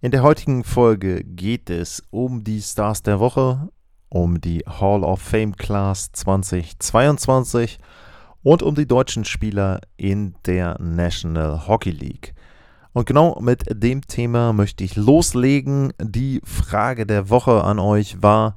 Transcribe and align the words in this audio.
In 0.00 0.12
der 0.12 0.22
heutigen 0.22 0.62
Folge 0.62 1.24
geht 1.24 1.70
es 1.70 2.04
um 2.10 2.44
die 2.44 2.62
Stars 2.62 3.02
der 3.02 3.18
Woche, 3.18 3.68
um 4.08 4.40
die 4.40 4.60
Hall 4.60 5.02
of 5.02 5.20
Fame 5.20 5.56
Class 5.56 6.12
2022 6.12 7.80
und 8.44 8.62
um 8.62 8.76
die 8.76 8.86
deutschen 8.86 9.24
Spieler 9.24 9.80
in 9.96 10.36
der 10.46 10.80
National 10.80 11.66
Hockey 11.66 11.90
League. 11.90 12.32
Und 12.92 13.06
genau 13.06 13.40
mit 13.40 13.64
dem 13.72 14.02
Thema 14.02 14.52
möchte 14.52 14.84
ich 14.84 14.94
loslegen. 14.94 15.92
Die 16.00 16.42
Frage 16.44 17.04
der 17.04 17.28
Woche 17.28 17.64
an 17.64 17.80
euch 17.80 18.22
war, 18.22 18.54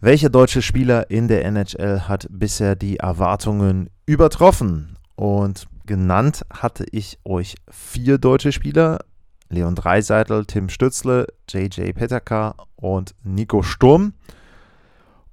welcher 0.00 0.30
deutsche 0.30 0.62
Spieler 0.62 1.10
in 1.10 1.28
der 1.28 1.44
NHL 1.44 2.08
hat 2.08 2.26
bisher 2.30 2.74
die 2.74 3.00
Erwartungen 3.00 3.90
übertroffen? 4.06 4.96
Und 5.14 5.66
genannt 5.84 6.46
hatte 6.50 6.86
ich 6.90 7.18
euch 7.22 7.56
vier 7.70 8.16
deutsche 8.16 8.50
Spieler. 8.50 9.00
Leon 9.48 9.74
Dreiseitel, 9.74 10.46
Tim 10.46 10.68
Stützle, 10.68 11.26
JJ 11.48 11.92
Petterka 11.92 12.54
und 12.76 13.14
Nico 13.22 13.62
Sturm. 13.62 14.14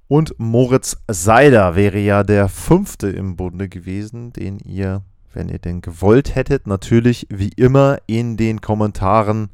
Und 0.08 0.34
Moritz 0.38 0.96
Seider 1.08 1.74
wäre 1.74 1.98
ja 1.98 2.22
der 2.22 2.48
fünfte 2.48 3.08
im 3.08 3.36
Bunde 3.36 3.68
gewesen, 3.68 4.32
den 4.32 4.58
ihr, 4.58 5.02
wenn 5.32 5.48
ihr 5.48 5.58
denn 5.58 5.80
gewollt 5.80 6.34
hättet, 6.34 6.66
natürlich 6.66 7.26
wie 7.30 7.52
immer 7.56 7.98
in 8.06 8.36
den 8.36 8.60
Kommentaren 8.60 9.50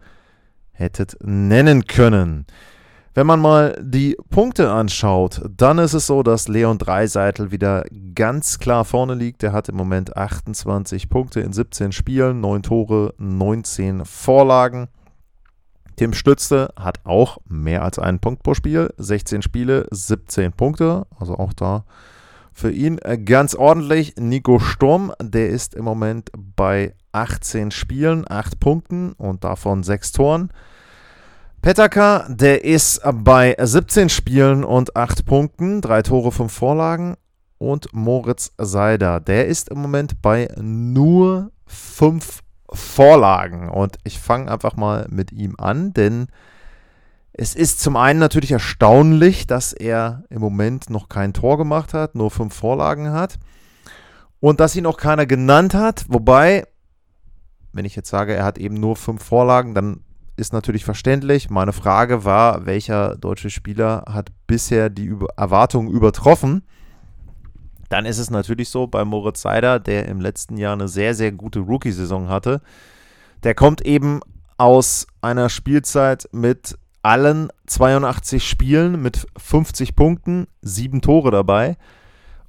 hättet 0.72 1.16
nennen 1.22 1.86
können. 1.86 2.46
Wenn 3.18 3.26
man 3.26 3.40
mal 3.40 3.76
die 3.82 4.16
Punkte 4.30 4.70
anschaut, 4.70 5.42
dann 5.50 5.78
ist 5.78 5.92
es 5.92 6.06
so, 6.06 6.22
dass 6.22 6.46
Leon 6.46 6.78
Dreiseitel 6.78 7.50
wieder 7.50 7.82
ganz 8.14 8.60
klar 8.60 8.84
vorne 8.84 9.14
liegt. 9.14 9.42
Er 9.42 9.50
hat 9.50 9.68
im 9.68 9.74
Moment 9.74 10.16
28 10.16 11.08
Punkte 11.08 11.40
in 11.40 11.52
17 11.52 11.90
Spielen, 11.90 12.40
9 12.40 12.62
Tore, 12.62 13.14
19 13.18 14.04
Vorlagen. 14.04 14.86
Tim 15.96 16.12
Stützle 16.12 16.68
hat 16.78 17.00
auch 17.02 17.38
mehr 17.48 17.82
als 17.82 17.98
einen 17.98 18.20
Punkt 18.20 18.44
pro 18.44 18.54
Spiel, 18.54 18.94
16 18.98 19.42
Spiele, 19.42 19.88
17 19.90 20.52
Punkte, 20.52 21.04
also 21.18 21.34
auch 21.38 21.52
da 21.52 21.86
für 22.52 22.70
ihn 22.70 23.00
ganz 23.24 23.56
ordentlich. 23.56 24.14
Nico 24.16 24.60
Sturm, 24.60 25.12
der 25.20 25.48
ist 25.48 25.74
im 25.74 25.84
Moment 25.84 26.30
bei 26.36 26.94
18 27.10 27.72
Spielen, 27.72 28.26
8 28.30 28.60
Punkten 28.60 29.10
und 29.14 29.42
davon 29.42 29.82
6 29.82 30.12
Toren. 30.12 30.52
Petaka, 31.60 32.26
der 32.28 32.64
ist 32.64 33.00
bei 33.24 33.56
17 33.58 34.08
Spielen 34.08 34.62
und 34.62 34.94
8 34.94 35.26
Punkten, 35.26 35.80
3 35.80 36.02
Tore, 36.02 36.30
5 36.30 36.52
Vorlagen. 36.52 37.16
Und 37.58 37.92
Moritz 37.92 38.52
Seider, 38.56 39.18
der 39.18 39.48
ist 39.48 39.68
im 39.68 39.78
Moment 39.82 40.22
bei 40.22 40.48
nur 40.60 41.50
5 41.66 42.42
Vorlagen. 42.72 43.68
Und 43.68 43.96
ich 44.04 44.20
fange 44.20 44.50
einfach 44.52 44.76
mal 44.76 45.06
mit 45.10 45.32
ihm 45.32 45.56
an, 45.58 45.92
denn 45.92 46.28
es 47.32 47.56
ist 47.56 47.80
zum 47.80 47.96
einen 47.96 48.20
natürlich 48.20 48.52
erstaunlich, 48.52 49.48
dass 49.48 49.72
er 49.72 50.22
im 50.30 50.40
Moment 50.40 50.90
noch 50.90 51.08
kein 51.08 51.32
Tor 51.32 51.58
gemacht 51.58 51.92
hat, 51.92 52.14
nur 52.14 52.30
5 52.30 52.54
Vorlagen 52.54 53.10
hat. 53.10 53.34
Und 54.38 54.60
dass 54.60 54.76
ihn 54.76 54.86
auch 54.86 54.96
keiner 54.96 55.26
genannt 55.26 55.74
hat. 55.74 56.06
Wobei, 56.08 56.68
wenn 57.72 57.84
ich 57.84 57.96
jetzt 57.96 58.10
sage, 58.10 58.34
er 58.34 58.44
hat 58.44 58.58
eben 58.58 58.74
nur 58.74 58.94
5 58.94 59.20
Vorlagen, 59.20 59.74
dann 59.74 60.04
ist 60.38 60.52
natürlich 60.52 60.84
verständlich. 60.84 61.50
Meine 61.50 61.72
Frage 61.72 62.24
war, 62.24 62.64
welcher 62.64 63.16
deutsche 63.16 63.50
Spieler 63.50 64.04
hat 64.08 64.30
bisher 64.46 64.88
die 64.88 65.04
Über 65.04 65.26
Erwartungen 65.36 65.90
übertroffen? 65.90 66.62
Dann 67.88 68.06
ist 68.06 68.18
es 68.18 68.30
natürlich 68.30 68.68
so 68.68 68.86
bei 68.86 69.04
Moritz 69.04 69.42
Seider, 69.42 69.80
der 69.80 70.06
im 70.06 70.20
letzten 70.20 70.56
Jahr 70.56 70.74
eine 70.74 70.88
sehr, 70.88 71.14
sehr 71.14 71.32
gute 71.32 71.60
Rookie-Saison 71.60 72.28
hatte. 72.28 72.60
Der 73.42 73.54
kommt 73.54 73.80
eben 73.82 74.20
aus 74.56 75.06
einer 75.22 75.48
Spielzeit 75.48 76.28
mit 76.32 76.78
allen 77.02 77.48
82 77.66 78.46
Spielen 78.46 79.00
mit 79.00 79.26
50 79.36 79.96
Punkten, 79.96 80.46
sieben 80.60 81.00
Tore 81.00 81.30
dabei. 81.30 81.76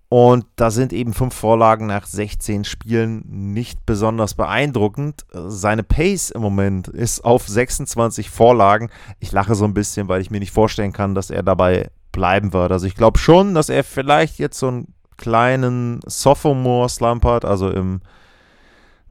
Und 0.09 0.45
da 0.55 0.71
sind 0.71 0.91
eben 0.91 1.13
fünf 1.13 1.35
Vorlagen 1.35 1.85
nach 1.85 2.07
16 2.07 2.63
Spielen 2.63 3.23
nicht 3.27 3.85
besonders 3.85 4.33
beeindruckend. 4.33 5.23
Seine 5.31 5.83
Pace 5.83 6.31
im 6.31 6.41
Moment 6.41 6.87
ist 6.87 7.23
auf 7.23 7.47
26 7.47 8.31
Vorlagen. 8.31 8.89
Ich 9.19 9.31
lache 9.31 9.53
so 9.53 9.65
ein 9.65 9.75
bisschen, 9.75 10.07
weil 10.07 10.21
ich 10.21 10.31
mir 10.31 10.39
nicht 10.39 10.51
vorstellen 10.51 10.93
kann, 10.93 11.13
dass 11.13 11.29
er 11.29 11.43
dabei 11.43 11.91
bleiben 12.11 12.53
wird. 12.53 12.71
Also 12.71 12.87
ich 12.87 12.95
glaube 12.95 13.19
schon, 13.19 13.53
dass 13.53 13.69
er 13.69 13.83
vielleicht 13.83 14.39
jetzt 14.39 14.57
so 14.57 14.67
einen 14.69 14.93
kleinen 15.17 15.99
Sophomore-Slump 16.07 17.23
hat, 17.25 17.45
also 17.45 17.69
im 17.69 18.01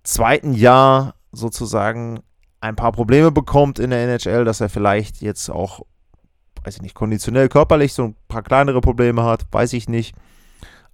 zweiten 0.03 0.53
Jahr 0.53 1.15
sozusagen 1.31 2.21
ein 2.61 2.75
paar 2.75 2.91
Probleme 2.91 3.31
bekommt 3.31 3.79
in 3.79 3.91
der 3.91 4.01
NHL, 4.01 4.45
dass 4.45 4.61
er 4.61 4.69
vielleicht 4.69 5.21
jetzt 5.21 5.49
auch, 5.49 5.83
weiß 6.65 6.77
ich 6.77 6.83
nicht, 6.83 6.95
konditionell 6.95 7.49
körperlich 7.49 7.93
so 7.93 8.05
ein 8.05 8.17
paar 8.27 8.43
kleinere 8.43 8.81
Probleme 8.81 9.23
hat, 9.23 9.47
weiß 9.53 9.75
ich 9.75 9.89
nicht. 9.89 10.17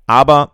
Aber 0.06 0.52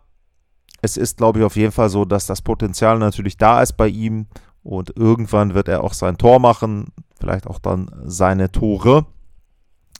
es 0.82 0.96
ist, 0.96 1.18
glaube 1.18 1.40
ich, 1.40 1.44
auf 1.44 1.56
jeden 1.56 1.72
Fall 1.72 1.88
so, 1.88 2.04
dass 2.04 2.26
das 2.26 2.42
Potenzial 2.42 2.98
natürlich 2.98 3.36
da 3.36 3.62
ist 3.62 3.76
bei 3.76 3.88
ihm 3.88 4.26
und 4.62 4.96
irgendwann 4.96 5.54
wird 5.54 5.68
er 5.68 5.84
auch 5.84 5.92
sein 5.92 6.18
Tor 6.18 6.38
machen, 6.38 6.92
vielleicht 7.18 7.46
auch 7.46 7.58
dann 7.58 7.90
seine 8.04 8.50
Tore 8.52 9.06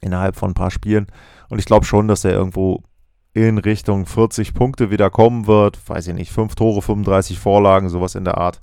innerhalb 0.01 0.37
von 0.37 0.51
ein 0.51 0.55
paar 0.55 0.71
Spielen. 0.71 1.07
Und 1.49 1.59
ich 1.59 1.67
glaube 1.67 1.85
schon, 1.85 2.09
dass 2.09 2.25
er 2.25 2.33
irgendwo 2.33 2.83
in 3.33 3.59
Richtung 3.59 4.07
40 4.07 4.55
Punkte 4.55 4.91
wieder 4.91 5.11
kommen 5.11 5.47
wird. 5.47 5.79
Weiß 5.89 6.07
ich 6.07 6.15
nicht, 6.15 6.33
5 6.33 6.55
Tore, 6.55 6.83
35 6.83 7.39
Vorlagen, 7.39 7.89
sowas 7.89 8.15
in 8.15 8.25
der 8.25 8.39
Art. 8.39 8.61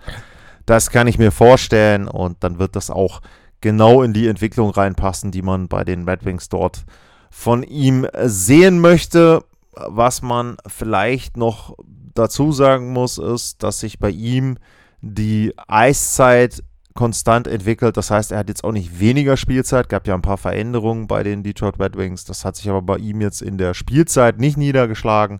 Das 0.65 0.89
kann 0.89 1.07
ich 1.07 1.17
mir 1.17 1.31
vorstellen 1.31 2.07
und 2.07 2.43
dann 2.43 2.59
wird 2.59 2.75
das 2.75 2.89
auch 2.89 3.21
genau 3.61 4.03
in 4.03 4.13
die 4.13 4.27
Entwicklung 4.27 4.69
reinpassen, 4.69 5.31
die 5.31 5.41
man 5.41 5.67
bei 5.67 5.83
den 5.83 6.07
Red 6.07 6.25
Wings 6.25 6.49
dort 6.49 6.85
von 7.29 7.63
ihm 7.63 8.07
sehen 8.23 8.79
möchte. 8.79 9.43
Was 9.87 10.21
man 10.21 10.57
vielleicht 10.67 11.37
noch 11.37 11.75
dazu 12.13 12.51
sagen 12.51 12.93
muss, 12.93 13.17
ist, 13.17 13.63
dass 13.63 13.79
sich 13.79 13.99
bei 13.99 14.09
ihm 14.09 14.57
die 15.01 15.53
Eiszeit 15.67 16.63
konstant 16.95 17.47
entwickelt. 17.47 17.95
Das 17.95 18.09
heißt, 18.09 18.31
er 18.31 18.39
hat 18.39 18.49
jetzt 18.49 18.63
auch 18.63 18.71
nicht 18.71 18.99
weniger 18.99 19.37
Spielzeit. 19.37 19.87
Gab 19.87 20.07
ja 20.07 20.15
ein 20.15 20.23
paar 20.23 20.37
Veränderungen 20.37 21.07
bei 21.07 21.23
den 21.23 21.43
Detroit 21.43 21.79
Red 21.79 21.95
Wings. 21.95 22.25
Das 22.25 22.43
hat 22.43 22.55
sich 22.55 22.67
aber 22.69 22.81
bei 22.81 22.97
ihm 22.97 23.21
jetzt 23.21 23.41
in 23.41 23.57
der 23.57 23.73
Spielzeit 23.73 24.39
nicht 24.39 24.57
niedergeschlagen. 24.57 25.39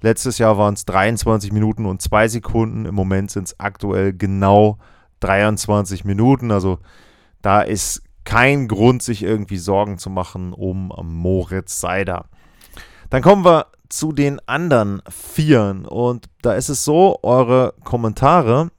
Letztes 0.00 0.38
Jahr 0.38 0.58
waren 0.58 0.74
es 0.74 0.84
23 0.84 1.52
Minuten 1.52 1.86
und 1.86 2.00
2 2.00 2.28
Sekunden. 2.28 2.86
Im 2.86 2.94
Moment 2.94 3.30
sind 3.30 3.48
es 3.48 3.60
aktuell 3.60 4.12
genau 4.12 4.78
23 5.20 6.04
Minuten. 6.04 6.50
Also 6.52 6.78
da 7.42 7.62
ist 7.62 8.02
kein 8.24 8.68
Grund, 8.68 9.02
sich 9.02 9.24
irgendwie 9.24 9.58
Sorgen 9.58 9.98
zu 9.98 10.08
machen 10.08 10.52
um 10.52 10.92
Moritz 11.02 11.80
Seider. 11.80 12.26
Dann 13.10 13.22
kommen 13.22 13.44
wir 13.44 13.66
zu 13.92 14.12
den 14.12 14.40
anderen 14.48 15.02
Vieren. 15.08 15.84
Und 15.84 16.26
da 16.40 16.54
ist 16.54 16.70
es 16.70 16.84
so, 16.84 17.18
eure 17.22 17.74
Kommentare, 17.84 18.70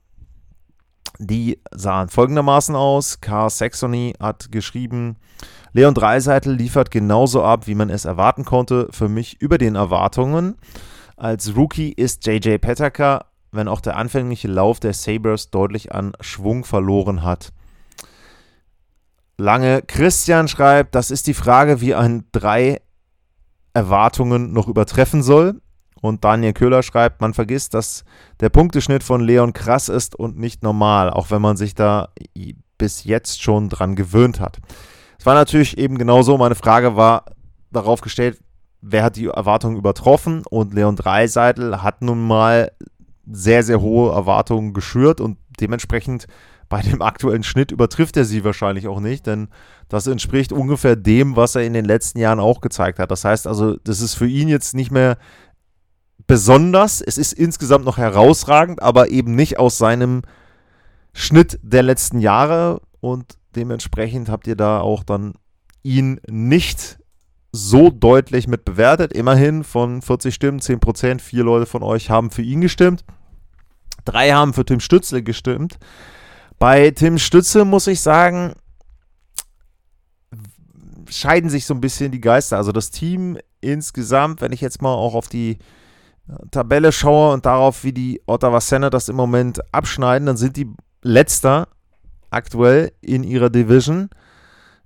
die 1.20 1.62
sahen 1.72 2.10
folgendermaßen 2.10 2.76
aus. 2.76 3.22
Car 3.22 3.50
Saxony 3.50 4.16
hat 4.20 4.52
geschrieben, 4.52 5.18
Leon 5.72 5.94
Dreiseitel 5.94 6.54
liefert 6.54 6.90
genauso 6.90 7.44
ab, 7.44 7.68
wie 7.68 7.76
man 7.76 7.90
es 7.90 8.06
erwarten 8.06 8.44
konnte. 8.44 8.88
Für 8.92 9.08
mich 9.08 9.40
über 9.40 9.58
den 9.58 9.76
Erwartungen. 9.76 10.56
Als 11.16 11.56
Rookie 11.56 11.92
ist 11.92 12.26
JJ 12.26 12.58
Petaka, 12.58 13.26
wenn 13.52 13.68
auch 13.68 13.82
der 13.82 13.98
anfängliche 13.98 14.48
Lauf 14.48 14.80
der 14.80 14.94
Sabres 14.94 15.52
deutlich 15.52 15.94
an 15.94 16.14
Schwung 16.22 16.66
verloren 16.66 17.24
hat. 17.24 17.54
Lange 19.38 19.84
Christian 19.84 20.48
schreibt, 20.48 20.96
das 20.96 21.12
ist 21.12 21.28
die 21.28 21.34
Frage, 21.34 21.82
wie 21.82 21.94
ein 21.94 22.26
drei 22.32 22.82
Erwartungen 23.74 24.54
noch 24.54 24.68
übertreffen 24.68 25.24
soll. 25.24 25.62
Und 26.02 26.26
Daniel 26.26 26.54
Köhler 26.54 26.84
schreibt, 26.84 27.22
man 27.22 27.34
vergisst, 27.34 27.74
dass 27.74 28.04
der 28.42 28.50
Punkteschnitt 28.50 29.04
von 29.04 29.22
Leon 29.22 29.54
krass 29.54 29.88
ist 29.88 30.16
und 30.16 30.38
nicht 30.38 30.62
normal, 30.62 31.10
auch 31.10 31.32
wenn 31.32 31.42
man 31.42 31.56
sich 31.56 31.76
da 31.76 32.10
bis 32.78 33.06
jetzt 33.06 33.42
schon 33.42 33.70
dran 33.70 33.96
gewöhnt 33.96 34.42
hat. 34.42 34.60
Es 35.18 35.26
war 35.26 35.34
natürlich 35.34 35.78
eben 35.78 35.98
genauso, 35.98 36.38
meine 36.38 36.56
Frage 36.56 36.98
war 36.98 37.24
darauf 37.72 38.02
gestellt, 38.02 38.38
wer 38.82 39.04
hat 39.04 39.16
die 39.16 39.28
Erwartungen 39.28 39.78
übertroffen 39.78 40.44
und 40.50 40.74
Leon 40.74 40.98
Dreiseitel 40.98 41.82
hat 41.82 42.02
nun 42.02 42.28
mal 42.28 42.72
sehr, 43.26 43.64
sehr 43.64 43.80
hohe 43.80 44.12
Erwartungen 44.12 44.74
geschürt 44.74 45.22
und 45.22 45.38
dementsprechend 45.62 46.28
bei 46.74 46.82
dem 46.82 47.04
aktuellen 47.04 47.44
Schnitt 47.44 47.72
übertrifft 47.72 48.18
er 48.18 48.26
sie 48.26 48.44
wahrscheinlich 48.44 48.88
auch 48.88 49.00
nicht, 49.00 49.28
denn 49.28 49.50
das 49.90 50.08
entspricht 50.08 50.52
ungefähr 50.52 50.96
dem, 50.96 51.36
was 51.36 51.54
er 51.54 51.62
in 51.62 51.74
den 51.74 51.86
letzten 51.86 52.18
Jahren 52.18 52.40
auch 52.40 52.62
gezeigt 52.62 52.98
hat. 52.98 53.12
Das 53.12 53.24
heißt 53.24 53.46
also, 53.46 53.78
das 53.84 54.02
ist 54.02 54.16
für 54.16 54.26
ihn 54.26 54.48
jetzt 54.48 54.74
nicht 54.74 54.90
mehr 54.90 55.20
besonders. 56.26 57.00
Es 57.00 57.20
ist 57.20 57.34
insgesamt 57.34 57.86
noch 57.86 58.00
herausragend, 58.00 58.82
aber 58.82 59.10
eben 59.10 59.36
nicht 59.36 59.60
aus 59.60 59.78
seinem 59.78 60.24
Schnitt 61.14 61.60
der 61.62 61.84
letzten 61.84 62.18
Jahre 62.18 62.82
und 63.02 63.38
dementsprechend 63.56 64.28
habt 64.30 64.48
ihr 64.48 64.56
da 64.56 64.80
auch 64.80 65.04
dann 65.04 65.36
ihn 65.84 66.20
nicht 66.28 66.98
so 67.52 67.92
deutlich 67.92 68.48
mit 68.48 68.66
bewertet. 68.66 69.14
Immerhin 69.14 69.64
von 69.64 70.02
40 70.02 70.34
Stimmen, 70.34 70.60
10 70.60 70.80
Prozent, 70.80 71.22
vier 71.22 71.44
Leute 71.44 71.68
von 71.68 71.84
euch 71.84 72.10
haben 72.10 72.32
für 72.32 72.42
ihn 72.42 72.62
gestimmt. 72.62 73.06
Drei 74.06 74.32
haben 74.32 74.56
für 74.56 74.66
Tim 74.66 74.80
Stützle 74.80 75.22
gestimmt. 75.22 75.78
Bei 76.64 76.92
Tim 76.92 77.18
Stütze 77.18 77.66
muss 77.66 77.88
ich 77.88 78.00
sagen, 78.00 78.54
scheiden 81.10 81.50
sich 81.50 81.66
so 81.66 81.74
ein 81.74 81.82
bisschen 81.82 82.14
die 82.14 82.22
Geister. 82.22 82.56
Also 82.56 82.72
das 82.72 82.90
Team 82.90 83.38
insgesamt, 83.60 84.40
wenn 84.40 84.54
ich 84.54 84.62
jetzt 84.62 84.82
mal 84.82 84.94
auch 84.94 85.14
auf 85.14 85.28
die 85.28 85.58
Tabelle 86.52 86.94
schaue 86.94 87.34
und 87.34 87.46
darauf, 87.46 87.84
wie 87.84 87.92
die 87.92 88.22
Ottawa 88.28 88.62
Senators 88.62 89.10
im 89.10 89.18
Moment 89.18 89.60
abschneiden, 89.74 90.26
dann 90.26 90.38
sind 90.38 90.56
die 90.56 90.72
letzter 91.02 91.68
aktuell 92.30 92.94
in 93.02 93.26
ihrer 93.26 93.50
Division 93.50 94.10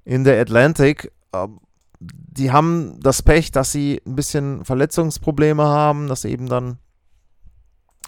in 0.03 0.23
der 0.23 0.41
Atlantic. 0.41 1.11
Ähm, 1.31 1.59
die 1.99 2.51
haben 2.51 2.99
das 3.01 3.21
Pech, 3.21 3.51
dass 3.51 3.71
sie 3.71 4.01
ein 4.03 4.15
bisschen 4.15 4.65
Verletzungsprobleme 4.65 5.63
haben, 5.63 6.07
dass 6.07 6.25
eben 6.25 6.49
dann 6.49 6.79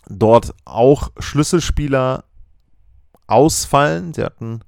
dort 0.07 0.55
auch 0.65 1.11
Schlüsselspieler 1.19 2.23
ausfallen. 3.29 4.13
Sie 4.13 4.23
hatten 4.23 4.61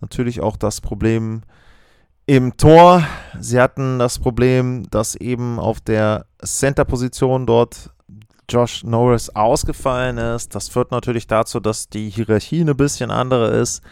natürlich 0.00 0.40
auch 0.40 0.56
das 0.56 0.80
Problem 0.80 1.42
im 2.26 2.56
Tor. 2.56 3.04
Sie 3.38 3.60
hatten 3.60 3.98
das 3.98 4.18
Problem, 4.18 4.88
dass 4.90 5.14
eben 5.14 5.58
auf 5.58 5.80
der 5.80 6.26
Center-Position 6.44 7.46
dort 7.46 7.90
Josh 8.48 8.84
Norris 8.84 9.30
ausgefallen 9.30 10.18
ist. 10.18 10.54
Das 10.54 10.68
führt 10.68 10.90
natürlich 10.90 11.26
dazu, 11.26 11.60
dass 11.60 11.88
die 11.88 12.10
Hierarchie 12.10 12.60
ein 12.62 12.76
bisschen 12.76 13.10
andere 13.10 13.48
ist. 13.48 13.82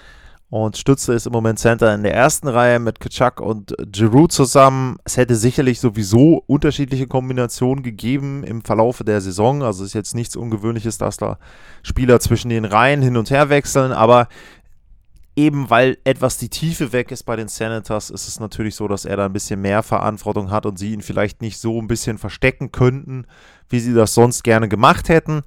Und 0.51 0.77
Stütze 0.77 1.15
ist 1.15 1.27
im 1.27 1.33
Moment 1.33 1.61
Center 1.61 1.95
in 1.95 2.03
der 2.03 2.13
ersten 2.13 2.49
Reihe 2.49 2.81
mit 2.81 2.99
Kachak 2.99 3.41
und 3.41 3.73
Giroud 3.87 4.33
zusammen. 4.33 4.97
Es 5.05 5.17
hätte 5.17 5.37
sicherlich 5.37 5.79
sowieso 5.79 6.43
unterschiedliche 6.49 7.07
Kombinationen 7.07 7.85
gegeben 7.85 8.43
im 8.43 8.63
Verlaufe 8.63 9.05
der 9.05 9.21
Saison. 9.21 9.63
Also 9.63 9.85
ist 9.85 9.95
jetzt 9.95 10.17
nichts 10.17 10.35
Ungewöhnliches, 10.35 10.99
dass 10.99 11.19
da 11.19 11.39
Spieler 11.85 12.19
zwischen 12.19 12.49
den 12.49 12.65
Reihen 12.65 13.01
hin 13.01 13.17
und 13.17 13.31
her 13.31 13.49
wechseln. 13.49 13.93
Aber 13.93 14.27
eben 15.37 15.71
weil 15.71 15.99
etwas 16.03 16.37
die 16.37 16.49
Tiefe 16.49 16.93
weg 16.93 17.13
ist 17.13 17.23
bei 17.23 17.37
den 17.37 17.47
Senators, 17.47 18.11
ist 18.11 18.27
es 18.27 18.41
natürlich 18.41 18.75
so, 18.75 18.89
dass 18.89 19.05
er 19.05 19.17
da 19.17 19.27
ein 19.27 19.33
bisschen 19.33 19.61
mehr 19.61 19.85
Verantwortung 19.85 20.51
hat 20.51 20.67
und 20.67 20.81
sie 20.81 20.93
ihn 20.93 21.03
vielleicht 21.03 21.43
nicht 21.43 21.59
so 21.59 21.81
ein 21.81 21.87
bisschen 21.87 22.19
verstecken 22.19 22.73
könnten, 22.73 23.25
wie 23.69 23.79
sie 23.79 23.95
das 23.95 24.15
sonst 24.15 24.43
gerne 24.43 24.69
gemacht 24.69 25.09
hätten. 25.09 25.43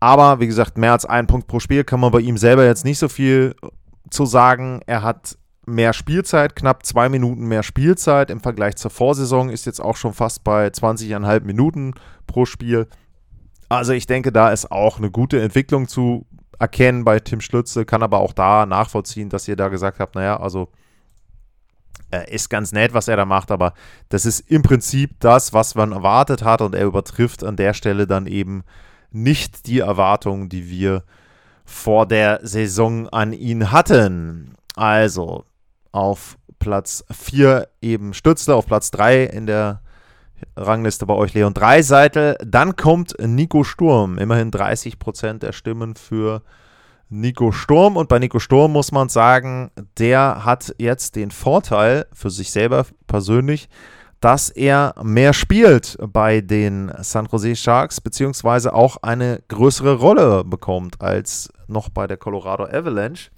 Aber 0.00 0.40
wie 0.40 0.48
gesagt, 0.48 0.76
mehr 0.76 0.90
als 0.90 1.06
ein 1.06 1.28
Punkt 1.28 1.46
pro 1.46 1.60
Spiel 1.60 1.84
kann 1.84 2.00
man 2.00 2.10
bei 2.10 2.18
ihm 2.18 2.36
selber 2.36 2.64
jetzt 2.64 2.84
nicht 2.84 2.98
so 2.98 3.08
viel 3.08 3.54
zu 4.12 4.26
sagen, 4.26 4.80
er 4.86 5.02
hat 5.02 5.38
mehr 5.64 5.92
Spielzeit, 5.92 6.56
knapp 6.56 6.84
zwei 6.84 7.08
Minuten 7.08 7.46
mehr 7.46 7.62
Spielzeit 7.62 8.30
im 8.30 8.40
Vergleich 8.40 8.76
zur 8.76 8.90
Vorsaison, 8.90 9.48
ist 9.48 9.64
jetzt 9.64 9.80
auch 9.80 9.96
schon 9.96 10.12
fast 10.12 10.44
bei 10.44 10.66
20,5 10.66 11.44
Minuten 11.44 11.94
pro 12.26 12.44
Spiel. 12.44 12.88
Also 13.68 13.92
ich 13.92 14.06
denke, 14.06 14.32
da 14.32 14.50
ist 14.50 14.70
auch 14.70 14.98
eine 14.98 15.10
gute 15.10 15.40
Entwicklung 15.40 15.88
zu 15.88 16.26
erkennen 16.58 17.04
bei 17.04 17.20
Tim 17.20 17.40
Schlütze, 17.40 17.84
kann 17.84 18.02
aber 18.02 18.20
auch 18.20 18.32
da 18.32 18.66
nachvollziehen, 18.66 19.28
dass 19.28 19.48
ihr 19.48 19.56
da 19.56 19.68
gesagt 19.68 19.98
habt, 19.98 20.14
naja, 20.14 20.38
also 20.38 20.68
äh, 22.10 22.32
ist 22.32 22.50
ganz 22.50 22.72
nett, 22.72 22.92
was 22.92 23.08
er 23.08 23.16
da 23.16 23.24
macht, 23.24 23.50
aber 23.50 23.72
das 24.08 24.26
ist 24.26 24.40
im 24.40 24.62
Prinzip 24.62 25.18
das, 25.20 25.52
was 25.52 25.74
man 25.74 25.92
erwartet 25.92 26.42
hat 26.42 26.60
und 26.60 26.74
er 26.74 26.84
übertrifft 26.84 27.44
an 27.44 27.56
der 27.56 27.72
Stelle 27.72 28.06
dann 28.06 28.26
eben 28.26 28.64
nicht 29.10 29.66
die 29.66 29.80
Erwartungen, 29.80 30.48
die 30.48 30.68
wir 30.68 30.96
äh, 30.96 31.21
vor 31.64 32.06
der 32.06 32.40
Saison 32.42 33.08
an 33.08 33.32
ihn 33.32 33.72
hatten. 33.72 34.54
Also 34.76 35.44
auf 35.92 36.38
Platz 36.58 37.04
4 37.10 37.68
eben 37.80 38.14
Stützle, 38.14 38.54
auf 38.54 38.66
Platz 38.66 38.90
3 38.90 39.24
in 39.24 39.46
der 39.46 39.82
Rangliste 40.56 41.06
bei 41.06 41.14
euch 41.14 41.34
Leon 41.34 41.54
Dreiseitel. 41.54 42.36
Dann 42.44 42.76
kommt 42.76 43.14
Nico 43.20 43.64
Sturm, 43.64 44.18
immerhin 44.18 44.50
30% 44.50 45.38
der 45.38 45.52
Stimmen 45.52 45.94
für 45.94 46.42
Nico 47.08 47.52
Sturm. 47.52 47.96
Und 47.96 48.08
bei 48.08 48.18
Nico 48.18 48.38
Sturm 48.38 48.72
muss 48.72 48.92
man 48.92 49.08
sagen, 49.08 49.70
der 49.98 50.44
hat 50.44 50.74
jetzt 50.78 51.16
den 51.16 51.30
Vorteil 51.30 52.06
für 52.12 52.30
sich 52.30 52.50
selber 52.50 52.86
persönlich, 53.06 53.68
dass 54.22 54.50
er 54.50 54.94
mehr 55.02 55.32
spielt 55.32 55.98
bei 56.00 56.40
den 56.40 56.92
San 57.00 57.26
Jose 57.26 57.56
Sharks, 57.56 58.00
beziehungsweise 58.00 58.72
auch 58.72 58.98
eine 59.02 59.42
größere 59.48 59.96
Rolle 59.96 60.44
bekommt 60.44 61.02
als 61.02 61.52
noch 61.66 61.88
bei 61.88 62.06
der 62.06 62.18
Colorado 62.18 62.64
Avalanche 62.64 63.30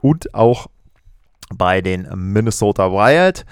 und 0.00 0.34
auch 0.34 0.68
bei 1.54 1.82
den 1.82 2.08
Minnesota 2.14 2.90
Wild. 2.90 3.44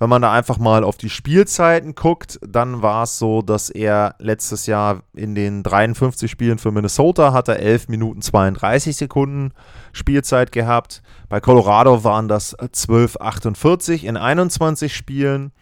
Wenn 0.00 0.08
man 0.10 0.22
da 0.22 0.32
einfach 0.32 0.58
mal 0.58 0.82
auf 0.82 0.96
die 0.96 1.08
Spielzeiten 1.08 1.94
guckt, 1.94 2.40
dann 2.44 2.82
war 2.82 3.04
es 3.04 3.18
so, 3.18 3.40
dass 3.40 3.70
er 3.70 4.16
letztes 4.18 4.66
Jahr 4.66 5.02
in 5.14 5.36
den 5.36 5.62
53 5.62 6.28
Spielen 6.28 6.58
für 6.58 6.72
Minnesota 6.72 7.32
hatte 7.32 7.58
11 7.58 7.86
Minuten 7.88 8.22
32 8.22 8.96
Sekunden 8.96 9.52
Spielzeit 9.92 10.50
gehabt. 10.50 11.00
Bei 11.28 11.38
Colorado 11.40 12.02
waren 12.02 12.26
das 12.26 12.58
12,48 12.58 14.02
in 14.02 14.16
21 14.16 14.96
Spielen. 14.96 15.52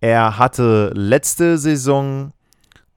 Er 0.00 0.38
hatte 0.38 0.92
letzte 0.94 1.58
Saison 1.58 2.32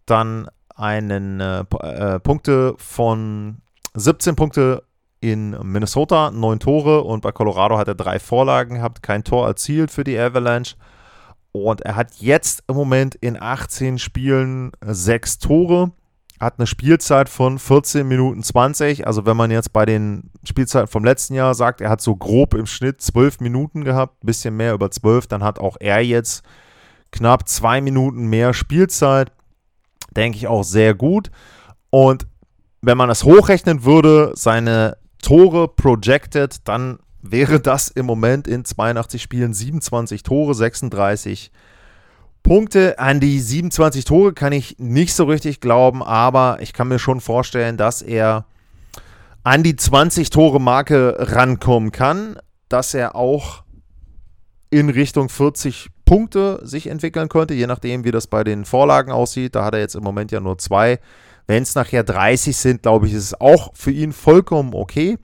dann 0.06 0.48
einen 0.76 1.40
äh, 1.40 1.60
äh, 1.82 2.20
Punkte 2.20 2.76
von 2.78 3.58
17 3.94 4.36
Punkte 4.36 4.84
in 5.20 5.52
Minnesota, 5.64 6.32
9 6.32 6.60
Tore 6.60 7.04
und 7.04 7.22
bei 7.22 7.32
Colorado 7.32 7.78
hat 7.78 7.88
er 7.88 7.96
drei 7.96 8.20
Vorlagen 8.20 8.76
gehabt, 8.76 9.04
kein 9.04 9.24
Tor 9.24 9.48
erzielt 9.48 9.92
für 9.92 10.04
die 10.04 10.18
Avalanche. 10.18 10.76
Und 11.52 11.82
er 11.82 11.96
hat 11.96 12.16
jetzt 12.16 12.64
im 12.68 12.76
Moment 12.76 13.16
in 13.16 13.40
18 13.40 14.00
Spielen 14.00 14.72
6 14.82 15.40
Tore, 15.40 15.92
hat 16.40 16.56
eine 16.58 16.68
Spielzeit 16.68 17.30
von 17.30 17.60
14 17.60 18.08
Minuten 18.08 18.44
20. 18.44 19.06
Also 19.08 19.26
wenn 19.26 19.38
man 19.38 19.52
jetzt 19.52 19.72
bei 19.72 19.86
den 19.86 20.32
Spielzeiten 20.44 20.88
vom 20.88 21.06
letzten 21.06 21.36
Jahr 21.36 21.54
sagt, 21.54 21.80
er 21.80 21.90
hat 21.90 22.02
so 22.02 22.16
grob 22.16 22.54
im 22.54 22.66
Schnitt 22.66 23.02
12 23.02 23.40
Minuten 23.40 23.84
gehabt, 23.84 24.24
ein 24.24 24.28
bisschen 24.28 24.58
mehr 24.58 24.74
über 24.74 24.90
12, 24.90 25.28
dann 25.28 25.44
hat 25.44 25.60
auch 25.60 25.78
er 25.80 26.04
jetzt 26.04 26.44
knapp 27.14 27.48
zwei 27.48 27.80
Minuten 27.80 28.28
mehr 28.28 28.54
Spielzeit. 28.54 29.32
Denke 30.16 30.38
ich 30.38 30.48
auch 30.48 30.64
sehr 30.64 30.94
gut. 30.94 31.32
Und 31.90 32.28
wenn 32.82 32.98
man 32.98 33.08
das 33.08 33.24
hochrechnen 33.24 33.86
würde, 33.86 34.34
seine 34.36 34.98
Tore 35.22 35.70
projected, 35.70 36.68
dann 36.68 37.00
wäre 37.22 37.62
das 37.62 37.88
im 37.88 38.06
Moment 38.06 38.48
in 38.48 38.66
82 38.66 39.22
Spielen 39.22 39.54
27 39.54 40.24
Tore, 40.24 40.54
36 40.54 41.52
Punkte. 42.42 43.00
An 43.00 43.22
die 43.22 43.40
27 43.40 44.04
Tore 44.04 44.34
kann 44.34 44.52
ich 44.52 44.78
nicht 44.80 45.14
so 45.14 45.24
richtig 45.24 45.62
glauben, 45.62 46.04
aber 46.04 46.58
ich 46.60 46.74
kann 46.74 46.90
mir 46.90 47.00
schon 47.00 47.22
vorstellen, 47.22 47.78
dass 47.78 48.02
er 48.02 48.46
an 49.44 49.64
die 49.64 49.76
20 49.76 50.30
Tore 50.30 50.60
Marke 50.60 51.16
rankommen 51.20 51.92
kann, 51.92 52.38
dass 52.68 52.94
er 52.94 53.16
auch 53.16 53.64
in 54.70 54.90
Richtung 54.90 55.30
40 55.30 55.90
Punkte 56.06 56.60
sich 56.64 56.88
entwickeln 56.88 57.30
könnte, 57.30 57.54
je 57.54 57.68
nachdem, 57.68 58.04
wie 58.04 58.12
das 58.12 58.28
bei 58.28 58.44
den 58.44 58.66
Vorlagen 58.66 59.12
aussieht. 59.12 59.56
Da 59.56 59.66
hat 59.66 59.74
er 59.74 59.80
jetzt 59.80 59.96
im 59.96 60.04
Moment 60.04 60.32
ja 60.32 60.40
nur 60.40 60.58
zwei. 60.58 61.00
Wenn 61.48 61.64
es 61.64 61.76
nachher 61.76 62.04
30 62.04 62.56
sind, 62.56 62.84
glaube 62.84 63.08
ich, 63.08 63.14
ist 63.14 63.24
es 63.24 63.42
auch 63.42 63.72
für 63.74 63.92
ihn 63.92 64.14
vollkommen 64.14 64.74
okay. 64.74 65.18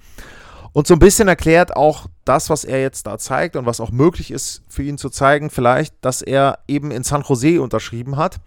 Und 0.72 0.88
so 0.88 0.94
ein 0.94 1.00
bisschen 1.00 1.28
erklärt 1.28 1.76
auch 1.76 2.08
das, 2.26 2.50
was 2.50 2.64
er 2.64 2.82
jetzt 2.82 3.08
da 3.08 3.18
zeigt 3.18 3.56
und 3.56 3.66
was 3.66 3.80
auch 3.80 3.92
möglich 3.92 4.32
ist 4.32 4.62
für 4.68 4.84
ihn 4.84 4.98
zu 4.98 5.10
zeigen, 5.10 5.50
vielleicht, 5.50 5.94
dass 6.02 6.22
er 6.22 6.60
eben 6.68 6.92
in 6.92 7.04
San 7.04 7.24
Jose 7.24 7.62
unterschrieben 7.62 8.18
hat. 8.18 8.38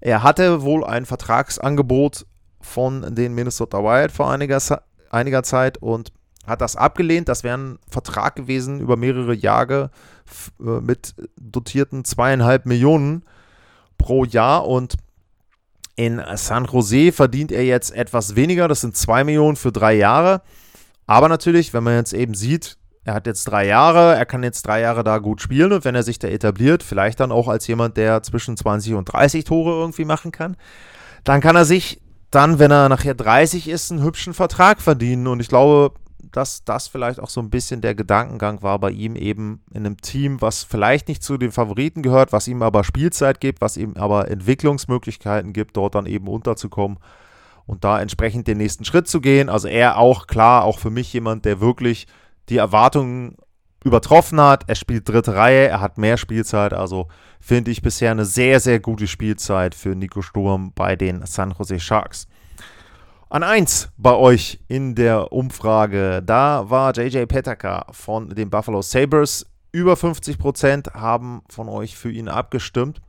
Er 0.00 0.22
hatte 0.22 0.62
wohl 0.62 0.84
ein 0.84 1.06
Vertragsangebot 1.06 2.26
von 2.60 3.14
den 3.14 3.34
Minnesota 3.34 3.78
Wild 3.78 4.12
vor 4.12 4.30
einiger, 4.30 4.60
einiger 5.10 5.42
Zeit 5.42 5.78
und 5.78 6.12
hat 6.46 6.60
das 6.60 6.76
abgelehnt. 6.76 7.28
Das 7.28 7.42
wäre 7.42 7.58
ein 7.58 7.78
Vertrag 7.88 8.36
gewesen 8.36 8.80
über 8.80 8.96
mehrere 8.96 9.34
Jahre 9.34 9.90
mit 10.58 11.14
dotierten 11.40 12.04
zweieinhalb 12.04 12.66
Millionen 12.66 13.24
pro 13.98 14.24
Jahr 14.24 14.66
und 14.66 14.96
in 15.96 16.20
San 16.34 16.66
Jose 16.66 17.10
verdient 17.10 17.50
er 17.52 17.64
jetzt 17.64 17.90
etwas 17.94 18.36
weniger. 18.36 18.68
Das 18.68 18.82
sind 18.82 18.96
zwei 18.96 19.24
Millionen 19.24 19.56
für 19.56 19.72
drei 19.72 19.94
Jahre. 19.94 20.42
Aber 21.06 21.28
natürlich, 21.28 21.72
wenn 21.72 21.84
man 21.84 21.94
jetzt 21.94 22.12
eben 22.12 22.34
sieht, 22.34 22.76
er 23.04 23.14
hat 23.14 23.26
jetzt 23.26 23.44
drei 23.44 23.66
Jahre, 23.66 24.16
er 24.16 24.26
kann 24.26 24.42
jetzt 24.42 24.66
drei 24.66 24.80
Jahre 24.80 25.04
da 25.04 25.18
gut 25.18 25.40
spielen 25.40 25.72
und 25.72 25.84
wenn 25.84 25.94
er 25.94 26.02
sich 26.02 26.18
da 26.18 26.28
etabliert, 26.28 26.82
vielleicht 26.82 27.20
dann 27.20 27.30
auch 27.30 27.46
als 27.46 27.66
jemand, 27.68 27.96
der 27.96 28.22
zwischen 28.24 28.56
20 28.56 28.94
und 28.94 29.04
30 29.04 29.44
Tore 29.44 29.78
irgendwie 29.78 30.04
machen 30.04 30.32
kann, 30.32 30.56
dann 31.22 31.40
kann 31.40 31.54
er 31.54 31.64
sich 31.64 32.00
dann, 32.30 32.58
wenn 32.58 32.72
er 32.72 32.88
nachher 32.88 33.14
30 33.14 33.68
ist, 33.68 33.92
einen 33.92 34.02
hübschen 34.02 34.34
Vertrag 34.34 34.82
verdienen. 34.82 35.28
Und 35.28 35.40
ich 35.40 35.48
glaube, 35.48 35.92
dass 36.32 36.64
das 36.64 36.88
vielleicht 36.88 37.20
auch 37.20 37.30
so 37.30 37.40
ein 37.40 37.50
bisschen 37.50 37.80
der 37.80 37.94
Gedankengang 37.94 38.62
war 38.62 38.78
bei 38.78 38.90
ihm 38.90 39.16
eben 39.16 39.62
in 39.72 39.86
einem 39.86 39.96
Team, 39.98 40.40
was 40.40 40.64
vielleicht 40.64 41.08
nicht 41.08 41.22
zu 41.22 41.38
den 41.38 41.52
Favoriten 41.52 42.02
gehört, 42.02 42.32
was 42.32 42.48
ihm 42.48 42.62
aber 42.62 42.84
Spielzeit 42.84 43.40
gibt, 43.40 43.60
was 43.60 43.76
ihm 43.76 43.94
aber 43.96 44.30
Entwicklungsmöglichkeiten 44.30 45.52
gibt, 45.52 45.76
dort 45.76 45.94
dann 45.94 46.06
eben 46.06 46.28
unterzukommen 46.28 46.98
und 47.66 47.84
da 47.84 48.00
entsprechend 48.00 48.46
den 48.46 48.58
nächsten 48.58 48.84
Schritt 48.84 49.08
zu 49.08 49.20
gehen. 49.20 49.48
Also 49.48 49.68
er 49.68 49.98
auch 49.98 50.26
klar, 50.26 50.64
auch 50.64 50.78
für 50.78 50.90
mich 50.90 51.12
jemand, 51.12 51.44
der 51.44 51.60
wirklich 51.60 52.06
die 52.48 52.58
Erwartungen 52.58 53.36
übertroffen 53.84 54.40
hat. 54.40 54.64
Er 54.68 54.74
spielt 54.74 55.08
dritte 55.08 55.34
Reihe, 55.34 55.68
er 55.68 55.80
hat 55.80 55.98
mehr 55.98 56.16
Spielzeit, 56.16 56.72
also 56.72 57.08
finde 57.40 57.70
ich 57.70 57.82
bisher 57.82 58.10
eine 58.10 58.24
sehr, 58.24 58.60
sehr 58.60 58.80
gute 58.80 59.06
Spielzeit 59.06 59.74
für 59.74 59.94
Nico 59.94 60.22
Sturm 60.22 60.72
bei 60.74 60.96
den 60.96 61.24
San 61.26 61.54
Jose 61.56 61.78
Sharks. 61.78 62.26
An 63.28 63.42
1 63.42 63.88
bei 63.96 64.14
euch 64.14 64.60
in 64.68 64.94
der 64.94 65.32
Umfrage, 65.32 66.22
da 66.24 66.70
war 66.70 66.96
JJ 66.96 67.24
Petaka 67.26 67.86
von 67.90 68.28
den 68.28 68.50
Buffalo 68.50 68.82
Sabres. 68.82 69.46
Über 69.72 69.94
50% 69.94 70.94
haben 70.94 71.42
von 71.48 71.68
euch 71.68 71.96
für 71.96 72.10
ihn 72.10 72.28
abgestimmt. 72.28 73.00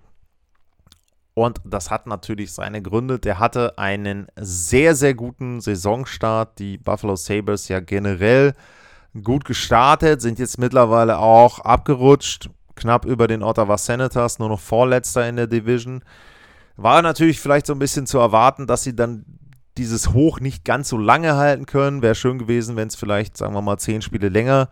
Und 1.36 1.62
das 1.64 1.92
hat 1.92 2.08
natürlich 2.08 2.52
seine 2.52 2.82
Gründe. 2.82 3.20
Der 3.20 3.38
hatte 3.38 3.78
einen 3.78 4.26
sehr, 4.36 4.96
sehr 4.96 5.14
guten 5.14 5.62
Saisonstart. 5.62 6.58
Die 6.58 6.80
Buffalo 6.80 7.16
Sabres 7.16 7.68
ja 7.68 7.80
generell 7.80 8.56
gut 9.24 9.46
gestartet, 9.46 10.24
sind 10.24 10.40
jetzt 10.40 10.58
mittlerweile 10.58 11.20
auch 11.20 11.60
abgerutscht, 11.60 12.50
knapp 12.76 13.06
über 13.06 13.28
den 13.28 13.44
Ottawa 13.44 13.78
Senators, 13.78 14.40
nur 14.40 14.50
noch 14.50 14.60
Vorletzter 14.60 15.30
in 15.30 15.36
der 15.36 15.48
Division. 15.48 16.04
War 16.76 17.04
natürlich 17.04 17.40
vielleicht 17.40 17.68
so 17.68 17.74
ein 17.74 17.80
bisschen 17.80 18.08
zu 18.08 18.18
erwarten, 18.18 18.66
dass 18.66 18.82
sie 18.82 18.96
dann 18.96 19.24
dieses 19.78 20.14
Hoch 20.14 20.40
nicht 20.40 20.66
ganz 20.66 20.90
so 20.90 20.98
lange 20.98 21.36
halten 21.36 21.66
können. 21.66 22.02
Wäre 22.02 22.16
schön 22.16 22.40
gewesen, 22.40 22.76
wenn 22.76 22.88
es 22.88 22.96
vielleicht, 22.96 23.38
sagen 23.38 23.54
wir 23.54 23.62
mal, 23.62 23.78
zehn 23.78 24.02
Spiele 24.02 24.30
länger 24.30 24.70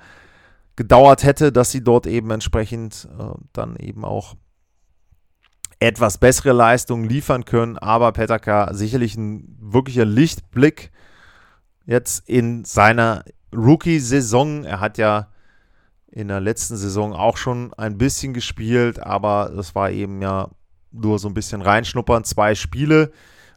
gedauert 0.75 1.24
hätte, 1.24 1.51
dass 1.51 1.71
sie 1.71 1.83
dort 1.83 2.07
eben 2.07 2.31
entsprechend 2.31 3.07
äh, 3.17 3.33
dann 3.53 3.75
eben 3.77 4.03
auch 4.03 4.35
etwas 5.79 6.17
bessere 6.17 6.53
Leistungen 6.53 7.05
liefern 7.05 7.45
können. 7.45 7.77
Aber 7.77 8.12
Petaka 8.12 8.74
sicherlich 8.74 9.15
ein 9.15 9.57
wirklicher 9.59 10.05
Lichtblick 10.05 10.91
jetzt 11.85 12.27
in 12.27 12.65
seiner 12.65 13.24
Rookie-Saison. 13.53 14.63
Er 14.63 14.79
hat 14.79 14.97
ja 14.97 15.29
in 16.07 16.27
der 16.29 16.39
letzten 16.39 16.77
Saison 16.77 17.13
auch 17.13 17.38
schon 17.38 17.74
ein 17.74 17.97
bisschen 17.97 18.33
gespielt, 18.33 19.00
aber 19.00 19.51
das 19.55 19.75
war 19.75 19.91
eben 19.91 20.21
ja 20.21 20.50
nur 20.91 21.19
so 21.19 21.27
ein 21.27 21.33
bisschen 21.33 21.62
reinschnuppern. 21.62 22.24
Zwei 22.24 22.55
Spiele. 22.55 23.12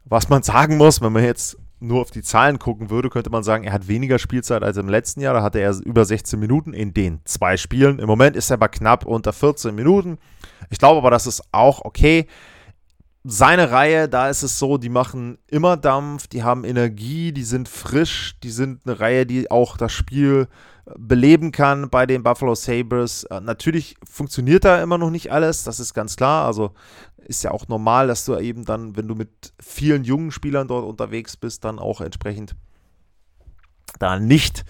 Was 0.09 0.31
man 0.31 0.43
sagen 0.43 0.79
muss, 0.79 1.03
wenn 1.03 1.13
man 1.13 1.25
jetzt 1.25 1.59
nur 1.81 2.01
auf 2.01 2.11
die 2.11 2.23
Zahlen 2.23 2.59
gucken 2.59 2.91
würde, 2.91 3.11
könnte 3.11 3.31
man 3.31 3.43
sagen, 3.43 3.65
er 3.65 3.73
hat 3.73 3.89
weniger 3.89 4.19
Spielzeit 4.19 4.63
als 4.63 4.79
im 4.79 4.89
letzten 4.89 5.21
Jahr. 5.21 5.35
Da 5.35 5.43
hatte 5.43 5.61
er 5.61 5.77
über 5.85 6.05
16 6.05 6.41
Minuten 6.41 6.73
in 6.73 6.95
den 6.95 7.21
zwei 7.25 7.57
Spielen. 7.57 7.99
Im 7.99 8.07
Moment 8.07 8.35
ist 8.35 8.51
er 8.51 8.55
aber 8.55 8.69
knapp 8.69 9.05
unter 9.05 9.33
14 9.33 9.75
Minuten. 9.75 10.19
Ich 10.71 10.79
glaube 10.79 10.99
aber, 10.99 11.11
das 11.11 11.27
ist 11.27 11.43
auch 11.53 11.85
okay. 11.85 12.27
Seine 13.25 13.71
Reihe, 13.73 14.09
da 14.09 14.29
ist 14.29 14.43
es 14.43 14.59
so, 14.59 14.79
die 14.79 14.89
machen 14.89 15.39
immer 15.49 15.77
Dampf, 15.77 16.29
die 16.29 16.45
haben 16.45 16.65
Energie, 16.65 17.33
die 17.33 17.43
sind 17.43 17.69
frisch, 17.69 18.37
die 18.43 18.51
sind 18.51 18.87
eine 18.87 19.01
Reihe, 19.01 19.27
die 19.27 19.51
auch 19.51 19.77
das 19.77 19.93
Spiel 19.93 20.47
äh, 20.87 20.93
beleben 20.97 21.51
kann 21.51 21.91
bei 21.91 22.07
den 22.07 22.23
Buffalo 22.23 22.55
Sabres. 22.55 23.25
Äh, 23.25 23.41
natürlich 23.41 23.97
funktioniert 24.09 24.65
da 24.65 24.83
immer 24.83 24.99
noch 24.99 25.11
nicht 25.11 25.33
alles, 25.33 25.65
das 25.65 25.81
ist 25.81 25.95
ganz 25.95 26.17
klar. 26.17 26.47
Also 26.47 26.73
ist 27.17 27.43
ja 27.43 27.51
auch 27.51 27.69
normal, 27.69 28.07
dass 28.07 28.25
du 28.25 28.37
eben 28.39 28.65
dann, 28.65 28.97
wenn 28.97 29.09
du 29.09 29.15
mit 29.15 29.53
vielen 29.61 30.05
jungen 30.05 30.31
Spielern 30.31 30.69
dort 30.69 30.87
unterwegs 30.87 31.37
bist, 31.37 31.65
dann 31.65 31.79
auch 31.79 32.01
entsprechend 32.01 32.55
da 33.99 34.19
nicht 34.19 34.65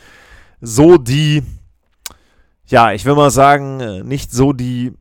so 0.60 0.96
die, 0.96 1.42
ja, 2.66 2.92
ich 2.92 3.04
will 3.04 3.14
mal 3.14 3.30
sagen, 3.30 3.80
äh, 3.80 4.02
nicht 4.02 4.32
so 4.32 4.52
die 4.52 4.94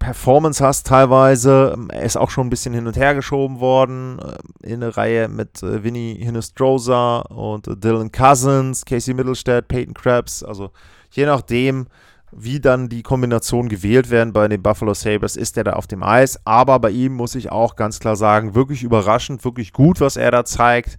Performance 0.00 0.64
hast 0.64 0.86
teilweise. 0.86 1.76
Er 1.90 2.02
ist 2.02 2.16
auch 2.16 2.30
schon 2.30 2.46
ein 2.46 2.50
bisschen 2.50 2.74
hin 2.74 2.88
und 2.88 2.96
her 2.96 3.14
geschoben 3.14 3.60
worden 3.60 4.18
äh, 4.18 4.66
in 4.66 4.82
eine 4.82 4.96
Reihe 4.96 5.28
mit 5.28 5.62
äh, 5.62 5.84
Vinny 5.84 6.18
Hinestroza 6.18 7.20
und 7.20 7.66
Dylan 7.84 8.10
Cousins, 8.10 8.84
Casey 8.84 9.14
Middlestead, 9.14 9.68
Peyton 9.68 9.94
Krabs. 9.94 10.42
Also 10.42 10.70
je 11.10 11.26
nachdem, 11.26 11.86
wie 12.32 12.60
dann 12.60 12.88
die 12.88 13.02
Kombinationen 13.02 13.68
gewählt 13.68 14.10
werden 14.10 14.32
bei 14.32 14.48
den 14.48 14.62
Buffalo 14.62 14.94
Sabres, 14.94 15.36
ist 15.36 15.58
er 15.58 15.64
da 15.64 15.74
auf 15.74 15.86
dem 15.86 16.02
Eis. 16.02 16.40
Aber 16.46 16.80
bei 16.80 16.90
ihm 16.90 17.12
muss 17.12 17.34
ich 17.34 17.52
auch 17.52 17.76
ganz 17.76 18.00
klar 18.00 18.16
sagen, 18.16 18.54
wirklich 18.54 18.82
überraschend, 18.82 19.44
wirklich 19.44 19.72
gut, 19.74 20.00
was 20.00 20.16
er 20.16 20.30
da 20.30 20.46
zeigt. 20.46 20.98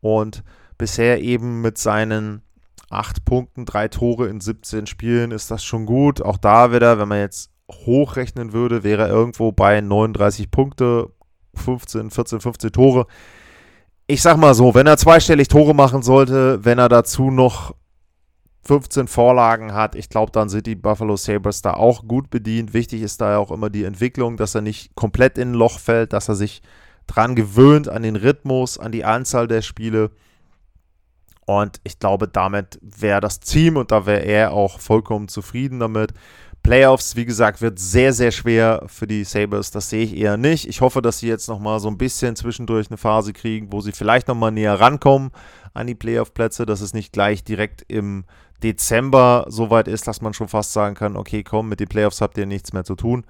Und 0.00 0.44
bisher 0.78 1.20
eben 1.20 1.60
mit 1.60 1.76
seinen 1.76 2.42
acht 2.88 3.24
Punkten, 3.24 3.66
drei 3.66 3.88
Tore 3.88 4.28
in 4.28 4.40
17 4.40 4.86
Spielen 4.86 5.32
ist 5.32 5.50
das 5.50 5.64
schon 5.64 5.86
gut. 5.86 6.22
Auch 6.22 6.38
da 6.38 6.72
wieder, 6.72 7.00
wenn 7.00 7.08
man 7.08 7.18
jetzt 7.18 7.50
hochrechnen 7.70 8.52
würde, 8.52 8.82
wäre 8.82 9.02
er 9.02 9.08
irgendwo 9.08 9.52
bei 9.52 9.80
39 9.80 10.50
Punkte, 10.50 11.10
15, 11.54 12.10
14, 12.10 12.40
15 12.40 12.72
Tore. 12.72 13.06
Ich 14.06 14.22
sag 14.22 14.38
mal 14.38 14.54
so, 14.54 14.74
wenn 14.74 14.86
er 14.86 14.96
zweistellig 14.96 15.48
Tore 15.48 15.74
machen 15.74 16.02
sollte, 16.02 16.64
wenn 16.64 16.78
er 16.78 16.88
dazu 16.88 17.30
noch 17.30 17.74
15 18.64 19.08
Vorlagen 19.08 19.72
hat. 19.72 19.94
Ich 19.94 20.10
glaube, 20.10 20.30
dann 20.30 20.48
sind 20.48 20.66
die 20.66 20.74
Buffalo 20.74 21.16
Sabres 21.16 21.62
da 21.62 21.74
auch 21.74 22.06
gut 22.06 22.28
bedient. 22.30 22.74
Wichtig 22.74 23.02
ist 23.02 23.20
da 23.20 23.32
ja 23.32 23.38
auch 23.38 23.50
immer 23.50 23.70
die 23.70 23.84
Entwicklung, 23.84 24.36
dass 24.36 24.54
er 24.54 24.60
nicht 24.60 24.94
komplett 24.94 25.38
in 25.38 25.52
ein 25.52 25.54
Loch 25.54 25.78
fällt, 25.78 26.12
dass 26.12 26.28
er 26.28 26.34
sich 26.34 26.62
dran 27.06 27.34
gewöhnt, 27.34 27.88
an 27.88 28.02
den 28.02 28.16
Rhythmus, 28.16 28.78
an 28.78 28.92
die 28.92 29.04
Anzahl 29.04 29.48
der 29.48 29.62
Spiele. 29.62 30.10
Und 31.46 31.80
ich 31.82 31.98
glaube, 31.98 32.28
damit 32.28 32.78
wäre 32.82 33.22
das 33.22 33.40
Team 33.40 33.78
und 33.78 33.90
da 33.90 34.04
wäre 34.04 34.20
er 34.20 34.52
auch 34.52 34.78
vollkommen 34.80 35.28
zufrieden 35.28 35.80
damit. 35.80 36.12
Playoffs, 36.68 37.16
wie 37.16 37.24
gesagt, 37.24 37.62
wird 37.62 37.78
sehr, 37.78 38.12
sehr 38.12 38.30
schwer 38.30 38.82
für 38.88 39.06
die 39.06 39.24
Sabres. 39.24 39.70
Das 39.70 39.88
sehe 39.88 40.04
ich 40.04 40.14
eher 40.14 40.36
nicht. 40.36 40.68
Ich 40.68 40.82
hoffe, 40.82 41.00
dass 41.00 41.20
sie 41.20 41.26
jetzt 41.26 41.48
nochmal 41.48 41.80
so 41.80 41.88
ein 41.88 41.96
bisschen 41.96 42.36
zwischendurch 42.36 42.90
eine 42.90 42.98
Phase 42.98 43.32
kriegen, 43.32 43.72
wo 43.72 43.80
sie 43.80 43.92
vielleicht 43.92 44.28
nochmal 44.28 44.52
näher 44.52 44.78
rankommen 44.78 45.30
an 45.72 45.86
die 45.86 45.94
Playoff-Plätze, 45.94 46.66
dass 46.66 46.82
es 46.82 46.92
nicht 46.92 47.10
gleich 47.10 47.42
direkt 47.42 47.86
im 47.88 48.26
Dezember 48.62 49.46
so 49.48 49.70
weit 49.70 49.88
ist, 49.88 50.06
dass 50.06 50.20
man 50.20 50.34
schon 50.34 50.48
fast 50.48 50.74
sagen 50.74 50.94
kann, 50.94 51.16
okay, 51.16 51.42
komm, 51.42 51.70
mit 51.70 51.80
den 51.80 51.88
Playoffs 51.88 52.20
habt 52.20 52.36
ihr 52.36 52.44
nichts 52.44 52.74
mehr 52.74 52.84
zu 52.84 52.96
tun. 52.96 53.24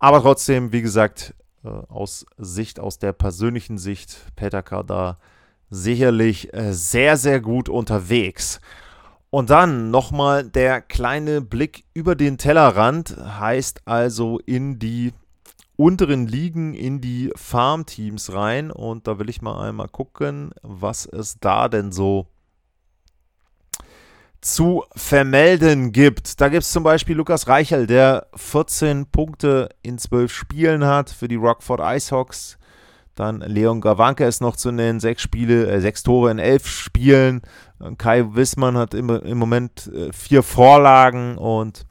Aber 0.00 0.20
trotzdem, 0.20 0.72
wie 0.72 0.82
gesagt, 0.82 1.34
äh, 1.62 1.68
aus 1.68 2.26
Sicht, 2.38 2.80
aus 2.80 2.98
der 2.98 3.12
persönlichen 3.12 3.78
Sicht, 3.78 4.32
Petaka 4.34 4.82
da 4.82 5.18
sicherlich 5.70 6.52
äh, 6.54 6.72
sehr, 6.72 7.18
sehr 7.18 7.40
gut 7.40 7.68
unterwegs. 7.68 8.60
Und 9.30 9.50
dann 9.50 9.90
nochmal 9.90 10.44
der 10.44 10.80
kleine 10.80 11.40
Blick 11.40 11.84
über 11.92 12.14
den 12.14 12.38
Tellerrand, 12.38 13.16
heißt 13.18 13.82
also 13.84 14.38
in 14.46 14.78
die 14.78 15.12
unteren 15.76 16.26
Ligen, 16.26 16.74
in 16.74 17.00
die 17.00 17.30
Farmteams 17.36 18.32
rein. 18.32 18.70
Und 18.70 19.06
da 19.06 19.18
will 19.18 19.28
ich 19.28 19.42
mal 19.42 19.68
einmal 19.68 19.88
gucken, 19.88 20.50
was 20.62 21.06
es 21.06 21.38
da 21.40 21.68
denn 21.68 21.92
so 21.92 22.26
zu 24.40 24.84
vermelden 24.94 25.92
gibt. 25.92 26.40
Da 26.40 26.48
gibt 26.48 26.62
es 26.62 26.72
zum 26.72 26.82
Beispiel 26.82 27.16
Lukas 27.16 27.48
Reichel, 27.48 27.86
der 27.86 28.28
14 28.34 29.06
Punkte 29.06 29.68
in 29.82 29.98
12 29.98 30.32
Spielen 30.32 30.84
hat 30.84 31.10
für 31.10 31.28
die 31.28 31.36
Rockford 31.36 31.80
Icehawks. 31.82 32.58
Dann 33.14 33.40
Leon 33.40 33.80
Gawanke 33.80 34.24
ist 34.24 34.40
noch 34.40 34.54
zu 34.54 34.70
nennen, 34.70 35.00
sechs 35.00 35.22
Spiele, 35.22 35.66
äh, 35.66 35.80
sechs 35.80 36.04
Tore 36.04 36.30
in 36.30 36.38
elf 36.38 36.68
Spielen. 36.68 37.42
Kai 37.96 38.34
Wissmann 38.34 38.76
hat 38.76 38.94
im, 38.94 39.08
im 39.08 39.38
Moment 39.38 39.86
äh, 39.88 40.12
vier 40.12 40.42
Vorlagen 40.42 41.38
und 41.38 41.86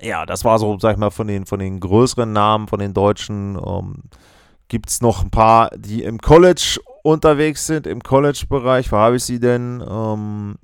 ja, 0.00 0.26
das 0.26 0.44
war 0.44 0.58
so, 0.58 0.78
sag 0.78 0.92
ich 0.92 0.98
mal, 0.98 1.10
von 1.10 1.26
den, 1.26 1.46
von 1.46 1.58
den 1.58 1.80
größeren 1.80 2.32
Namen, 2.32 2.68
von 2.68 2.78
den 2.78 2.94
Deutschen. 2.94 3.58
Ähm, 3.64 4.02
Gibt 4.68 4.90
es 4.90 5.00
noch 5.00 5.22
ein 5.22 5.30
paar, 5.30 5.70
die 5.76 6.02
im 6.02 6.18
College 6.18 6.80
unterwegs 7.02 7.66
sind, 7.66 7.86
im 7.86 8.02
College-Bereich. 8.02 8.90
Wo 8.90 8.96
habe 8.96 9.16
ich 9.16 9.24
sie 9.24 9.38
denn? 9.38 9.84
Ähm, 9.88 10.56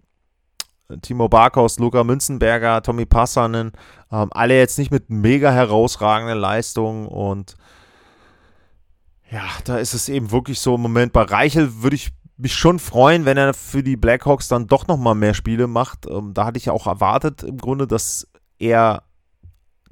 Timo 1.03 1.29
Barkhaus, 1.29 1.79
Luca 1.79 2.03
Münzenberger, 2.03 2.83
Tommy 2.83 3.07
Passanen, 3.07 3.73
ähm, 4.11 4.29
alle 4.33 4.59
jetzt 4.59 4.79
nicht 4.79 4.91
mit 4.91 5.09
mega 5.09 5.53
herausragenden 5.53 6.39
Leistungen 6.39 7.07
und 7.07 7.55
ja, 9.31 9.45
da 9.65 9.79
ist 9.79 9.95
es 9.95 10.09
eben 10.09 10.33
wirklich 10.33 10.59
so 10.59 10.75
im 10.75 10.81
Moment. 10.81 11.13
Bei 11.13 11.23
Reichel 11.23 11.83
würde 11.83 11.95
ich 11.95 12.11
mich 12.41 12.55
schon 12.55 12.79
freuen, 12.79 13.25
wenn 13.25 13.37
er 13.37 13.55
für 13.55 13.83
die 13.83 13.97
Blackhawks 13.97 14.49
dann 14.49 14.67
doch 14.67 14.87
nochmal 14.87 15.15
mehr 15.15 15.35
Spiele 15.35 15.67
macht. 15.67 16.07
Ähm, 16.07 16.35
da 16.35 16.47
hatte 16.47 16.59
ich 16.59 16.67
ja 16.67 16.73
auch 16.73 16.87
erwartet 16.87 17.43
im 17.43 17.59
Grunde, 17.59 17.87
dass 17.87 18.27
er 18.59 19.03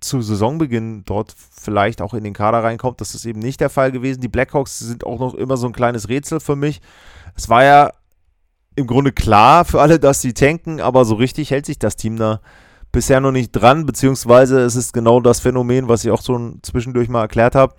zu 0.00 0.20
Saisonbeginn 0.20 1.04
dort 1.04 1.34
vielleicht 1.50 2.00
auch 2.00 2.14
in 2.14 2.24
den 2.24 2.34
Kader 2.34 2.62
reinkommt. 2.62 3.00
Das 3.00 3.14
ist 3.14 3.24
eben 3.26 3.40
nicht 3.40 3.60
der 3.60 3.70
Fall 3.70 3.92
gewesen. 3.92 4.20
Die 4.20 4.28
Blackhawks 4.28 4.78
sind 4.78 5.04
auch 5.04 5.18
noch 5.18 5.34
immer 5.34 5.56
so 5.56 5.66
ein 5.66 5.72
kleines 5.72 6.08
Rätsel 6.08 6.40
für 6.40 6.56
mich. 6.56 6.80
Es 7.34 7.48
war 7.48 7.64
ja 7.64 7.92
im 8.76 8.86
Grunde 8.86 9.12
klar 9.12 9.64
für 9.64 9.80
alle, 9.80 9.98
dass 9.98 10.20
sie 10.20 10.34
tanken, 10.34 10.80
aber 10.80 11.04
so 11.04 11.16
richtig 11.16 11.50
hält 11.50 11.66
sich 11.66 11.78
das 11.80 11.96
Team 11.96 12.16
da 12.16 12.40
bisher 12.92 13.20
noch 13.20 13.32
nicht 13.32 13.50
dran, 13.50 13.86
beziehungsweise 13.86 14.60
es 14.60 14.76
ist 14.76 14.92
genau 14.92 15.20
das 15.20 15.40
Phänomen, 15.40 15.88
was 15.88 16.04
ich 16.04 16.10
auch 16.10 16.22
so 16.22 16.54
zwischendurch 16.62 17.08
mal 17.08 17.22
erklärt 17.22 17.54
habe 17.54 17.74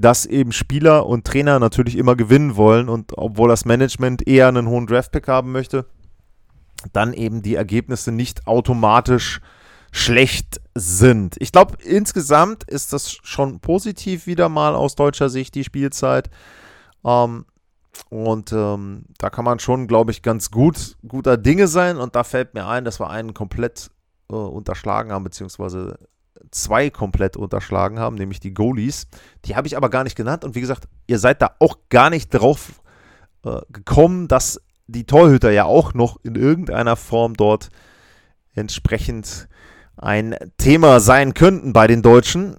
dass 0.00 0.26
eben 0.26 0.52
Spieler 0.52 1.06
und 1.06 1.24
Trainer 1.24 1.58
natürlich 1.58 1.96
immer 1.96 2.14
gewinnen 2.14 2.54
wollen 2.54 2.88
und 2.88 3.18
obwohl 3.18 3.48
das 3.48 3.64
Management 3.64 4.28
eher 4.28 4.46
einen 4.46 4.68
hohen 4.68 4.86
Draftpick 4.86 5.26
haben 5.26 5.50
möchte, 5.50 5.86
dann 6.92 7.12
eben 7.12 7.42
die 7.42 7.56
Ergebnisse 7.56 8.12
nicht 8.12 8.46
automatisch 8.46 9.40
schlecht 9.90 10.60
sind. 10.76 11.34
Ich 11.40 11.50
glaube, 11.50 11.82
insgesamt 11.82 12.62
ist 12.62 12.92
das 12.92 13.10
schon 13.10 13.58
positiv 13.58 14.28
wieder 14.28 14.48
mal 14.48 14.76
aus 14.76 14.94
deutscher 14.94 15.30
Sicht, 15.30 15.56
die 15.56 15.64
Spielzeit. 15.64 16.30
Ähm, 17.04 17.46
und 18.08 18.52
ähm, 18.52 19.06
da 19.18 19.30
kann 19.30 19.44
man 19.44 19.58
schon, 19.58 19.88
glaube 19.88 20.12
ich, 20.12 20.22
ganz 20.22 20.52
gut 20.52 20.96
guter 21.08 21.36
Dinge 21.36 21.66
sein. 21.66 21.96
Und 21.96 22.14
da 22.14 22.22
fällt 22.22 22.54
mir 22.54 22.66
ein, 22.68 22.84
dass 22.84 23.00
wir 23.00 23.10
einen 23.10 23.34
komplett 23.34 23.90
äh, 24.30 24.34
unterschlagen 24.34 25.10
haben, 25.10 25.24
beziehungsweise 25.24 25.98
zwei 26.50 26.90
komplett 26.90 27.36
unterschlagen 27.36 27.98
haben, 27.98 28.16
nämlich 28.16 28.40
die 28.40 28.54
Goalies. 28.54 29.08
Die 29.44 29.56
habe 29.56 29.66
ich 29.66 29.76
aber 29.76 29.90
gar 29.90 30.04
nicht 30.04 30.16
genannt. 30.16 30.44
Und 30.44 30.54
wie 30.54 30.60
gesagt, 30.60 30.88
ihr 31.06 31.18
seid 31.18 31.42
da 31.42 31.56
auch 31.58 31.78
gar 31.88 32.10
nicht 32.10 32.30
drauf 32.30 32.82
äh, 33.44 33.60
gekommen, 33.70 34.28
dass 34.28 34.60
die 34.86 35.04
Torhüter 35.04 35.50
ja 35.50 35.64
auch 35.64 35.94
noch 35.94 36.18
in 36.22 36.34
irgendeiner 36.34 36.96
Form 36.96 37.34
dort 37.34 37.68
entsprechend 38.54 39.48
ein 39.96 40.36
Thema 40.56 41.00
sein 41.00 41.34
könnten 41.34 41.72
bei 41.72 41.86
den 41.86 42.02
Deutschen. 42.02 42.56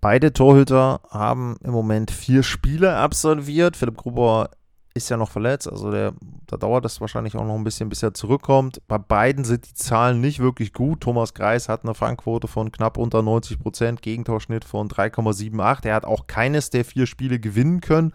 Beide 0.00 0.32
Torhüter 0.32 1.00
haben 1.10 1.56
im 1.62 1.70
Moment 1.70 2.10
vier 2.10 2.42
Spiele 2.42 2.96
absolviert. 2.96 3.76
Philipp 3.76 3.96
Gruber 3.96 4.50
ist 4.94 5.08
ja 5.08 5.16
noch 5.16 5.30
verletzt, 5.30 5.70
also 5.70 5.90
der, 5.90 6.12
da 6.46 6.56
dauert 6.56 6.84
es 6.84 7.00
wahrscheinlich 7.00 7.36
auch 7.36 7.44
noch 7.44 7.54
ein 7.54 7.64
bisschen, 7.64 7.88
bis 7.88 8.02
er 8.02 8.14
zurückkommt. 8.14 8.82
Bei 8.88 8.98
beiden 8.98 9.44
sind 9.44 9.68
die 9.68 9.74
Zahlen 9.74 10.20
nicht 10.20 10.38
wirklich 10.38 10.72
gut. 10.72 11.00
Thomas 11.00 11.34
Greis 11.34 11.68
hat 11.68 11.84
eine 11.84 11.94
Fangquote 11.94 12.48
von 12.48 12.72
knapp 12.72 12.98
unter 12.98 13.22
90 13.22 13.58
Prozent, 13.58 14.02
Gegentorschnitt 14.02 14.64
von 14.64 14.88
3,78. 14.88 15.86
Er 15.86 15.94
hat 15.94 16.04
auch 16.04 16.26
keines 16.26 16.70
der 16.70 16.84
vier 16.84 17.06
Spiele 17.06 17.40
gewinnen 17.40 17.80
können. 17.80 18.12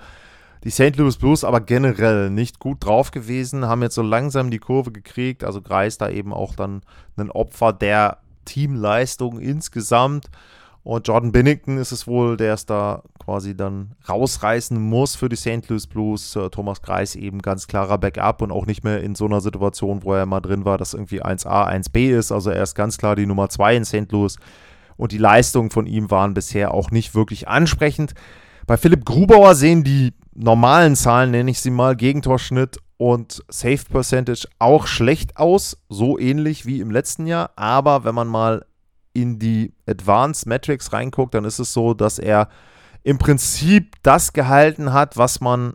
Die 0.63 0.69
St. 0.69 0.95
Louis 0.97 1.17
Blues 1.17 1.43
aber 1.43 1.61
generell 1.61 2.29
nicht 2.29 2.59
gut 2.59 2.83
drauf 2.83 3.11
gewesen, 3.11 3.65
haben 3.65 3.83
jetzt 3.83 3.95
so 3.95 4.01
langsam 4.01 4.51
die 4.51 4.59
Kurve 4.59 4.91
gekriegt. 4.91 5.43
Also 5.43 5.61
Greis 5.61 5.97
da 5.97 6.09
eben 6.09 6.33
auch 6.33 6.55
dann 6.55 6.81
ein 7.15 7.31
Opfer 7.31 7.73
der 7.73 8.19
Teamleistung 8.45 9.39
insgesamt. 9.39 10.29
Und 10.87 11.05
Jordan 11.05 11.33
Binnington 11.33 11.77
ist 11.77 11.91
es 11.91 12.07
wohl, 12.07 12.37
der 12.37 12.53
es 12.53 12.65
da 12.65 13.03
quasi 13.19 13.57
dann 13.57 13.91
rausreißen 14.07 14.79
muss 14.79 15.17
für 15.17 15.27
die 15.27 15.35
St. 15.35 15.67
Louis 15.67 15.85
Blues. 15.85 16.33
Äh, 16.37 16.49
Thomas 16.49 16.81
Greis 16.81 17.15
eben 17.15 17.41
ganz 17.41 17.67
klarer 17.67 17.97
Backup 17.97 18.41
und 18.41 18.53
auch 18.53 18.65
nicht 18.65 18.85
mehr 18.85 19.03
in 19.03 19.13
so 19.13 19.25
einer 19.25 19.41
Situation, 19.41 20.03
wo 20.03 20.13
er 20.13 20.25
mal 20.25 20.39
drin 20.39 20.63
war, 20.63 20.77
dass 20.77 20.93
irgendwie 20.93 21.21
1A, 21.21 21.67
1B 21.67 22.17
ist. 22.17 22.31
Also 22.31 22.51
er 22.51 22.63
ist 22.63 22.73
ganz 22.73 22.97
klar 22.97 23.17
die 23.17 23.25
Nummer 23.25 23.49
2 23.49 23.75
in 23.75 23.83
St. 23.83 24.09
Louis. 24.13 24.37
Und 24.95 25.11
die 25.11 25.17
Leistungen 25.17 25.71
von 25.71 25.87
ihm 25.87 26.09
waren 26.09 26.33
bisher 26.33 26.73
auch 26.73 26.89
nicht 26.89 27.13
wirklich 27.13 27.49
ansprechend. 27.49 28.13
Bei 28.65 28.77
Philipp 28.77 29.03
Grubauer 29.03 29.55
sehen 29.55 29.83
die 29.83 30.13
normalen 30.35 30.95
Zahlen, 30.95 31.31
nenne 31.31 31.51
ich 31.51 31.59
sie 31.59 31.69
mal, 31.69 31.97
Gegentorschnitt 31.97 32.77
und 32.95 33.43
Save 33.49 33.83
Percentage 33.91 34.47
auch 34.57 34.87
schlecht 34.87 35.35
aus, 35.35 35.77
so 35.89 36.17
ähnlich 36.17 36.65
wie 36.65 36.79
im 36.79 36.91
letzten 36.91 37.27
Jahr. 37.27 37.49
Aber 37.57 38.05
wenn 38.05 38.15
man 38.15 38.29
mal 38.29 38.63
in 39.17 39.39
die 39.39 39.73
Advanced 39.87 40.45
Metrics 40.45 40.93
reinguckt, 40.93 41.33
dann 41.33 41.43
ist 41.43 41.57
es 41.57 41.73
so, 41.73 41.95
dass 41.95 42.19
er 42.19 42.49
im 43.01 43.17
Prinzip 43.17 43.95
das 44.03 44.31
gehalten 44.31 44.93
hat, 44.93 45.17
was 45.17 45.41
man 45.41 45.73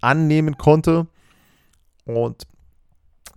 annehmen 0.00 0.58
konnte. 0.58 1.08
Und 2.04 2.46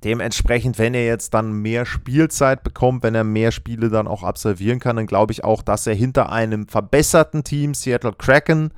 dementsprechend, 0.04 0.78
wenn 0.78 0.94
er 0.94 1.08
jetzt 1.08 1.34
dann 1.34 1.54
mehr 1.54 1.88
Spielzeit 1.88 2.64
bekommt, 2.64 3.02
wenn 3.02 3.16
er 3.16 3.24
mehr 3.24 3.52
Spiele 3.52 3.90
dann 3.90 4.08
auch 4.08 4.22
absolvieren 4.22 4.80
kann, 4.80 4.98
dann 4.98 5.08
glaube 5.08 5.32
ich 5.32 5.44
auch, 5.44 5.64
dass 5.64 5.88
er 5.88 5.96
hinter 5.96 6.32
einem 6.32 6.68
verbesserten 6.68 7.44
Team, 7.44 7.74
Seattle 7.74 8.14
Kraken, 8.14 8.72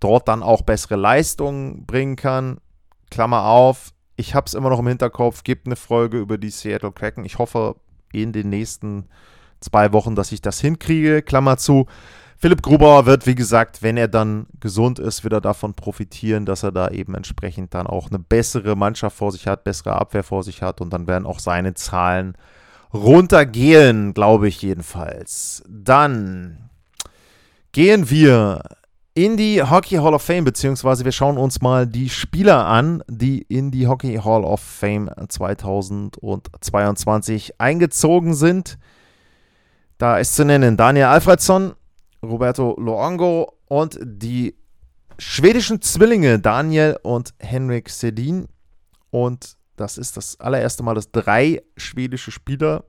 dort 0.00 0.26
dann 0.28 0.42
auch 0.42 0.62
bessere 0.62 0.96
Leistungen 0.96 1.84
bringen 1.84 2.16
kann. 2.16 2.58
Klammer 3.10 3.44
auf, 3.44 3.92
ich 4.16 4.34
habe 4.34 4.46
es 4.46 4.54
immer 4.54 4.70
noch 4.70 4.78
im 4.78 4.88
Hinterkopf, 4.88 5.44
gibt 5.44 5.66
eine 5.66 5.76
Folge 5.76 6.18
über 6.18 6.38
die 6.38 6.50
Seattle 6.50 6.92
Kraken. 6.92 7.26
Ich 7.26 7.38
hoffe, 7.38 7.76
in 8.12 8.32
den 8.32 8.48
nächsten 8.48 9.06
zwei 9.64 9.92
Wochen, 9.92 10.14
dass 10.14 10.32
ich 10.32 10.40
das 10.40 10.60
hinkriege. 10.60 11.22
Klammer 11.22 11.56
zu. 11.56 11.86
Philipp 12.36 12.62
Grubauer 12.62 13.06
wird, 13.06 13.26
wie 13.26 13.34
gesagt, 13.34 13.82
wenn 13.82 13.96
er 13.96 14.08
dann 14.08 14.46
gesund 14.60 14.98
ist, 14.98 15.24
wieder 15.24 15.40
davon 15.40 15.74
profitieren, 15.74 16.44
dass 16.44 16.62
er 16.62 16.72
da 16.72 16.88
eben 16.88 17.14
entsprechend 17.14 17.72
dann 17.72 17.86
auch 17.86 18.10
eine 18.10 18.18
bessere 18.18 18.76
Mannschaft 18.76 19.16
vor 19.16 19.32
sich 19.32 19.46
hat, 19.46 19.64
bessere 19.64 19.94
Abwehr 19.94 20.24
vor 20.24 20.42
sich 20.42 20.60
hat 20.60 20.80
und 20.80 20.92
dann 20.92 21.06
werden 21.06 21.26
auch 21.26 21.38
seine 21.38 21.74
Zahlen 21.74 22.36
runtergehen, 22.92 24.14
glaube 24.14 24.48
ich 24.48 24.60
jedenfalls. 24.60 25.62
Dann 25.68 26.68
gehen 27.72 28.10
wir 28.10 28.62
in 29.14 29.36
die 29.36 29.62
Hockey 29.62 29.96
Hall 29.96 30.14
of 30.14 30.22
Fame, 30.22 30.44
beziehungsweise 30.44 31.04
wir 31.04 31.12
schauen 31.12 31.38
uns 31.38 31.60
mal 31.60 31.86
die 31.86 32.08
Spieler 32.08 32.66
an, 32.66 33.04
die 33.08 33.42
in 33.42 33.70
die 33.70 33.86
Hockey 33.86 34.16
Hall 34.16 34.42
of 34.42 34.60
Fame 34.60 35.08
2022 35.28 37.60
eingezogen 37.60 38.34
sind. 38.34 38.76
Da 39.98 40.18
ist 40.18 40.34
zu 40.34 40.44
nennen 40.44 40.76
Daniel 40.76 41.06
Alfredsson, 41.06 41.74
Roberto 42.22 42.74
Luongo 42.78 43.52
und 43.66 43.98
die 44.02 44.56
schwedischen 45.18 45.80
Zwillinge 45.82 46.40
Daniel 46.40 46.98
und 47.02 47.32
Henrik 47.38 47.88
Sedin. 47.88 48.46
Und 49.10 49.56
das 49.76 49.98
ist 49.98 50.16
das 50.16 50.38
allererste 50.40 50.82
Mal, 50.82 50.94
dass 50.94 51.12
drei 51.12 51.62
schwedische 51.76 52.30
Spieler 52.30 52.84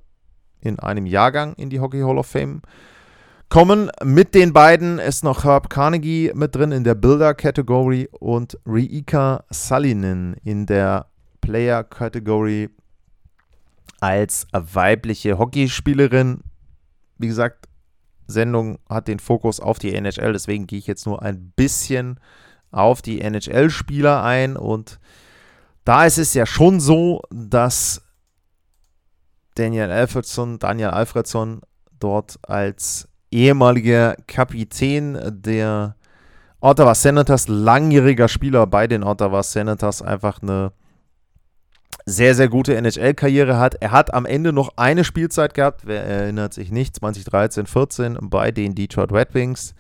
in 0.62 0.80
einem 0.80 1.06
Jahrgang 1.06 1.54
in 1.56 1.70
die 1.70 1.80
Hockey 1.80 2.02
Hall 2.02 2.18
of 2.18 2.28
Fame 2.28 2.62
kommen. 3.50 3.92
Mit 4.04 4.34
den 4.34 4.54
beiden 4.54 4.98
ist 4.98 5.24
noch 5.24 5.44
Herb 5.44 5.70
Carnegie 5.70 6.32
mit 6.34 6.56
drin 6.56 6.72
in 6.72 6.84
der 6.84 6.96
Builder-Category 6.96 8.10
und 8.12 8.58
Riika 8.66 9.44
Salinen 9.52 10.36
in 10.44 10.66
der 10.66 11.08
Player-Category 11.42 12.70
als 14.00 14.48
weibliche 14.52 15.38
Hockeyspielerin 15.38 16.42
wie 17.18 17.28
gesagt, 17.28 17.68
Sendung 18.28 18.80
hat 18.90 19.08
den 19.08 19.20
Fokus 19.20 19.60
auf 19.60 19.80
die 19.80 19.94
NHL, 19.94 20.34
deswegen 20.34 20.68
gehe 20.68 20.80
ich 20.80 20.88
jetzt 20.88 21.06
nur 21.06 21.22
ein 21.22 21.52
bisschen 21.56 22.20
auf 22.72 23.02
die 23.02 23.22
NHL-Spieler 23.22 24.24
ein. 24.24 24.58
Und 24.58 25.00
da 25.84 26.06
ist 26.06 26.18
es 26.18 26.34
ja 26.34 26.46
schon 26.46 26.80
so, 26.80 27.22
dass 27.32 28.02
Daniel 29.56 29.92
Alfredson, 29.92 30.60
Daniel 30.60 30.90
Alfredson 30.90 31.62
dort 32.00 32.38
als 32.48 33.08
ehemaliger 33.32 34.16
Kapitän 34.28 35.18
der 35.24 35.96
Ottawa 36.60 36.96
Senators, 36.96 37.48
langjähriger 37.48 38.28
Spieler 38.28 38.68
bei 38.68 38.88
den 38.88 39.04
Ottawa 39.04 39.44
Senators, 39.44 40.02
einfach 40.02 40.42
eine 40.42 40.72
sehr, 42.06 42.36
sehr 42.36 42.50
gute 42.50 42.76
NHL-Karriere 42.76 43.58
hat. 43.58 43.76
Er 43.82 43.92
hat 43.92 44.14
am 44.14 44.26
Ende 44.26 44.52
noch 44.54 44.78
eine 44.78 45.04
Spielzeit 45.04 45.56
gehabt, 45.56 45.82
wer 45.86 46.04
erinnert 46.04 46.54
sich 46.54 46.72
nicht, 46.72 46.96
2013, 46.96 47.66
14 47.66 48.18
bei 48.22 48.52
den 48.52 48.76
Detroit 48.76 49.12
Red 49.12 49.34
Wings. 49.34 49.74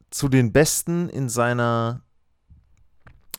zu 0.10 0.30
den 0.30 0.52
Besten 0.52 1.10
in 1.10 1.30
seiner 1.30 2.02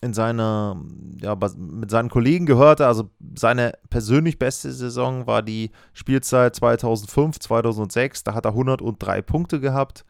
in 0.01 0.13
seiner, 0.13 0.79
ja, 1.21 1.35
mit 1.57 1.89
seinen 1.89 2.09
Kollegen 2.09 2.45
gehörte. 2.45 2.85
Also 2.85 3.09
seine 3.35 3.73
persönlich 3.89 4.37
beste 4.37 4.71
Saison 4.71 5.25
war 5.25 5.41
die 5.41 5.71
Spielzeit 5.93 6.55
2005, 6.55 7.39
2006. 7.39 8.23
Da 8.23 8.33
hat 8.33 8.45
er 8.45 8.51
103 8.51 9.21
Punkte 9.23 9.59
gehabt. 9.59 10.05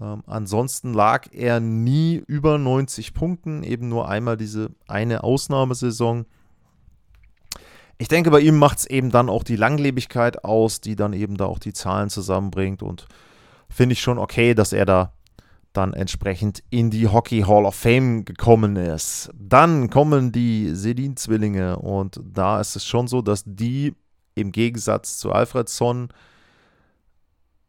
Ähm, 0.00 0.22
ansonsten 0.26 0.92
lag 0.92 1.28
er 1.32 1.60
nie 1.60 2.22
über 2.26 2.58
90 2.58 3.14
Punkten, 3.14 3.62
eben 3.62 3.88
nur 3.88 4.08
einmal 4.08 4.36
diese 4.36 4.70
eine 4.88 5.24
Ausnahmesaison. 5.24 6.26
Ich 8.04 8.08
denke, 8.08 8.30
bei 8.30 8.40
ihm 8.40 8.58
macht 8.58 8.80
es 8.80 8.84
eben 8.84 9.10
dann 9.10 9.30
auch 9.30 9.44
die 9.44 9.56
Langlebigkeit 9.56 10.44
aus, 10.44 10.82
die 10.82 10.94
dann 10.94 11.14
eben 11.14 11.38
da 11.38 11.46
auch 11.46 11.58
die 11.58 11.72
Zahlen 11.72 12.10
zusammenbringt. 12.10 12.82
Und 12.82 13.06
finde 13.70 13.94
ich 13.94 14.02
schon 14.02 14.18
okay, 14.18 14.52
dass 14.52 14.74
er 14.74 14.84
da 14.84 15.14
dann 15.72 15.94
entsprechend 15.94 16.62
in 16.68 16.90
die 16.90 17.08
Hockey 17.08 17.44
Hall 17.48 17.64
of 17.64 17.74
Fame 17.74 18.26
gekommen 18.26 18.76
ist. 18.76 19.30
Dann 19.32 19.88
kommen 19.88 20.32
die 20.32 20.74
Sedin-Zwillinge 20.74 21.78
und 21.78 22.20
da 22.22 22.60
ist 22.60 22.76
es 22.76 22.84
schon 22.84 23.08
so, 23.08 23.22
dass 23.22 23.42
die 23.46 23.94
im 24.34 24.52
Gegensatz 24.52 25.16
zu 25.16 25.32
Alfredson 25.32 26.10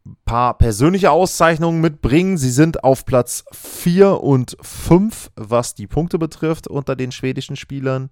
ein 0.05 0.17
paar 0.25 0.57
persönliche 0.57 1.11
Auszeichnungen 1.11 1.79
mitbringen. 1.79 2.37
Sie 2.37 2.51
sind 2.51 2.83
auf 2.83 3.05
Platz 3.05 3.45
4 3.53 4.21
und 4.21 4.57
5, 4.59 5.31
was 5.37 5.75
die 5.75 5.87
Punkte 5.87 6.19
betrifft, 6.19 6.67
unter 6.67 6.97
den 6.97 7.13
schwedischen 7.13 7.55
Spielern. 7.55 8.09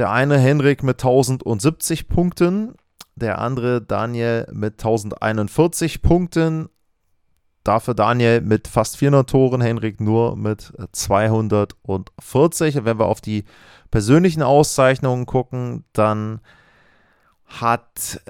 Der 0.00 0.10
eine 0.10 0.36
Henrik 0.38 0.82
mit 0.82 1.04
1070 1.04 2.08
Punkten, 2.08 2.74
der 3.16 3.38
andere 3.38 3.82
Daniel 3.82 4.48
mit 4.50 4.80
1041 4.80 6.00
Punkten. 6.00 6.70
Dafür 7.64 7.92
Daniel 7.92 8.40
mit 8.40 8.66
fast 8.66 8.96
400 8.96 9.28
Toren, 9.28 9.60
Henrik 9.60 10.00
nur 10.00 10.36
mit 10.36 10.72
240. 10.92 12.78
Und 12.78 12.84
wenn 12.86 12.98
wir 12.98 13.08
auf 13.08 13.20
die 13.20 13.44
persönlichen 13.90 14.42
Auszeichnungen 14.42 15.26
gucken, 15.26 15.84
dann 15.92 16.40
hat 17.44 18.22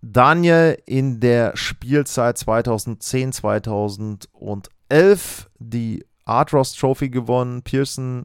Daniel 0.00 0.82
in 0.86 1.20
der 1.20 1.54
Spielzeit 1.54 2.38
2010, 2.38 3.34
2011 3.34 5.50
die 5.58 6.02
Artros 6.24 6.72
Trophy 6.72 7.10
gewonnen, 7.10 7.60
Pearson 7.60 8.24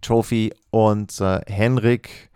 Trophy 0.00 0.54
und 0.70 1.20
äh, 1.20 1.40
Henrik 1.46 2.30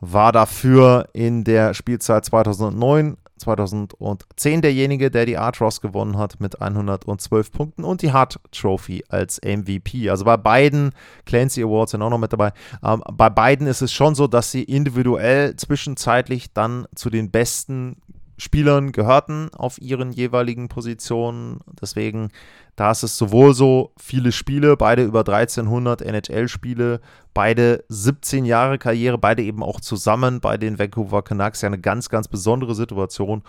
war 0.00 0.32
dafür 0.32 1.08
in 1.12 1.44
der 1.44 1.74
Spielzeit 1.74 2.24
2009, 2.24 3.16
2010 3.38 4.62
derjenige, 4.62 5.10
der 5.10 5.26
die 5.26 5.38
Artros 5.38 5.80
gewonnen 5.80 6.16
hat 6.18 6.40
mit 6.40 6.60
112 6.60 7.52
Punkten 7.52 7.84
und 7.84 8.02
die 8.02 8.12
Hart 8.12 8.40
Trophy 8.50 9.04
als 9.08 9.40
MVP. 9.44 10.10
Also 10.10 10.24
bei 10.24 10.36
beiden, 10.36 10.90
Clancy 11.24 11.62
Awards 11.62 11.92
sind 11.92 12.02
auch 12.02 12.10
noch 12.10 12.18
mit 12.18 12.32
dabei, 12.32 12.52
ähm, 12.84 13.02
bei 13.12 13.30
beiden 13.30 13.66
ist 13.66 13.82
es 13.82 13.92
schon 13.92 14.14
so, 14.14 14.26
dass 14.26 14.50
sie 14.50 14.62
individuell 14.62 15.56
zwischenzeitlich 15.56 16.52
dann 16.52 16.86
zu 16.94 17.10
den 17.10 17.30
besten 17.30 17.96
Spielern 18.42 18.90
gehörten 18.90 19.48
auf 19.54 19.80
ihren 19.80 20.10
jeweiligen 20.10 20.68
Positionen. 20.68 21.60
Deswegen, 21.80 22.30
da 22.74 22.90
ist 22.90 23.04
es 23.04 23.16
sowohl 23.16 23.54
so 23.54 23.92
viele 23.96 24.32
Spiele, 24.32 24.76
beide 24.76 25.04
über 25.04 25.20
1300 25.20 26.02
NHL-Spiele, 26.02 27.00
beide 27.34 27.84
17 27.88 28.44
Jahre 28.44 28.78
Karriere, 28.78 29.16
beide 29.16 29.42
eben 29.42 29.62
auch 29.62 29.80
zusammen 29.80 30.40
bei 30.40 30.56
den 30.56 30.78
Vancouver 30.78 31.22
Canucks. 31.22 31.62
Ja, 31.62 31.68
eine 31.68 31.78
ganz, 31.78 32.08
ganz 32.08 32.26
besondere 32.26 32.74
Situation. 32.74 33.42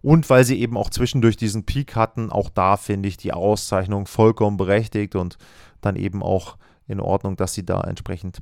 Und 0.00 0.30
weil 0.30 0.44
sie 0.44 0.58
eben 0.58 0.76
auch 0.76 0.90
zwischendurch 0.90 1.36
diesen 1.36 1.64
Peak 1.64 1.94
hatten, 1.94 2.32
auch 2.32 2.48
da 2.48 2.76
finde 2.76 3.08
ich 3.08 3.18
die 3.18 3.34
Auszeichnung 3.34 4.06
vollkommen 4.06 4.56
berechtigt 4.56 5.14
und 5.14 5.36
dann 5.80 5.96
eben 5.96 6.22
auch 6.22 6.56
in 6.86 7.00
Ordnung, 7.00 7.36
dass 7.36 7.52
sie 7.52 7.66
da 7.66 7.82
entsprechend 7.82 8.40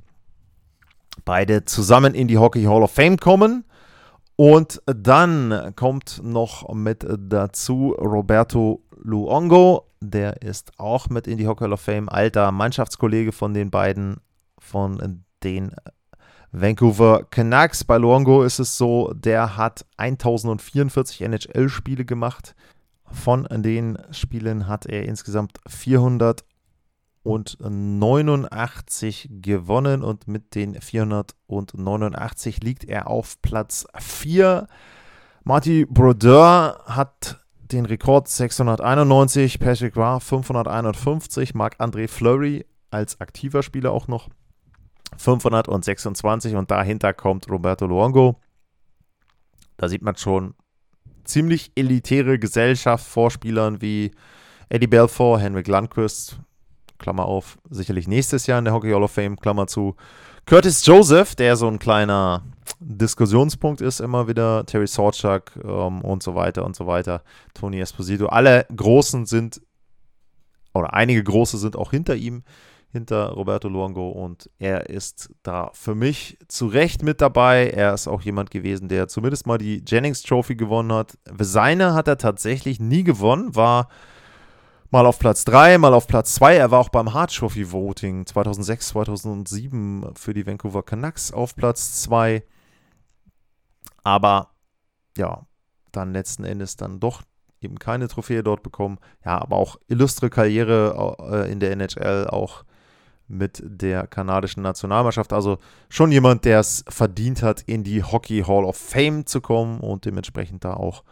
beide 1.25 1.65
zusammen 1.65 2.15
in 2.15 2.29
die 2.29 2.39
Hockey 2.39 2.65
Hall 2.65 2.83
of 2.83 2.93
Fame 2.93 3.17
kommen. 3.17 3.65
Und 4.37 4.83
dann 4.85 5.73
kommt 5.77 6.21
noch 6.23 6.73
mit 6.75 7.07
dazu 7.19 7.95
Roberto 7.99 8.83
Luongo. 9.03 9.87
Der 10.01 10.43
ist 10.43 10.73
auch 10.79 11.09
mit 11.09 11.27
in 11.27 11.39
die 11.39 11.47
Hockey 11.49 11.65
Hall 11.65 11.73
of 11.73 11.81
Fame. 11.81 12.11
Alter 12.11 12.53
Mannschaftskollege 12.53 13.33
von 13.33 13.55
den 13.55 13.71
beiden, 13.71 14.19
von 14.59 15.25
den 15.43 15.75
Vancouver 16.53 17.25
Canucks. 17.25 17.85
Bei 17.85 17.97
Luongo 17.97 18.43
ist 18.43 18.59
es 18.59 18.77
so, 18.77 19.11
der 19.15 19.57
hat 19.57 19.87
1044 19.97 21.23
NHL-Spiele 21.23 22.05
gemacht. 22.05 22.55
Von 23.11 23.47
den 23.51 23.99
Spielen 24.11 24.69
hat 24.69 24.85
er 24.85 25.05
insgesamt 25.05 25.59
400 25.67 26.45
und 27.27 27.59
89 27.61 29.29
gewonnen 29.43 30.03
und 30.05 30.29
mit 30.29 30.55
den 30.55 30.81
489 30.81 32.63
liegt 32.63 32.85
er 32.85 33.09
auf 33.09 33.43
Platz 33.43 33.85
4. 33.99 34.69
Marty 35.43 35.87
Brodeur 35.87 36.85
hat 36.87 37.45
den 37.73 37.85
Rekord 37.85 38.29
691, 38.29 39.59
Patrick 39.59 39.97
Ra 39.97 40.21
551, 40.21 41.55
Marc-André 41.55 42.07
Fleury 42.07 42.65
als 42.91 43.21
aktiver 43.21 43.65
Spieler 43.65 43.91
auch 43.91 44.07
noch 44.07 44.29
526 45.19 46.55
und 46.55 46.71
dahinter 46.71 47.13
kommt 47.13 47.51
Roberto 47.51 47.87
Luongo. 47.87 48.37
Da 49.79 49.89
sieht 49.89 50.03
man 50.03 50.17
schon 50.17 50.55
ziemlich 51.25 51.73
elitäre 51.75 52.39
Gesellschaft 52.39 53.05
vor 53.05 53.33
Spielern 53.33 53.83
wie 53.83 54.13
Eddie 54.69 54.87
Belfour, 54.87 55.41
Henrik 55.41 55.67
Landquist, 55.67 56.39
Klammer 56.99 57.27
auf, 57.27 57.59
sicherlich 57.71 58.09
nächstes 58.09 58.47
Jahr 58.47 58.59
in 58.59 58.65
der 58.65 58.75
Hockey 58.75 58.91
Hall 58.91 59.03
of 59.03 59.13
Fame, 59.13 59.37
Klammer 59.37 59.67
zu. 59.67 59.97
Curtis 60.47 60.87
Joseph, 60.87 61.35
der 61.35 61.57
so 61.57 61.67
ein 61.67 61.79
kleiner 61.79 62.43
Diskussionspunkt 62.79 63.81
ist 63.81 64.01
immer 64.01 64.29
wieder, 64.29 64.65
Terry 64.67 64.87
Sorchak 64.87 65.59
ähm, 65.65 66.03
und 66.03 66.23
so 66.23 66.35
weiter 66.35 66.65
und 66.65 66.77
so 66.77 66.87
weiter, 66.87 67.23
Tony 67.55 67.81
Esposito. 67.81 68.27
Alle 68.27 68.67
Großen 68.75 69.27
sind, 69.27 69.61
oder 70.75 70.95
einige 70.95 71.23
Große 71.25 71.59
sind 71.59 71.77
auch 71.77 71.91
hinter 71.91 72.15
ihm, 72.15 72.45
hinter 72.93 73.31
Roberto 73.31 73.69
Luongo 73.69 74.09
und 74.11 74.49
er 74.59 74.89
ist 74.89 75.31
da 75.43 75.71
für 75.75 75.95
mich 75.95 76.39
zu 76.49 76.67
Recht 76.67 77.03
mit 77.03 77.21
dabei. 77.21 77.71
Er 77.71 77.93
ist 77.93 78.09
auch 78.09 78.23
jemand 78.23 78.51
gewesen, 78.51 78.89
der 78.89 79.09
zumindest 79.09 79.47
mal 79.47 79.59
die 79.59 79.83
Jennings 79.87 80.23
Trophy 80.23 80.55
gewonnen 80.55 80.93
hat. 80.93 81.19
Seine 81.39 81.95
hat 81.95 82.09
er 82.09 82.19
tatsächlich 82.19 82.81
nie 82.81 83.05
gewonnen, 83.05 83.55
war 83.55 83.89
mal 84.97 85.05
auf 85.05 85.19
Platz 85.19 85.45
3, 85.45 85.77
mal 85.77 85.93
auf 85.93 86.07
Platz 86.07 86.33
2. 86.37 86.57
Er 86.57 86.71
war 86.71 86.81
auch 86.81 86.89
beim 86.89 87.13
Hart 87.13 87.37
Trophy 87.37 87.71
Voting 87.71 88.25
2006, 88.25 88.89
2007 88.89 90.15
für 90.15 90.33
die 90.33 90.47
Vancouver 90.47 90.83
Canucks 90.83 91.33
auf 91.33 91.55
Platz 91.55 92.01
2. 92.01 92.43
Aber 94.05 94.53
ja, 95.19 95.45
dann 95.93 96.15
letzten 96.15 96.45
Endes 96.45 96.77
dann 96.77 96.99
doch 96.99 97.21
eben 97.61 97.79
keine 97.79 98.09
Trophäe 98.09 98.43
dort 98.43 98.63
bekommen. 98.63 98.97
Ja, 99.23 99.39
aber 99.39 99.57
auch 99.57 99.77
illustre 99.87 100.31
Karriere 100.31 101.19
äh, 101.21 101.53
in 101.53 101.61
der 101.61 101.73
NHL, 101.73 102.29
auch 102.29 102.65
mit 103.29 103.63
der 103.67 104.07
kanadischen 104.07 104.63
Nationalmannschaft. 104.63 105.35
Also 105.35 105.59
schon 105.91 106.11
jemand, 106.11 106.47
der 106.47 106.61
es 106.61 106.87
verdient 106.89 107.43
hat, 107.43 107.61
in 107.61 107.85
die 107.85 108.03
Hockey 108.03 108.45
Hall 108.47 108.65
of 108.65 108.79
Fame 108.79 109.27
zu 109.27 109.43
kommen 109.43 109.79
und 109.79 110.07
dementsprechend 110.07 110.65
da 110.65 110.73
auch 110.73 111.05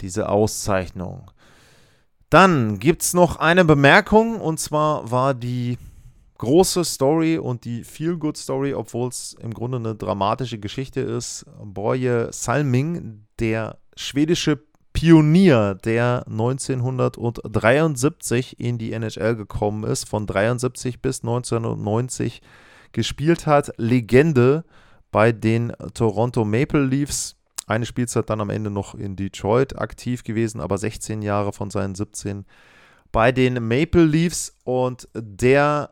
diese 0.00 0.30
Auszeichnung. 0.30 1.30
Dann 2.30 2.78
gibt 2.78 3.02
es 3.02 3.12
noch 3.12 3.36
eine 3.36 3.64
Bemerkung 3.64 4.40
und 4.40 4.60
zwar 4.60 5.10
war 5.10 5.34
die 5.34 5.78
große 6.38 6.84
Story 6.84 7.38
und 7.38 7.64
die 7.64 7.82
Feel-Good-Story, 7.82 8.72
obwohl 8.72 9.08
es 9.08 9.36
im 9.42 9.52
Grunde 9.52 9.78
eine 9.78 9.96
dramatische 9.96 10.58
Geschichte 10.58 11.00
ist. 11.00 11.44
Boje 11.62 12.28
Salming, 12.32 13.26
der 13.40 13.78
schwedische 13.96 14.60
Pionier, 14.92 15.74
der 15.74 16.24
1973 16.28 18.60
in 18.60 18.78
die 18.78 18.92
NHL 18.92 19.34
gekommen 19.34 19.82
ist, 19.84 20.08
von 20.08 20.26
73 20.26 21.02
bis 21.02 21.22
1990 21.22 22.42
gespielt 22.92 23.46
hat, 23.46 23.72
Legende 23.76 24.64
bei 25.10 25.32
den 25.32 25.72
Toronto 25.94 26.44
Maple 26.44 26.84
Leafs 26.84 27.39
eine 27.70 27.86
Spielzeit 27.86 28.28
dann 28.28 28.40
am 28.40 28.50
Ende 28.50 28.70
noch 28.70 28.94
in 28.94 29.16
Detroit 29.16 29.78
aktiv 29.78 30.24
gewesen, 30.24 30.60
aber 30.60 30.76
16 30.76 31.22
Jahre 31.22 31.52
von 31.52 31.70
seinen 31.70 31.94
17 31.94 32.44
bei 33.12 33.32
den 33.32 33.66
Maple 33.66 34.04
Leafs 34.04 34.56
und 34.64 35.08
der 35.14 35.90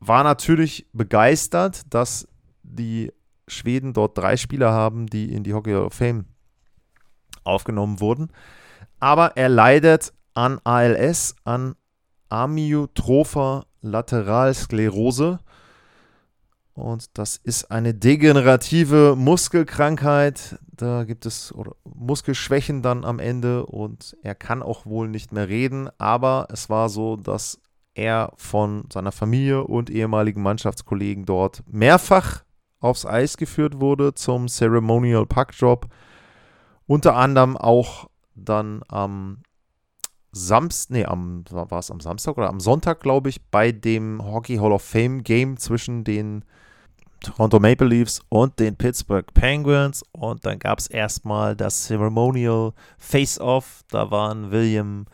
war 0.00 0.24
natürlich 0.24 0.86
begeistert, 0.92 1.82
dass 1.90 2.28
die 2.62 3.12
Schweden 3.48 3.92
dort 3.92 4.18
drei 4.18 4.36
Spieler 4.36 4.72
haben, 4.72 5.06
die 5.06 5.32
in 5.32 5.42
die 5.42 5.54
Hockey 5.54 5.72
Hall 5.72 5.84
of 5.84 5.94
Fame 5.94 6.24
aufgenommen 7.44 8.00
wurden. 8.00 8.30
Aber 8.98 9.36
er 9.36 9.48
leidet 9.48 10.12
an 10.34 10.60
ALS, 10.64 11.36
an 11.44 11.76
Amyotropher 12.28 13.66
Lateralsklerose. 13.82 15.38
Und 16.74 17.16
das 17.16 17.36
ist 17.36 17.70
eine 17.70 17.94
degenerative 17.94 19.14
Muskelkrankheit. 19.16 20.58
Da 20.76 21.04
gibt 21.04 21.24
es 21.24 21.54
Muskelschwächen 21.84 22.82
dann 22.82 23.04
am 23.04 23.18
Ende 23.18 23.64
und 23.66 24.16
er 24.22 24.34
kann 24.34 24.62
auch 24.62 24.84
wohl 24.84 25.08
nicht 25.08 25.32
mehr 25.32 25.48
reden. 25.48 25.88
Aber 25.98 26.48
es 26.50 26.68
war 26.68 26.88
so, 26.88 27.16
dass 27.16 27.60
er 27.94 28.32
von 28.36 28.84
seiner 28.92 29.12
Familie 29.12 29.64
und 29.64 29.88
ehemaligen 29.88 30.42
Mannschaftskollegen 30.42 31.24
dort 31.24 31.62
mehrfach 31.66 32.44
aufs 32.78 33.06
Eis 33.06 33.38
geführt 33.38 33.80
wurde 33.80 34.14
zum 34.14 34.48
Ceremonial 34.48 35.24
Puck 35.24 35.52
Drop. 35.58 35.86
Unter 36.86 37.16
anderem 37.16 37.56
auch 37.56 38.08
dann 38.34 38.82
am 38.88 39.38
Samstag, 40.32 40.92
nee, 40.92 41.04
am, 41.06 41.44
war 41.50 41.78
es 41.78 41.90
am 41.90 42.00
Samstag 42.00 42.36
oder 42.36 42.50
am 42.50 42.60
Sonntag, 42.60 43.00
glaube 43.00 43.30
ich, 43.30 43.42
bei 43.50 43.72
dem 43.72 44.22
Hockey 44.22 44.58
Hall 44.58 44.72
of 44.72 44.82
Fame 44.82 45.22
Game 45.22 45.56
zwischen 45.56 46.04
den 46.04 46.44
Toronto 47.20 47.58
Maple 47.58 47.88
Leafs 47.88 48.20
und 48.28 48.58
den 48.58 48.76
Pittsburgh 48.76 49.26
Penguins. 49.34 50.04
Und 50.12 50.44
dann 50.46 50.58
gab 50.58 50.78
es 50.78 50.86
erstmal 50.86 51.56
das 51.56 51.86
Ceremonial 51.86 52.72
Face-Off. 52.98 53.84
Da 53.90 54.10
waren 54.10 54.50
William 54.50 55.06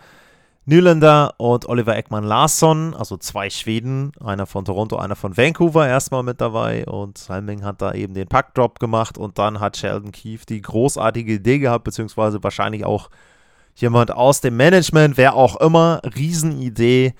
Nylander 0.64 1.34
und 1.38 1.68
Oliver 1.68 1.96
Ekman 1.96 2.22
Larsson, 2.22 2.94
also 2.94 3.16
zwei 3.16 3.50
Schweden, 3.50 4.12
einer 4.24 4.46
von 4.46 4.64
Toronto, 4.64 4.96
einer 4.96 5.16
von 5.16 5.36
Vancouver, 5.36 5.88
erstmal 5.88 6.22
mit 6.22 6.40
dabei. 6.40 6.86
Und 6.86 7.18
Salming 7.18 7.64
hat 7.64 7.82
da 7.82 7.92
eben 7.92 8.14
den 8.14 8.28
Puckdrop 8.28 8.78
gemacht. 8.78 9.18
Und 9.18 9.38
dann 9.38 9.58
hat 9.58 9.76
Sheldon 9.76 10.12
Keefe 10.12 10.46
die 10.46 10.62
großartige 10.62 11.34
Idee 11.34 11.58
gehabt, 11.58 11.84
beziehungsweise 11.84 12.42
wahrscheinlich 12.42 12.84
auch 12.84 13.10
jemand 13.74 14.12
aus 14.12 14.40
dem 14.40 14.56
Management, 14.56 15.16
wer 15.16 15.34
auch 15.34 15.56
immer, 15.56 16.00
Riesenidee 16.14 17.14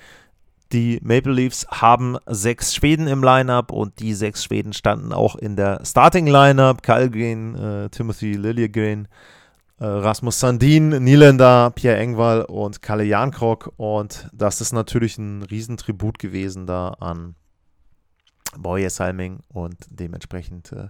die 0.73 0.99
Maple 1.03 1.31
Leafs 1.31 1.67
haben 1.69 2.17
sechs 2.25 2.75
Schweden 2.75 3.07
im 3.07 3.23
Lineup 3.23 3.71
und 3.71 3.99
die 3.99 4.13
sechs 4.13 4.43
Schweden 4.43 4.73
standen 4.73 5.13
auch 5.13 5.35
in 5.35 5.55
der 5.55 5.85
Starting 5.85 6.27
Lineup. 6.27 6.81
Kalgren, 6.81 7.55
äh, 7.55 7.89
Timothy 7.89 8.33
Liljegren, 8.33 9.07
äh, 9.79 9.85
Rasmus 9.85 10.39
Sandin, 10.39 10.89
Nielander, 10.89 11.71
Pierre 11.71 11.97
Engwall 11.97 12.41
und 12.41 12.81
Kalle 12.81 13.03
Jankrok. 13.03 13.73
Und 13.77 14.27
das 14.33 14.59
ist 14.61 14.73
natürlich 14.73 15.17
ein 15.17 15.43
Riesentribut 15.43 16.19
gewesen 16.19 16.65
da 16.65 16.89
an 16.99 17.35
Boye 18.57 18.89
Salming 18.89 19.39
und 19.49 19.77
dementsprechend 19.89 20.71
äh, 20.71 20.87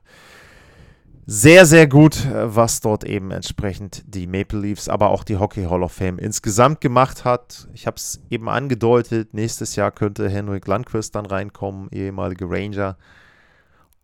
sehr, 1.25 1.65
sehr 1.65 1.87
gut, 1.87 2.25
äh, 2.25 2.55
was 2.55 2.81
dort 2.81 3.03
eben 3.03 3.31
entsprechend 3.31 4.03
die 4.07 4.27
Maple 4.27 4.59
Leafs, 4.59 4.89
aber 4.89 5.09
auch 5.09 5.23
die 5.23 5.37
Hockey 5.37 5.63
Hall 5.65 5.83
of 5.83 5.93
Fame 5.93 6.17
insgesamt 6.17 6.81
gemacht 6.81 7.23
hat. 7.23 7.67
Ich 7.73 7.87
habe 7.87 7.95
es 7.95 8.21
eben 8.29 8.49
angedeutet, 8.49 9.33
nächstes 9.33 9.75
Jahr 9.75 9.91
könnte 9.91 10.29
Henrik 10.29 10.67
Landquist 10.67 11.15
dann 11.15 11.25
reinkommen, 11.25 11.87
ehemalige 11.91 12.49
Ranger 12.49 12.97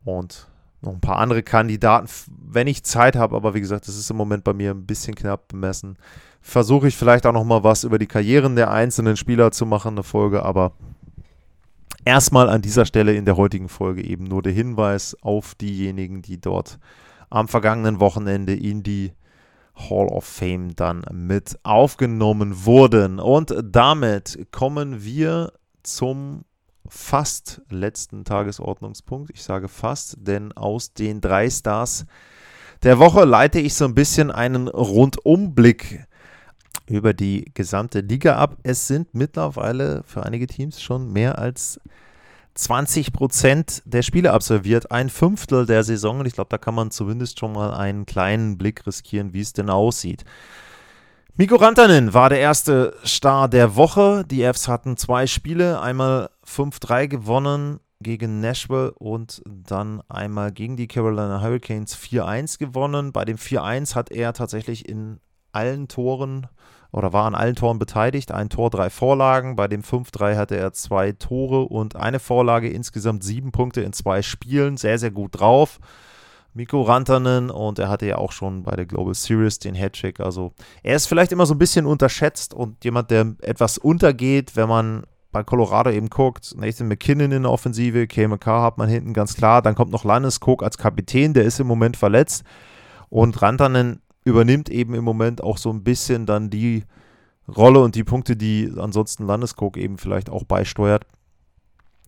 und 0.05 0.47
noch 0.81 0.93
ein 0.93 1.01
paar 1.01 1.17
andere 1.17 1.43
Kandidaten, 1.43 2.07
wenn 2.47 2.67
ich 2.67 2.83
Zeit 2.83 3.17
habe, 3.17 3.35
aber 3.35 3.53
wie 3.53 3.59
gesagt, 3.59 3.87
das 3.89 3.97
ist 3.97 4.09
im 4.09 4.15
Moment 4.15 4.45
bei 4.45 4.53
mir 4.53 4.71
ein 4.71 4.85
bisschen 4.85 5.13
knapp 5.13 5.49
bemessen. 5.49 5.97
Versuche 6.41 6.87
ich 6.87 6.95
vielleicht 6.95 7.25
auch 7.25 7.33
noch 7.33 7.43
mal 7.43 7.65
was 7.65 7.83
über 7.83 7.99
die 7.99 8.07
Karrieren 8.07 8.55
der 8.55 8.71
einzelnen 8.71 9.17
Spieler 9.17 9.51
zu 9.51 9.65
machen, 9.65 9.95
eine 9.95 10.03
Folge, 10.03 10.43
aber 10.43 10.71
erstmal 12.05 12.49
an 12.49 12.61
dieser 12.61 12.85
Stelle 12.85 13.13
in 13.13 13.25
der 13.25 13.35
heutigen 13.35 13.67
Folge 13.67 14.05
eben 14.05 14.23
nur 14.23 14.41
der 14.41 14.53
Hinweis 14.53 15.17
auf 15.21 15.53
diejenigen, 15.55 16.21
die 16.21 16.39
dort 16.39 16.79
am 17.29 17.47
vergangenen 17.47 17.99
Wochenende 17.99 18.55
in 18.55 18.83
die 18.83 19.13
Hall 19.75 20.07
of 20.07 20.25
Fame 20.25 20.75
dann 20.75 21.03
mit 21.11 21.57
aufgenommen 21.63 22.65
wurden. 22.65 23.19
Und 23.19 23.53
damit 23.63 24.47
kommen 24.51 25.03
wir 25.03 25.53
zum 25.83 26.43
fast 26.87 27.61
letzten 27.69 28.25
Tagesordnungspunkt. 28.25 29.29
Ich 29.33 29.43
sage 29.43 29.67
fast, 29.67 30.17
denn 30.19 30.51
aus 30.53 30.93
den 30.93 31.21
drei 31.21 31.49
Stars 31.49 32.05
der 32.83 32.97
Woche 32.97 33.25
leite 33.25 33.59
ich 33.59 33.73
so 33.73 33.85
ein 33.85 33.93
bisschen 33.93 34.31
einen 34.31 34.67
Rundumblick 34.67 36.05
über 36.87 37.13
die 37.13 37.51
gesamte 37.53 37.99
Liga 37.99 38.37
ab. 38.37 38.57
Es 38.63 38.87
sind 38.87 39.13
mittlerweile 39.13 40.01
für 40.05 40.23
einige 40.23 40.47
Teams 40.47 40.81
schon 40.81 41.11
mehr 41.11 41.37
als 41.37 41.79
20 42.59 43.13
Prozent 43.13 43.81
der 43.85 44.01
Spiele 44.01 44.33
absolviert, 44.33 44.91
ein 44.91 45.09
Fünftel 45.09 45.65
der 45.65 45.83
Saison. 45.83 46.19
Und 46.19 46.25
ich 46.25 46.33
glaube, 46.33 46.49
da 46.49 46.57
kann 46.57 46.75
man 46.75 46.91
zumindest 46.91 47.39
schon 47.39 47.53
mal 47.53 47.73
einen 47.73 48.05
kleinen 48.05 48.57
Blick 48.57 48.85
riskieren, 48.85 49.33
wie 49.33 49.41
es 49.41 49.53
denn 49.53 49.69
aussieht. 49.69 50.25
Mikko 51.35 51.55
Rantanen 51.55 52.13
war 52.13 52.29
der 52.29 52.41
erste 52.41 52.93
Star 53.05 53.47
der 53.47 53.77
Woche. 53.77 54.25
Die 54.29 54.43
Fs 54.43 54.67
hatten 54.67 54.97
zwei 54.97 55.25
Spiele, 55.25 55.79
einmal 55.79 56.29
5-3 56.45 57.07
gewonnen 57.07 57.79
gegen 58.01 58.41
Nashville 58.41 58.91
und 58.91 59.41
dann 59.45 60.01
einmal 60.09 60.51
gegen 60.51 60.75
die 60.75 60.87
Carolina 60.87 61.41
Hurricanes 61.41 61.97
4-1 61.97 62.59
gewonnen. 62.59 63.13
Bei 63.13 63.23
dem 63.23 63.37
4-1 63.37 63.95
hat 63.95 64.11
er 64.11 64.33
tatsächlich 64.33 64.87
in 64.87 65.21
allen 65.53 65.87
Toren 65.87 66.47
oder 66.91 67.13
war 67.13 67.25
an 67.25 67.35
allen 67.35 67.55
Toren 67.55 67.79
beteiligt. 67.79 68.31
Ein 68.31 68.49
Tor, 68.49 68.69
drei 68.69 68.89
Vorlagen. 68.89 69.55
Bei 69.55 69.67
dem 69.67 69.81
5-3 69.83 70.35
hatte 70.35 70.57
er 70.57 70.73
zwei 70.73 71.11
Tore 71.11 71.61
und 71.61 71.95
eine 71.95 72.19
Vorlage. 72.19 72.69
Insgesamt 72.69 73.23
sieben 73.23 73.51
Punkte 73.51 73.81
in 73.81 73.93
zwei 73.93 74.21
Spielen. 74.21 74.77
Sehr, 74.77 74.97
sehr 74.97 75.11
gut 75.11 75.39
drauf. 75.39 75.79
Mikko 76.53 76.81
Rantanen 76.81 77.51
und 77.51 77.77
er 77.77 77.89
hatte 77.89 78.07
ja 78.07 78.17
auch 78.17 78.31
schon 78.31 78.63
bei 78.63 78.75
der 78.75 78.87
Global 78.87 79.13
Series 79.13 79.59
den 79.59 79.75
Hattrick. 79.75 80.19
Also 80.19 80.53
er 80.81 80.95
ist 80.95 81.05
vielleicht 81.05 81.31
immer 81.31 81.45
so 81.45 81.53
ein 81.53 81.59
bisschen 81.59 81.85
unterschätzt 81.85 82.55
und 82.55 82.83
jemand, 82.83 83.11
der 83.11 83.35
etwas 83.41 83.77
untergeht, 83.77 84.55
wenn 84.55 84.67
man 84.67 85.03
bei 85.31 85.43
Colorado 85.43 85.91
eben 85.91 86.09
guckt. 86.09 86.55
Nathan 86.57 86.87
McKinnon 86.87 87.31
in 87.31 87.43
der 87.43 87.51
Offensive, 87.51 88.07
KMK 88.07 88.45
hat 88.47 88.79
man 88.79 88.89
hinten 88.89 89.13
ganz 89.13 89.35
klar. 89.35 89.61
Dann 89.61 89.75
kommt 89.75 89.91
noch 89.91 90.03
Lannis 90.03 90.39
Cook 90.41 90.63
als 90.63 90.79
Kapitän, 90.79 91.33
der 91.33 91.43
ist 91.43 91.59
im 91.59 91.67
Moment 91.67 91.97
verletzt. 91.97 92.43
Und 93.09 93.39
Rantanen 93.41 94.01
übernimmt 94.29 94.69
eben 94.69 94.93
im 94.93 95.03
Moment 95.03 95.43
auch 95.43 95.57
so 95.57 95.69
ein 95.71 95.83
bisschen 95.83 96.25
dann 96.25 96.49
die 96.49 96.83
Rolle 97.47 97.79
und 97.81 97.95
die 97.95 98.03
Punkte, 98.03 98.35
die 98.35 98.71
ansonsten 98.77 99.25
Landeskog 99.25 99.77
eben 99.77 99.97
vielleicht 99.97 100.29
auch 100.29 100.43
beisteuert. 100.43 101.05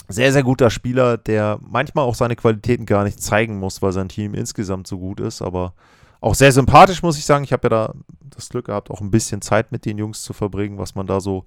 Sehr, 0.08 0.32
sehr 0.32 0.44
guter 0.44 0.70
Spieler, 0.70 1.18
der 1.18 1.60
manchmal 1.62 2.06
auch 2.06 2.16
seine 2.16 2.36
Qualitäten 2.36 2.86
gar 2.86 3.04
nicht 3.04 3.22
zeigen 3.22 3.58
muss, 3.60 3.82
weil 3.82 3.92
sein 3.92 4.10
Team 4.10 4.34
insgesamt 4.34 4.88
so 4.88 4.98
gut 4.98 5.20
ist, 5.20 5.42
aber 5.42 5.74
auch 6.20 6.36
sehr 6.36 6.52
sympathisch, 6.52 7.02
muss 7.02 7.18
ich 7.18 7.26
sagen. 7.26 7.44
Ich 7.44 7.54
habe 7.54 7.66
ja 7.66 7.70
da 7.70 7.94
das 8.30 8.50
Glück 8.50 8.66
gehabt, 8.66 8.92
auch 8.92 9.02
ein 9.02 9.12
bisschen 9.12 9.42
Zeit 9.42 9.72
mit 9.72 9.86
den 9.86 9.98
Jungs 9.98 10.22
zu 10.22 10.34
verbringen, 10.34 10.78
was 10.78 10.96
man 10.96 11.08
da 11.08 11.20
so 11.20 11.46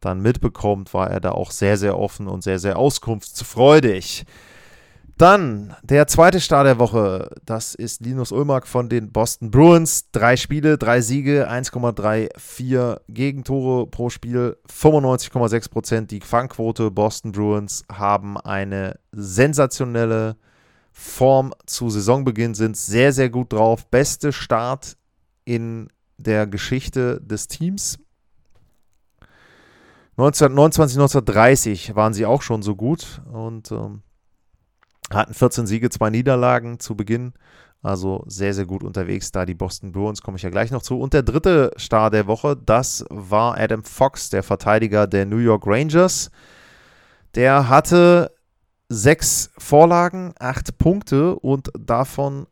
dann 0.00 0.20
mitbekommt, 0.20 0.92
war 0.94 1.10
er 1.10 1.20
da 1.20 1.30
auch 1.30 1.50
sehr, 1.50 1.76
sehr 1.76 1.98
offen 1.98 2.26
und 2.28 2.42
sehr, 2.42 2.58
sehr 2.58 2.76
auskunftsfreudig. 2.76 4.24
Dann 5.18 5.76
der 5.82 6.06
zweite 6.06 6.40
Star 6.40 6.64
der 6.64 6.78
Woche. 6.78 7.30
Das 7.44 7.74
ist 7.74 8.04
Linus 8.04 8.32
Ulmark 8.32 8.66
von 8.66 8.88
den 8.88 9.12
Boston 9.12 9.50
Bruins. 9.50 10.10
Drei 10.10 10.36
Spiele, 10.36 10.78
drei 10.78 11.00
Siege, 11.00 11.48
1,34 11.50 13.00
Gegentore 13.08 13.86
pro 13.86 14.10
Spiel, 14.10 14.56
95,6 14.68 15.70
Prozent 15.70 16.10
die 16.10 16.20
Fangquote. 16.20 16.90
Boston 16.90 17.32
Bruins 17.32 17.84
haben 17.92 18.36
eine 18.38 18.98
sensationelle 19.12 20.36
Form 20.92 21.52
zu 21.66 21.88
Saisonbeginn, 21.88 22.54
sind 22.54 22.76
sehr, 22.76 23.12
sehr 23.12 23.30
gut 23.30 23.52
drauf. 23.52 23.86
Beste 23.86 24.32
Start 24.32 24.96
in 25.44 25.88
der 26.18 26.46
Geschichte 26.46 27.20
des 27.20 27.48
Teams. 27.48 27.98
1929, 30.16 30.98
1930 30.98 31.94
waren 31.94 32.12
sie 32.12 32.26
auch 32.26 32.42
schon 32.42 32.62
so 32.62 32.76
gut 32.76 33.22
und 33.32 33.72
ähm, 33.72 34.02
hatten 35.14 35.34
14 35.34 35.66
Siege, 35.66 35.90
zwei 35.90 36.10
Niederlagen 36.10 36.78
zu 36.78 36.96
Beginn. 36.96 37.32
Also 37.82 38.22
sehr, 38.28 38.54
sehr 38.54 38.64
gut 38.64 38.84
unterwegs 38.84 39.32
da 39.32 39.44
die 39.44 39.54
Boston 39.54 39.90
Bruins, 39.90 40.22
komme 40.22 40.36
ich 40.36 40.44
ja 40.44 40.50
gleich 40.50 40.70
noch 40.70 40.82
zu. 40.82 41.00
Und 41.00 41.14
der 41.14 41.24
dritte 41.24 41.72
Star 41.76 42.10
der 42.10 42.28
Woche, 42.28 42.56
das 42.56 43.04
war 43.10 43.58
Adam 43.58 43.82
Fox, 43.82 44.30
der 44.30 44.44
Verteidiger 44.44 45.08
der 45.08 45.26
New 45.26 45.38
York 45.38 45.66
Rangers. 45.66 46.30
Der 47.34 47.68
hatte 47.68 48.30
sechs 48.88 49.50
Vorlagen, 49.58 50.32
acht 50.38 50.78
Punkte 50.78 51.34
und 51.34 51.72
davon 51.78 52.46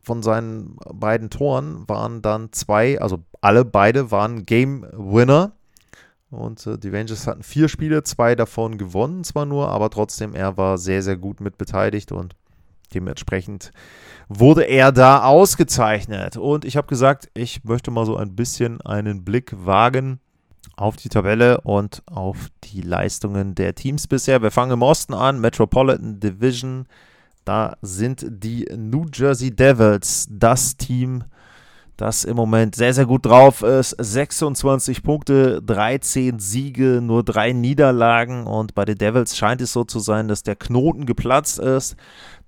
von 0.00 0.22
seinen 0.22 0.76
beiden 0.92 1.30
Toren 1.30 1.88
waren 1.88 2.22
dann 2.22 2.52
zwei, 2.52 3.00
also 3.00 3.22
alle 3.40 3.64
beide 3.64 4.10
waren 4.10 4.44
Game 4.44 4.84
Winner. 4.92 5.52
Und 6.32 6.66
äh, 6.66 6.78
die 6.78 6.88
Rangers 6.88 7.26
hatten 7.26 7.42
vier 7.42 7.68
Spiele, 7.68 8.02
zwei 8.02 8.34
davon 8.34 8.78
gewonnen 8.78 9.22
zwar 9.22 9.44
nur, 9.44 9.68
aber 9.68 9.90
trotzdem, 9.90 10.34
er 10.34 10.56
war 10.56 10.78
sehr, 10.78 11.02
sehr 11.02 11.16
gut 11.16 11.40
mit 11.40 11.58
beteiligt 11.58 12.10
und 12.10 12.34
dementsprechend 12.94 13.70
wurde 14.28 14.62
er 14.62 14.92
da 14.92 15.24
ausgezeichnet. 15.24 16.36
Und 16.38 16.64
ich 16.64 16.76
habe 16.76 16.86
gesagt, 16.86 17.28
ich 17.34 17.64
möchte 17.64 17.90
mal 17.90 18.06
so 18.06 18.16
ein 18.16 18.34
bisschen 18.34 18.80
einen 18.80 19.24
Blick 19.24 19.52
wagen 19.64 20.20
auf 20.76 20.96
die 20.96 21.10
Tabelle 21.10 21.60
und 21.60 22.02
auf 22.06 22.48
die 22.64 22.80
Leistungen 22.80 23.54
der 23.54 23.74
Teams 23.74 24.06
bisher. 24.06 24.42
Wir 24.42 24.50
fangen 24.50 24.72
im 24.72 24.82
Osten 24.82 25.12
an, 25.12 25.38
Metropolitan 25.38 26.18
Division. 26.18 26.86
Da 27.44 27.76
sind 27.82 28.24
die 28.26 28.66
New 28.74 29.06
Jersey 29.12 29.54
Devils 29.54 30.28
das 30.30 30.76
Team, 30.76 31.24
das 31.96 32.24
im 32.24 32.36
Moment 32.36 32.74
sehr, 32.74 32.94
sehr 32.94 33.06
gut 33.06 33.26
drauf 33.26 33.62
ist. 33.62 33.90
26 33.98 35.02
Punkte, 35.02 35.62
13 35.62 36.38
Siege, 36.38 37.00
nur 37.02 37.22
drei 37.22 37.52
Niederlagen. 37.52 38.46
Und 38.46 38.74
bei 38.74 38.84
den 38.84 38.98
Devils 38.98 39.36
scheint 39.36 39.60
es 39.60 39.72
so 39.72 39.84
zu 39.84 39.98
sein, 39.98 40.28
dass 40.28 40.42
der 40.42 40.56
Knoten 40.56 41.06
geplatzt 41.06 41.58
ist, 41.58 41.96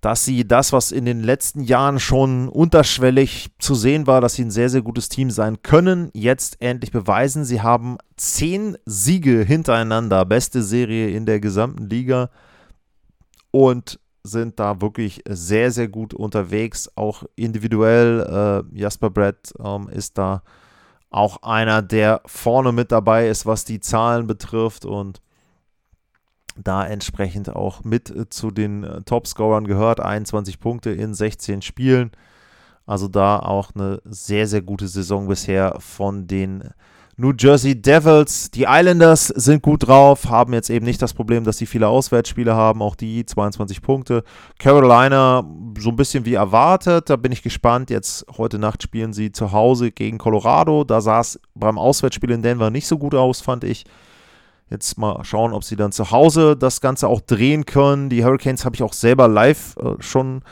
dass 0.00 0.24
sie 0.24 0.46
das, 0.46 0.72
was 0.72 0.92
in 0.92 1.04
den 1.04 1.22
letzten 1.22 1.62
Jahren 1.62 1.98
schon 1.98 2.48
unterschwellig 2.48 3.50
zu 3.58 3.74
sehen 3.74 4.06
war, 4.06 4.20
dass 4.20 4.34
sie 4.34 4.44
ein 4.44 4.50
sehr, 4.50 4.68
sehr 4.68 4.82
gutes 4.82 5.08
Team 5.08 5.30
sein 5.30 5.62
können, 5.62 6.10
jetzt 6.14 6.60
endlich 6.60 6.92
beweisen. 6.92 7.44
Sie 7.44 7.62
haben 7.62 7.98
zehn 8.16 8.76
Siege 8.84 9.42
hintereinander, 9.44 10.24
beste 10.24 10.62
Serie 10.62 11.08
in 11.10 11.26
der 11.26 11.40
gesamten 11.40 11.88
Liga. 11.88 12.30
Und 13.50 13.98
sind 14.24 14.58
da 14.58 14.80
wirklich 14.80 15.22
sehr, 15.28 15.70
sehr 15.70 15.88
gut 15.88 16.14
unterwegs. 16.14 16.90
Auch 16.96 17.24
individuell. 17.36 18.64
Äh, 18.72 18.78
Jasper 18.80 19.10
Brett 19.10 19.52
ähm, 19.62 19.88
ist 19.88 20.18
da 20.18 20.42
auch 21.10 21.42
einer, 21.42 21.82
der 21.82 22.22
vorne 22.26 22.72
mit 22.72 22.90
dabei 22.90 23.28
ist, 23.28 23.46
was 23.46 23.64
die 23.64 23.80
Zahlen 23.80 24.26
betrifft 24.26 24.84
und 24.84 25.20
da 26.56 26.86
entsprechend 26.86 27.50
auch 27.50 27.84
mit 27.84 28.10
äh, 28.10 28.28
zu 28.28 28.50
den 28.50 28.82
äh, 28.82 29.02
Topscorern 29.02 29.66
gehört. 29.66 30.00
21 30.00 30.58
Punkte 30.58 30.90
in 30.90 31.14
16 31.14 31.62
Spielen. 31.62 32.10
Also 32.86 33.08
da 33.08 33.38
auch 33.38 33.74
eine 33.74 34.00
sehr, 34.04 34.46
sehr 34.46 34.62
gute 34.62 34.88
Saison 34.88 35.28
bisher 35.28 35.76
von 35.80 36.26
den 36.26 36.70
New 37.16 37.32
Jersey 37.38 37.80
Devils. 37.80 38.50
Die 38.50 38.64
Islanders 38.68 39.28
sind 39.28 39.62
gut 39.62 39.86
drauf, 39.86 40.28
haben 40.28 40.52
jetzt 40.52 40.68
eben 40.68 40.84
nicht 40.84 41.00
das 41.00 41.14
Problem, 41.14 41.44
dass 41.44 41.58
sie 41.58 41.66
viele 41.66 41.86
Auswärtsspiele 41.86 42.54
haben, 42.54 42.82
auch 42.82 42.96
die 42.96 43.24
22 43.24 43.82
Punkte. 43.82 44.24
Carolina 44.58 45.44
so 45.78 45.90
ein 45.90 45.96
bisschen 45.96 46.24
wie 46.24 46.34
erwartet, 46.34 47.08
da 47.10 47.16
bin 47.16 47.30
ich 47.30 47.42
gespannt. 47.42 47.90
Jetzt 47.90 48.26
heute 48.36 48.58
Nacht 48.58 48.82
spielen 48.82 49.12
sie 49.12 49.30
zu 49.30 49.52
Hause 49.52 49.92
gegen 49.92 50.18
Colorado. 50.18 50.82
Da 50.82 51.00
sah 51.00 51.20
es 51.20 51.38
beim 51.54 51.78
Auswärtsspiel 51.78 52.32
in 52.32 52.42
Denver 52.42 52.70
nicht 52.70 52.88
so 52.88 52.98
gut 52.98 53.14
aus, 53.14 53.40
fand 53.40 53.62
ich. 53.62 53.84
Jetzt 54.68 54.98
mal 54.98 55.22
schauen, 55.24 55.52
ob 55.52 55.62
sie 55.62 55.76
dann 55.76 55.92
zu 55.92 56.10
Hause 56.10 56.56
das 56.56 56.80
Ganze 56.80 57.06
auch 57.06 57.20
drehen 57.20 57.64
können. 57.64 58.08
Die 58.08 58.24
Hurricanes 58.24 58.64
habe 58.64 58.74
ich 58.74 58.82
auch 58.82 58.92
selber 58.92 59.28
live 59.28 59.76
äh, 59.76 60.02
schon 60.02 60.42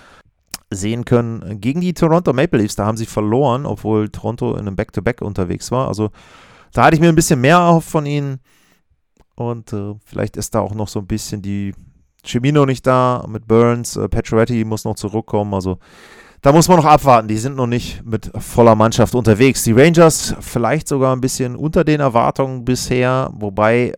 sehen 0.71 1.05
können. 1.05 1.61
Gegen 1.61 1.81
die 1.81 1.93
Toronto 1.93 2.33
Maple 2.33 2.61
Leafs, 2.61 2.77
da 2.77 2.87
haben 2.87 2.97
sie 2.97 3.07
verloren, 3.07 3.67
obwohl 3.67 4.11
Toronto 4.11 4.53
in 4.53 4.61
einem 4.61 4.77
Back-to-Back 4.77 5.21
-Back 5.21 5.27
unterwegs 5.27 5.73
war. 5.73 5.89
Also 5.89 6.11
da 6.73 6.85
hatte 6.85 6.95
ich 6.95 7.01
mir 7.01 7.09
ein 7.09 7.15
bisschen 7.15 7.41
mehr 7.41 7.61
auf 7.61 7.85
von 7.85 8.07
ihnen. 8.07 8.41
Und 9.35 9.73
äh, 9.73 9.95
vielleicht 10.05 10.37
ist 10.37 10.55
da 10.55 10.61
auch 10.61 10.75
noch 10.75 10.89
so 10.89 11.01
ein 11.01 11.07
bisschen 11.07 11.43
die 11.43 11.75
Chemie 12.25 12.53
noch 12.53 12.67
nicht 12.67 12.87
da 12.87 13.25
mit 13.29 13.47
Burns. 13.47 13.97
Äh, 13.97 14.09
Pacioretty 14.09 14.65
muss 14.65 14.85
noch 14.85 14.95
zurückkommen. 14.95 15.55
Also 15.55 15.79
da 16.41 16.53
muss 16.53 16.69
man 16.69 16.79
noch 16.79 16.85
abwarten. 16.85 17.29
Die 17.29 17.39
sind 17.39 17.57
noch 17.57 17.67
nicht 17.67 18.05
mit 18.05 18.31
voller 18.39 18.75
Mannschaft 18.75 19.15
unterwegs. 19.15 19.63
Die 19.65 19.73
Rangers 19.73 20.35
vielleicht 20.41 20.89
sogar 20.89 21.15
ein 21.15 21.21
bisschen 21.21 21.57
unter 21.57 21.85
den 21.85 22.01
Erwartungen 22.01 22.65
bisher. 22.65 23.31
Wobei 23.35 23.95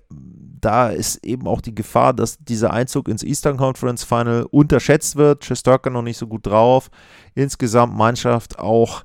da 0.61 0.89
ist 0.89 1.25
eben 1.25 1.47
auch 1.47 1.61
die 1.61 1.75
Gefahr, 1.75 2.15
dass 2.15 2.39
dieser 2.39 2.73
Einzug 2.73 3.09
ins 3.09 3.23
Eastern 3.23 3.57
Conference 3.57 4.05
Final 4.05 4.47
unterschätzt 4.51 5.17
wird. 5.17 5.45
Chesterka 5.45 5.91
noch 5.91 6.03
nicht 6.03 6.17
so 6.17 6.27
gut 6.27 6.47
drauf. 6.47 6.91
Insgesamt 7.35 7.95
Mannschaft 7.95 8.59
auch 8.59 9.05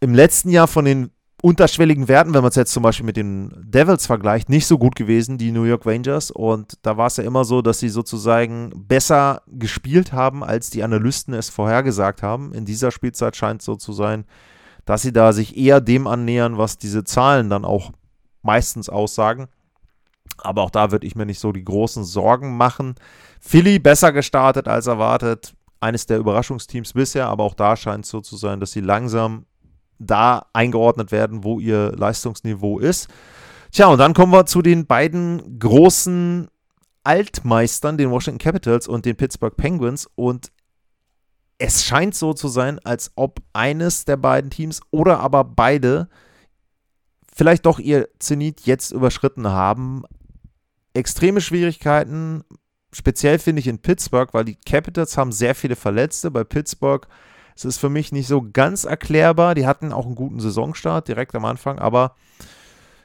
im 0.00 0.14
letzten 0.14 0.50
Jahr 0.50 0.66
von 0.66 0.84
den 0.84 1.10
unterschwelligen 1.42 2.06
Werten, 2.06 2.34
wenn 2.34 2.42
man 2.42 2.50
es 2.50 2.56
jetzt 2.56 2.72
zum 2.72 2.84
Beispiel 2.84 3.04
mit 3.04 3.16
den 3.16 3.52
Devils 3.58 4.06
vergleicht, 4.06 4.48
nicht 4.48 4.66
so 4.66 4.78
gut 4.78 4.94
gewesen, 4.94 5.38
die 5.38 5.50
New 5.50 5.64
York 5.64 5.84
Rangers. 5.84 6.30
Und 6.30 6.78
da 6.82 6.96
war 6.96 7.08
es 7.08 7.16
ja 7.16 7.24
immer 7.24 7.44
so, 7.44 7.62
dass 7.62 7.80
sie 7.80 7.88
sozusagen 7.88 8.72
besser 8.76 9.42
gespielt 9.48 10.12
haben, 10.12 10.44
als 10.44 10.70
die 10.70 10.84
Analysten 10.84 11.34
es 11.34 11.50
vorhergesagt 11.50 12.22
haben. 12.22 12.54
In 12.54 12.64
dieser 12.64 12.92
Spielzeit 12.92 13.36
scheint 13.36 13.60
es 13.60 13.66
so 13.66 13.74
zu 13.74 13.92
sein, 13.92 14.24
dass 14.84 15.02
sie 15.02 15.12
da 15.12 15.32
sich 15.32 15.56
eher 15.56 15.80
dem 15.80 16.06
annähern, 16.06 16.58
was 16.58 16.78
diese 16.78 17.02
Zahlen 17.02 17.50
dann 17.50 17.64
auch 17.64 17.90
meistens 18.42 18.88
aussagen. 18.88 19.48
Aber 20.38 20.62
auch 20.62 20.70
da 20.70 20.92
würde 20.92 21.06
ich 21.08 21.16
mir 21.16 21.26
nicht 21.26 21.40
so 21.40 21.50
die 21.50 21.64
großen 21.64 22.04
Sorgen 22.04 22.56
machen. 22.56 22.94
Philly 23.40 23.80
besser 23.80 24.12
gestartet 24.12 24.68
als 24.68 24.86
erwartet. 24.86 25.54
Eines 25.80 26.06
der 26.06 26.18
Überraschungsteams 26.18 26.92
bisher, 26.92 27.26
aber 27.26 27.42
auch 27.42 27.54
da 27.54 27.76
scheint 27.76 28.04
es 28.04 28.10
so 28.12 28.20
zu 28.20 28.36
sein, 28.36 28.60
dass 28.60 28.70
sie 28.70 28.80
langsam 28.80 29.46
da 30.06 30.46
eingeordnet 30.52 31.12
werden, 31.12 31.44
wo 31.44 31.60
ihr 31.60 31.92
Leistungsniveau 31.92 32.78
ist. 32.78 33.08
Tja, 33.70 33.86
und 33.86 33.98
dann 33.98 34.14
kommen 34.14 34.32
wir 34.32 34.46
zu 34.46 34.62
den 34.62 34.86
beiden 34.86 35.58
großen 35.58 36.48
Altmeistern, 37.04 37.96
den 37.96 38.10
Washington 38.10 38.38
Capitals 38.38 38.86
und 38.86 39.06
den 39.06 39.16
Pittsburgh 39.16 39.56
Penguins. 39.56 40.08
Und 40.14 40.52
es 41.58 41.84
scheint 41.84 42.14
so 42.14 42.34
zu 42.34 42.48
sein, 42.48 42.78
als 42.84 43.12
ob 43.14 43.40
eines 43.52 44.04
der 44.04 44.16
beiden 44.16 44.50
Teams 44.50 44.80
oder 44.90 45.20
aber 45.20 45.44
beide 45.44 46.08
vielleicht 47.34 47.66
doch 47.66 47.78
ihr 47.78 48.08
Zenit 48.18 48.62
jetzt 48.62 48.92
überschritten 48.92 49.48
haben. 49.48 50.02
Extreme 50.92 51.40
Schwierigkeiten, 51.40 52.44
speziell 52.92 53.38
finde 53.38 53.60
ich 53.60 53.68
in 53.68 53.78
Pittsburgh, 53.78 54.32
weil 54.34 54.44
die 54.44 54.56
Capitals 54.56 55.16
haben 55.16 55.32
sehr 55.32 55.54
viele 55.54 55.76
Verletzte. 55.76 56.30
Bei 56.30 56.44
Pittsburgh 56.44 57.06
es 57.54 57.64
ist 57.64 57.78
für 57.78 57.88
mich 57.88 58.12
nicht 58.12 58.26
so 58.26 58.46
ganz 58.52 58.84
erklärbar. 58.84 59.54
Die 59.54 59.66
hatten 59.66 59.92
auch 59.92 60.06
einen 60.06 60.14
guten 60.14 60.40
Saisonstart 60.40 61.08
direkt 61.08 61.34
am 61.34 61.44
Anfang, 61.44 61.78
aber 61.78 62.14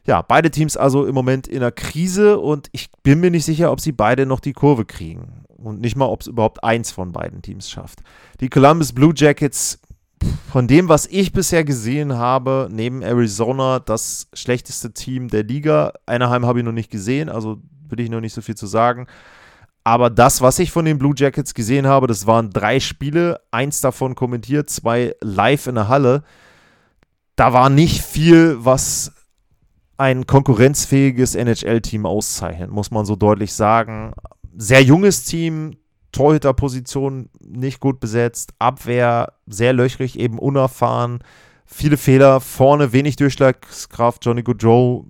ja, 0.05 0.21
beide 0.21 0.49
Teams 0.49 0.77
also 0.77 1.05
im 1.05 1.13
Moment 1.13 1.47
in 1.47 1.57
einer 1.57 1.71
Krise 1.71 2.39
und 2.39 2.69
ich 2.71 2.89
bin 3.03 3.19
mir 3.19 3.29
nicht 3.29 3.45
sicher, 3.45 3.71
ob 3.71 3.81
sie 3.81 3.91
beide 3.91 4.25
noch 4.25 4.39
die 4.39 4.53
Kurve 4.53 4.85
kriegen. 4.85 5.43
Und 5.57 5.81
nicht 5.81 5.97
mal, 5.97 6.05
ob 6.05 6.21
es 6.21 6.27
überhaupt 6.27 6.63
eins 6.63 6.91
von 6.91 7.11
beiden 7.11 7.41
Teams 7.41 7.69
schafft. 7.69 7.99
Die 8.39 8.47
Columbus 8.47 8.93
Blue 8.93 9.11
Jackets, 9.13 9.79
von 10.51 10.67
dem, 10.67 10.87
was 10.87 11.07
ich 11.07 11.33
bisher 11.33 11.63
gesehen 11.63 12.17
habe, 12.17 12.69
neben 12.71 13.01
Arizona 13.01 13.79
das 13.79 14.27
schlechteste 14.33 14.93
Team 14.93 15.27
der 15.27 15.43
Liga. 15.43 15.93
Anaheim 16.05 16.45
habe 16.45 16.59
ich 16.59 16.65
noch 16.65 16.71
nicht 16.71 16.89
gesehen, 16.89 17.29
also 17.29 17.57
will 17.89 17.99
ich 17.99 18.09
noch 18.09 18.21
nicht 18.21 18.33
so 18.33 18.41
viel 18.41 18.55
zu 18.55 18.67
sagen. 18.67 19.07
Aber 19.87 20.09
das, 20.09 20.41
was 20.41 20.59
ich 20.59 20.69
von 20.69 20.83
den 20.83 20.97
Blue 20.97 21.13
Jackets 21.15 21.53
gesehen 21.53 21.87
habe, 21.87 22.07
das 22.07 22.27
waren 22.27 22.49
drei 22.49 22.81
Spiele, 22.81 23.39
eins 23.51 23.79
davon 23.79 24.15
kommentiert, 24.15 24.69
zwei 24.69 25.15
live 25.21 25.67
in 25.67 25.75
der 25.75 25.87
Halle. 25.87 26.23
Da 27.37 27.53
war 27.53 27.69
nicht 27.69 28.01
viel, 28.01 28.57
was 28.59 29.13
ein 29.95 30.27
konkurrenzfähiges 30.27 31.35
NHL-Team 31.35 32.05
auszeichnet, 32.05 32.69
muss 32.69 32.91
man 32.91 33.05
so 33.05 33.15
deutlich 33.15 33.53
sagen. 33.53 34.11
Sehr 34.57 34.83
junges 34.83 35.23
Team, 35.23 35.77
Torhüterposition 36.11 37.29
nicht 37.39 37.79
gut 37.79 38.01
besetzt, 38.01 38.51
Abwehr 38.59 39.35
sehr 39.45 39.71
löchrig, 39.71 40.19
eben 40.19 40.37
unerfahren, 40.37 41.19
viele 41.65 41.95
Fehler, 41.95 42.41
vorne 42.41 42.91
wenig 42.91 43.15
Durchschlagskraft. 43.15 44.25
Johnny 44.25 44.43
Goodrow 44.43 45.05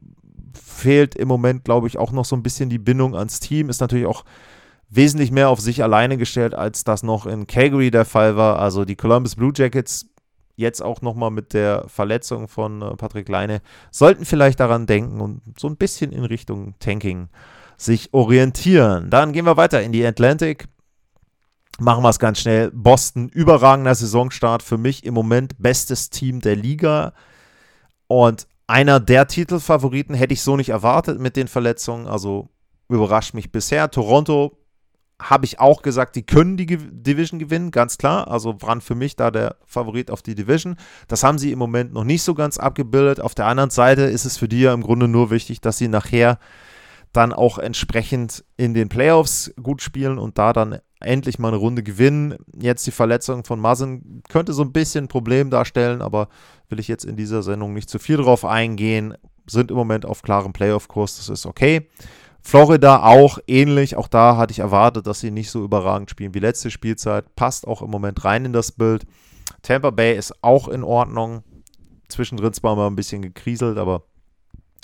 fehlt 0.53 1.15
im 1.15 1.27
Moment, 1.27 1.63
glaube 1.65 1.87
ich, 1.87 1.97
auch 1.97 2.11
noch 2.11 2.25
so 2.25 2.35
ein 2.35 2.43
bisschen 2.43 2.69
die 2.69 2.77
Bindung 2.77 3.15
ans 3.15 3.39
Team. 3.39 3.69
Ist 3.69 3.81
natürlich 3.81 4.05
auch 4.05 4.23
wesentlich 4.89 5.31
mehr 5.31 5.49
auf 5.49 5.59
sich 5.59 5.83
alleine 5.83 6.17
gestellt, 6.17 6.53
als 6.53 6.83
das 6.83 7.03
noch 7.03 7.25
in 7.25 7.47
Calgary 7.47 7.91
der 7.91 8.05
Fall 8.05 8.37
war. 8.37 8.59
Also 8.59 8.85
die 8.85 8.95
Columbus 8.95 9.35
Blue 9.35 9.51
Jackets 9.55 10.09
jetzt 10.55 10.81
auch 10.81 11.01
nochmal 11.01 11.31
mit 11.31 11.53
der 11.53 11.85
Verletzung 11.87 12.47
von 12.47 12.81
äh, 12.81 12.95
Patrick 12.95 13.29
Leine 13.29 13.61
sollten 13.91 14.25
vielleicht 14.25 14.59
daran 14.59 14.87
denken 14.87 15.21
und 15.21 15.41
so 15.57 15.67
ein 15.67 15.77
bisschen 15.77 16.11
in 16.11 16.25
Richtung 16.25 16.73
Tanking 16.79 17.29
sich 17.77 18.13
orientieren. 18.13 19.09
Dann 19.09 19.33
gehen 19.33 19.45
wir 19.45 19.55
weiter 19.55 19.83
in 19.83 19.91
die 19.91 20.05
Atlantic. 20.05 20.67
Machen 21.79 22.03
wir 22.03 22.09
es 22.09 22.17
ganz 22.17 22.39
schnell. 22.39 22.71
Boston, 22.73 23.29
überragender 23.29 23.93
Saisonstart. 23.93 24.63
Für 24.63 24.79
mich 24.79 25.05
im 25.05 25.13
Moment 25.13 25.53
bestes 25.59 26.09
Team 26.09 26.41
der 26.41 26.55
Liga. 26.55 27.13
Und 28.07 28.47
einer 28.65 28.99
der 28.99 29.27
Titelfavoriten 29.27 30.15
hätte 30.15 30.33
ich 30.33 30.41
so 30.41 30.57
nicht 30.57 30.69
erwartet 30.69 31.19
mit 31.19 31.35
den 31.35 31.47
Verletzungen. 31.47 32.07
Also 32.07 32.49
überrascht 32.89 33.35
mich 33.35 33.51
bisher. 33.51 33.91
Toronto 33.91 34.57
habe 35.21 35.45
ich 35.45 35.59
auch 35.59 35.81
gesagt, 35.81 36.15
die 36.15 36.23
können 36.23 36.57
die 36.57 36.67
Division 36.67 37.39
gewinnen, 37.39 37.71
ganz 37.71 37.97
klar. 37.97 38.27
Also 38.27 38.61
waren 38.61 38.81
für 38.81 38.95
mich 38.95 39.15
da 39.15 39.31
der 39.31 39.55
Favorit 39.65 40.11
auf 40.11 40.21
die 40.21 40.35
Division. 40.35 40.77
Das 41.07 41.23
haben 41.23 41.39
sie 41.39 41.51
im 41.51 41.59
Moment 41.59 41.91
noch 41.91 42.03
nicht 42.03 42.21
so 42.21 42.35
ganz 42.35 42.57
abgebildet. 42.57 43.19
Auf 43.19 43.33
der 43.33 43.47
anderen 43.47 43.71
Seite 43.71 44.03
ist 44.03 44.25
es 44.25 44.37
für 44.37 44.47
die 44.47 44.61
ja 44.61 44.73
im 44.73 44.83
Grunde 44.83 45.07
nur 45.07 45.31
wichtig, 45.31 45.59
dass 45.59 45.77
sie 45.77 45.87
nachher 45.87 46.37
dann 47.13 47.33
auch 47.33 47.57
entsprechend 47.57 48.45
in 48.57 48.75
den 48.75 48.89
Playoffs 48.89 49.51
gut 49.61 49.81
spielen 49.81 50.19
und 50.19 50.37
da 50.37 50.53
dann 50.53 50.79
endlich 50.99 51.39
mal 51.39 51.49
eine 51.49 51.57
Runde 51.57 51.81
gewinnen. 51.81 52.35
Jetzt 52.59 52.85
die 52.85 52.91
Verletzung 52.91 53.43
von 53.43 53.59
Muzzin 53.59 54.21
könnte 54.29 54.53
so 54.53 54.61
ein 54.61 54.71
bisschen 54.71 55.05
ein 55.05 55.09
Problem 55.09 55.49
darstellen, 55.49 56.01
aber 56.01 56.29
will 56.69 56.79
ich 56.79 56.87
jetzt 56.87 57.05
in 57.05 57.15
dieser 57.15 57.41
Sendung 57.41 57.73
nicht 57.73 57.89
zu 57.89 57.97
viel 57.97 58.17
drauf 58.17 58.45
eingehen. 58.45 59.15
Sind 59.47 59.71
im 59.71 59.77
Moment 59.77 60.05
auf 60.05 60.21
klarem 60.21 60.53
Playoff-Kurs, 60.53 61.17
das 61.17 61.29
ist 61.29 61.45
okay. 61.45 61.87
Florida 62.47 63.03
auch 63.03 63.39
ähnlich. 63.45 63.97
Auch 63.97 64.07
da 64.07 64.37
hatte 64.37 64.53
ich 64.53 64.59
erwartet, 64.59 65.05
dass 65.05 65.19
sie 65.19 65.31
nicht 65.31 65.51
so 65.51 65.65
überragend 65.65 66.09
spielen 66.09 66.33
wie 66.33 66.39
letzte 66.39 66.71
Spielzeit. 66.71 67.35
Passt 67.35 67.67
auch 67.67 67.81
im 67.81 67.91
Moment 67.91 68.23
rein 68.23 68.45
in 68.45 68.53
das 68.53 68.71
Bild. 68.71 69.05
Tampa 69.63 69.89
Bay 69.89 70.15
ist 70.15 70.33
auch 70.41 70.69
in 70.69 70.85
Ordnung. 70.85 71.43
Zwischendrin 72.07 72.53
zwar 72.53 72.77
mal 72.77 72.87
ein 72.87 72.95
bisschen 72.95 73.21
gekriselt, 73.21 73.77
aber 73.77 74.03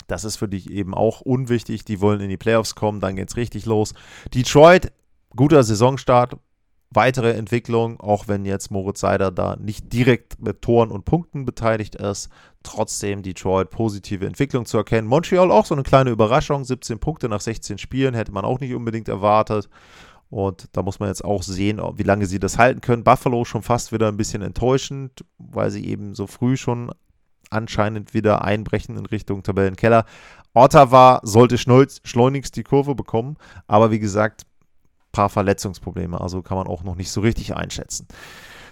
das 0.08 0.24
ist 0.24 0.36
für 0.36 0.46
dich 0.46 0.68
eben 0.68 0.92
auch 0.92 1.22
unwichtig. 1.22 1.86
Die 1.86 2.02
wollen 2.02 2.20
in 2.20 2.28
die 2.28 2.36
Playoffs 2.36 2.74
kommen, 2.74 3.00
dann 3.00 3.16
geht 3.16 3.30
es 3.30 3.36
richtig 3.38 3.64
los. 3.64 3.94
Detroit, 4.34 4.92
guter 5.34 5.64
Saisonstart. 5.64 6.36
Weitere 6.94 7.32
Entwicklung, 7.32 8.00
auch 8.00 8.28
wenn 8.28 8.44
jetzt 8.44 8.70
Moritz 8.70 9.00
Seider 9.00 9.30
da 9.30 9.56
nicht 9.56 9.92
direkt 9.92 10.40
mit 10.40 10.62
Toren 10.62 10.90
und 10.90 11.04
Punkten 11.04 11.44
beteiligt 11.44 11.94
ist. 11.94 12.28
Trotzdem 12.62 13.22
Detroit 13.22 13.70
positive 13.70 14.26
Entwicklung 14.26 14.64
zu 14.66 14.78
erkennen. 14.78 15.06
Montreal 15.06 15.50
auch 15.50 15.66
so 15.66 15.74
eine 15.74 15.82
kleine 15.82 16.10
Überraschung, 16.10 16.64
17 16.64 16.98
Punkte 16.98 17.28
nach 17.28 17.40
16 17.40 17.78
Spielen, 17.78 18.14
hätte 18.14 18.32
man 18.32 18.44
auch 18.44 18.60
nicht 18.60 18.74
unbedingt 18.74 19.08
erwartet. 19.08 19.68
Und 20.30 20.68
da 20.72 20.82
muss 20.82 20.98
man 20.98 21.08
jetzt 21.08 21.24
auch 21.24 21.42
sehen, 21.42 21.80
wie 21.96 22.02
lange 22.02 22.26
sie 22.26 22.40
das 22.40 22.58
halten 22.58 22.80
können. 22.80 23.04
Buffalo 23.04 23.44
schon 23.44 23.62
fast 23.62 23.92
wieder 23.92 24.08
ein 24.08 24.16
bisschen 24.16 24.42
enttäuschend, 24.42 25.24
weil 25.38 25.70
sie 25.70 25.86
eben 25.86 26.14
so 26.14 26.26
früh 26.26 26.56
schon 26.56 26.90
anscheinend 27.50 28.14
wieder 28.14 28.42
einbrechen 28.42 28.96
in 28.96 29.06
Richtung 29.06 29.42
Tabellenkeller. 29.42 30.06
Ottawa 30.54 31.20
sollte 31.22 31.58
schleunigst 31.58 32.56
die 32.56 32.62
Kurve 32.62 32.94
bekommen, 32.94 33.36
aber 33.66 33.90
wie 33.90 33.98
gesagt, 33.98 34.42
paar 35.14 35.30
Verletzungsprobleme, 35.30 36.20
also 36.20 36.42
kann 36.42 36.58
man 36.58 36.66
auch 36.66 36.82
noch 36.82 36.96
nicht 36.96 37.10
so 37.10 37.22
richtig 37.22 37.56
einschätzen. 37.56 38.06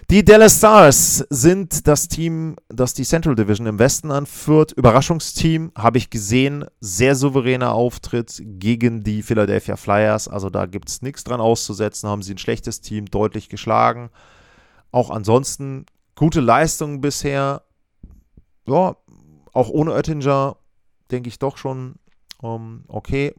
Die 0.09 0.25
Dallas 0.25 0.57
Stars 0.57 1.25
sind 1.29 1.87
das 1.87 2.09
Team, 2.09 2.57
das 2.67 2.93
die 2.93 3.05
Central 3.05 3.35
Division 3.35 3.67
im 3.67 3.79
Westen 3.79 4.11
anführt. 4.11 4.73
Überraschungsteam 4.73 5.71
habe 5.77 5.97
ich 5.97 6.09
gesehen. 6.09 6.65
Sehr 6.81 7.15
souveräner 7.15 7.73
Auftritt 7.73 8.41
gegen 8.43 9.03
die 9.03 9.23
Philadelphia 9.23 9.77
Flyers. 9.77 10.27
Also 10.27 10.49
da 10.49 10.65
gibt 10.65 10.89
es 10.89 11.01
nichts 11.01 11.23
dran 11.23 11.39
auszusetzen. 11.39 12.09
Haben 12.09 12.21
sie 12.21 12.33
ein 12.33 12.37
schlechtes 12.37 12.81
Team 12.81 13.05
deutlich 13.05 13.47
geschlagen. 13.47 14.09
Auch 14.91 15.09
ansonsten 15.09 15.85
gute 16.15 16.41
Leistungen 16.41 16.99
bisher. 16.99 17.63
Ja, 18.67 18.97
auch 19.53 19.69
ohne 19.69 19.93
Oettinger 19.93 20.57
denke 21.11 21.29
ich 21.29 21.39
doch 21.39 21.55
schon 21.55 21.95
ähm, 22.43 22.83
okay 22.89 23.33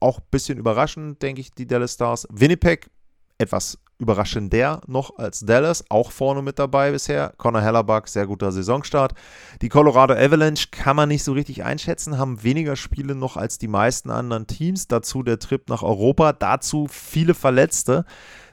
auch 0.00 0.18
ein 0.18 0.26
bisschen 0.30 0.58
überraschend, 0.58 1.22
denke 1.22 1.40
ich, 1.40 1.52
die 1.52 1.66
Dallas 1.66 1.94
Stars. 1.94 2.26
Winnipeg 2.30 2.90
etwas 3.38 3.78
überraschender 3.98 4.80
noch 4.86 5.16
als 5.16 5.40
Dallas, 5.40 5.84
auch 5.88 6.10
vorne 6.10 6.42
mit 6.42 6.58
dabei 6.58 6.90
bisher. 6.90 7.32
Connor 7.38 7.62
Hellerbuck, 7.62 8.08
sehr 8.08 8.26
guter 8.26 8.50
Saisonstart. 8.52 9.14
Die 9.62 9.68
Colorado 9.68 10.14
Avalanche 10.14 10.68
kann 10.70 10.96
man 10.96 11.08
nicht 11.08 11.24
so 11.24 11.32
richtig 11.32 11.64
einschätzen, 11.64 12.18
haben 12.18 12.42
weniger 12.42 12.76
Spiele 12.76 13.14
noch 13.14 13.36
als 13.36 13.58
die 13.58 13.68
meisten 13.68 14.10
anderen 14.10 14.46
Teams. 14.46 14.88
Dazu 14.88 15.22
der 15.22 15.38
Trip 15.38 15.68
nach 15.68 15.82
Europa, 15.82 16.32
dazu 16.32 16.88
viele 16.90 17.34
Verletzte. 17.34 18.04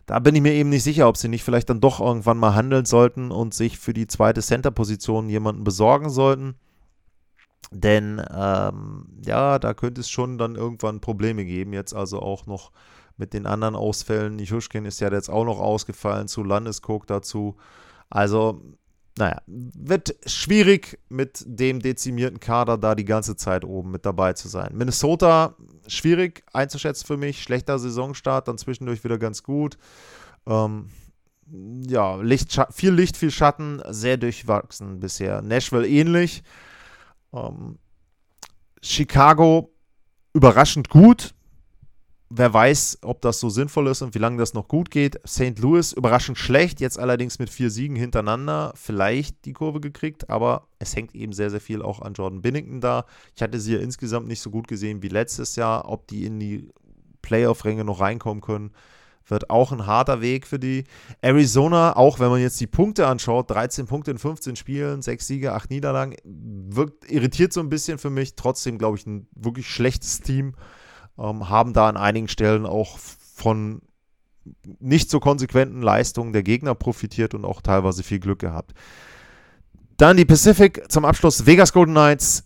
Da 0.06 0.20
bin 0.20 0.36
ich 0.36 0.42
mir 0.42 0.54
eben 0.54 0.70
nicht 0.70 0.84
sicher, 0.84 1.08
ob 1.08 1.18
sie 1.18 1.28
nicht 1.28 1.44
vielleicht 1.44 1.70
dann 1.70 1.82
doch 1.82 2.00
irgendwann 2.00 2.38
mal 2.38 2.56
handeln 2.56 2.86
sollten 2.86 3.32
und 3.32 3.54
sich 3.54 3.78
für 3.78 3.94
die 3.94 4.08
zweite 4.08 4.42
Center-Position 4.42 5.30
jemanden 5.30 5.64
besorgen 5.64 6.10
sollten. 6.10 6.56
Denn 7.72 8.22
ähm, 8.34 9.06
ja, 9.24 9.60
da 9.60 9.74
könnte 9.74 10.02
es 10.02 10.10
schon 10.10 10.38
dann 10.38 10.56
irgendwann 10.56 11.02
Probleme 11.02 11.46
geben. 11.46 11.74
Jetzt 11.74 11.94
also 11.94 12.20
auch 12.20 12.46
noch 12.48 12.72
mit 13.18 13.34
den 13.34 13.46
anderen 13.46 13.76
Ausfällen. 13.76 14.38
Nichushkin 14.38 14.86
ist 14.86 15.02
ja 15.02 15.12
jetzt 15.12 15.30
auch 15.30 15.46
noch 15.46 15.60
ausgefallen 15.60 16.28
zu 16.28 16.44
Landeskog 16.44 17.06
dazu. 17.06 17.58
Also, 18.10 18.62
naja, 19.18 19.42
wird 19.46 20.16
schwierig 20.26 21.00
mit 21.10 21.44
dem 21.46 21.80
dezimierten 21.82 22.40
Kader 22.40 22.78
da 22.78 22.96
die 22.96 23.06
ganze 23.06 23.36
Zeit 23.36 23.66
oben 23.66 23.92
mit 23.92 24.06
dabei 24.06 24.34
zu 24.34 24.48
sein. 24.48 24.72
Minnesota, 24.74 25.56
schwierig 25.86 26.44
einzuschätzen 26.54 27.06
für 27.06 27.18
mich. 27.18 27.44
Schlechter 27.44 27.78
Saisonstart, 27.78 28.48
dann 28.48 28.58
zwischendurch 28.58 29.04
wieder 29.04 29.20
ganz 29.20 29.44
gut. 29.44 29.78
Ähm, 30.48 30.90
ja, 31.88 32.16
Licht, 32.16 32.58
viel 32.72 32.92
Licht, 32.92 33.18
viel 33.18 33.32
Schatten, 33.32 33.82
sehr 33.90 34.18
durchwachsen 34.18 35.00
bisher. 35.00 35.42
Nashville 35.42 35.88
ähnlich. 35.88 36.44
Ähm, 37.34 37.78
Chicago 38.82 39.74
überraschend 40.34 40.90
gut. 40.90 41.34
Wer 42.32 42.54
weiß, 42.54 43.00
ob 43.02 43.24
das 43.24 43.40
so 43.40 43.50
sinnvoll 43.50 43.88
ist 43.88 44.04
und 44.04 44.14
wie 44.14 44.20
lange 44.20 44.38
das 44.38 44.54
noch 44.54 44.68
gut 44.68 44.92
geht. 44.92 45.20
St. 45.28 45.58
Louis 45.58 45.94
überraschend 45.94 46.38
schlecht, 46.38 46.80
jetzt 46.80 47.00
allerdings 47.00 47.40
mit 47.40 47.50
vier 47.50 47.72
Siegen 47.72 47.96
hintereinander 47.96 48.72
vielleicht 48.76 49.46
die 49.46 49.54
Kurve 49.54 49.80
gekriegt, 49.80 50.30
aber 50.30 50.68
es 50.78 50.96
hängt 50.96 51.16
eben 51.16 51.34
sehr, 51.34 51.50
sehr 51.50 51.60
viel 51.60 51.82
auch 51.82 52.04
an 52.04 52.14
Jordan 52.14 52.44
Binnington 52.44 52.82
da. 52.82 53.06
Ich 53.36 53.42
hatte 53.42 53.60
sie 53.60 53.74
ja 53.74 53.80
insgesamt 53.80 54.28
nicht 54.28 54.42
so 54.42 54.52
gut 54.52 54.68
gesehen 54.68 55.02
wie 55.02 55.08
letztes 55.08 55.56
Jahr, 55.56 55.90
ob 55.90 56.08
die 56.08 56.26
in 56.26 56.40
die 56.40 56.70
Playoff-Ränge 57.24 57.84
noch 57.84 58.00
reinkommen 58.00 58.42
können 58.42 58.72
wird 59.30 59.50
auch 59.50 59.72
ein 59.72 59.86
harter 59.86 60.22
Weg 60.22 60.48
für 60.48 60.60
die 60.60 60.84
Arizona, 61.22 61.96
auch 61.96 62.20
wenn 62.20 62.30
man 62.30 62.42
jetzt 62.42 62.60
die 62.60 62.68
Punkte 62.68 63.08
anschaut, 63.08 63.50
13 63.52 63.86
Punkte 63.88 64.12
in 64.12 64.18
15 64.18 64.56
Spielen, 64.56 65.02
6 65.02 65.28
Siege, 65.28 65.54
8 65.54 65.70
Niederlagen, 65.70 66.16
wirkt 66.24 67.10
irritiert 67.10 67.54
so 67.54 67.60
ein 67.60 67.70
bisschen 67.70 67.98
für 67.98 68.10
mich. 68.10 68.36
Trotzdem, 68.36 68.78
glaube 68.78 68.98
ich, 68.98 69.06
ein 69.06 69.28
wirklich 69.36 69.68
schlechtes 69.70 70.22
Team. 70.22 70.56
Ähm, 71.18 71.50
haben 71.50 71.74
da 71.74 71.90
an 71.90 71.98
einigen 71.98 72.28
Stellen 72.28 72.66
auch 72.66 72.98
von 72.98 73.82
nicht 74.80 75.10
so 75.10 75.20
konsequenten 75.20 75.82
Leistungen 75.82 76.34
der 76.34 76.44
Gegner 76.44 76.76
profitiert 76.76 77.34
und 77.34 77.46
auch 77.46 77.62
teilweise 77.62 78.04
viel 78.04 78.20
Glück 78.20 78.40
gehabt. 78.40 78.74
Dann 79.98 80.18
die 80.18 80.26
Pacific 80.26 80.90
zum 80.90 81.06
Abschluss. 81.06 81.46
Vegas 81.46 81.74
Golden 81.74 81.94
Knights, 81.94 82.46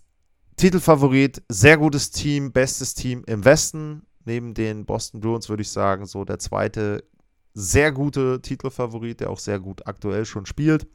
Titelfavorit, 0.58 1.44
sehr 1.50 1.78
gutes 1.78 2.12
Team, 2.12 2.52
bestes 2.52 2.94
Team 2.94 3.24
im 3.28 3.46
Westen 3.46 4.04
neben 4.26 4.54
den 4.54 4.86
Boston 4.86 5.20
Bruins 5.20 5.50
würde 5.50 5.62
ich 5.62 5.70
sagen, 5.70 6.06
so 6.06 6.26
der 6.26 6.40
zweite 6.40 7.04
sehr 7.54 7.92
gute 7.92 8.42
Titelfavorit, 8.42 9.20
der 9.20 9.30
auch 9.30 9.40
sehr 9.40 9.60
gut 9.60 9.86
aktuell 9.86 10.26
schon 10.26 10.46
spielt. 10.46 10.88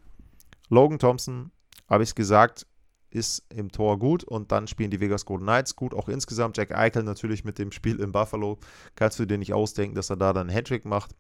Logan 0.69 0.99
Thompson, 0.99 1.51
habe 1.89 2.03
ich 2.03 2.11
es 2.11 2.15
gesagt, 2.15 2.67
ist 3.11 3.45
im 3.49 3.71
Tor 3.73 3.99
gut 3.99 4.25
und 4.25 4.53
dann 4.53 4.67
spielen 4.67 4.91
die 4.91 5.01
Vegas 5.01 5.25
Golden 5.25 5.47
Knights 5.47 5.77
gut, 5.77 5.95
auch 5.95 6.09
insgesamt. 6.09 6.57
Jack 6.57 6.77
Eichel 6.77 7.05
natürlich 7.05 7.45
mit 7.45 7.59
dem 7.59 7.73
Spiel 7.73 8.01
in 8.01 8.13
Buffalo. 8.13 8.59
Kannst 8.97 9.19
du 9.19 9.25
dir 9.25 9.39
nicht 9.39 9.55
ausdenken, 9.55 9.95
dass 9.95 10.11
er 10.11 10.17
da 10.17 10.33
dann 10.33 10.49
einen 10.49 10.57
Hattrick 10.57 10.85
macht, 10.85 11.15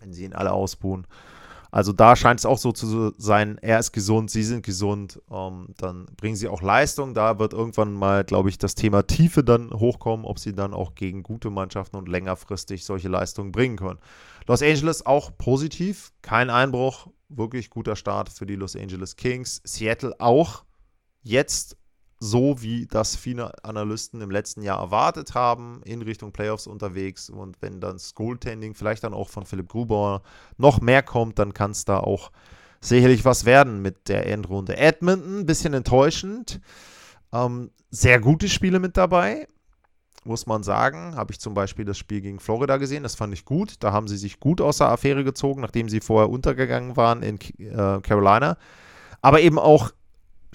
wenn 0.00 0.12
sie 0.12 0.24
ihn 0.24 0.32
alle 0.32 0.52
ausbuhen. 0.52 1.06
Also 1.74 1.92
da 1.92 2.14
scheint 2.14 2.38
es 2.38 2.46
auch 2.46 2.58
so 2.58 2.70
zu 2.70 3.12
sein, 3.18 3.58
er 3.60 3.80
ist 3.80 3.90
gesund, 3.90 4.30
sie 4.30 4.44
sind 4.44 4.64
gesund, 4.64 5.20
ähm, 5.28 5.66
dann 5.76 6.06
bringen 6.16 6.36
sie 6.36 6.46
auch 6.46 6.62
Leistung. 6.62 7.14
Da 7.14 7.40
wird 7.40 7.52
irgendwann 7.52 7.94
mal, 7.94 8.22
glaube 8.22 8.48
ich, 8.48 8.58
das 8.58 8.76
Thema 8.76 9.02
Tiefe 9.02 9.42
dann 9.42 9.72
hochkommen, 9.72 10.24
ob 10.24 10.38
sie 10.38 10.54
dann 10.54 10.72
auch 10.72 10.94
gegen 10.94 11.24
gute 11.24 11.50
Mannschaften 11.50 11.96
und 11.96 12.06
längerfristig 12.06 12.84
solche 12.84 13.08
Leistungen 13.08 13.50
bringen 13.50 13.74
können. 13.74 13.98
Los 14.46 14.62
Angeles 14.62 15.04
auch 15.04 15.36
positiv, 15.36 16.12
kein 16.22 16.48
Einbruch, 16.48 17.08
wirklich 17.28 17.70
guter 17.70 17.96
Start 17.96 18.28
für 18.28 18.46
die 18.46 18.54
Los 18.54 18.76
Angeles 18.76 19.16
Kings. 19.16 19.60
Seattle 19.64 20.14
auch 20.20 20.62
jetzt 21.24 21.76
so, 22.24 22.62
wie 22.62 22.86
das 22.86 23.16
viele 23.16 23.52
Analysten 23.64 24.22
im 24.22 24.30
letzten 24.30 24.62
Jahr 24.62 24.80
erwartet 24.80 25.34
haben, 25.34 25.82
in 25.84 26.00
Richtung 26.00 26.32
Playoffs 26.32 26.66
unterwegs. 26.66 27.28
Und 27.28 27.60
wenn 27.60 27.80
dann 27.80 27.92
das 27.92 28.14
Goaltending 28.14 28.74
vielleicht 28.74 29.04
dann 29.04 29.12
auch 29.12 29.28
von 29.28 29.44
Philipp 29.44 29.68
Gruber 29.68 30.22
noch 30.56 30.80
mehr 30.80 31.02
kommt, 31.02 31.38
dann 31.38 31.52
kann 31.52 31.72
es 31.72 31.84
da 31.84 31.98
auch 31.98 32.30
sicherlich 32.80 33.24
was 33.24 33.44
werden 33.44 33.82
mit 33.82 34.08
der 34.08 34.26
Endrunde. 34.26 34.76
Edmonton, 34.76 35.44
bisschen 35.44 35.74
enttäuschend. 35.74 36.60
Ähm, 37.32 37.70
sehr 37.90 38.20
gute 38.20 38.48
Spiele 38.48 38.80
mit 38.80 38.96
dabei, 38.96 39.46
muss 40.24 40.46
man 40.46 40.62
sagen. 40.62 41.16
Habe 41.16 41.32
ich 41.32 41.40
zum 41.40 41.52
Beispiel 41.52 41.84
das 41.84 41.98
Spiel 41.98 42.22
gegen 42.22 42.40
Florida 42.40 42.78
gesehen, 42.78 43.02
das 43.02 43.16
fand 43.16 43.34
ich 43.34 43.44
gut. 43.44 43.76
Da 43.80 43.92
haben 43.92 44.08
sie 44.08 44.16
sich 44.16 44.40
gut 44.40 44.62
aus 44.62 44.78
der 44.78 44.88
Affäre 44.88 45.24
gezogen, 45.24 45.60
nachdem 45.60 45.90
sie 45.90 46.00
vorher 46.00 46.30
untergegangen 46.30 46.96
waren 46.96 47.22
in 47.22 47.38
äh, 47.58 48.00
Carolina. 48.00 48.56
Aber 49.20 49.40
eben 49.42 49.58
auch 49.58 49.90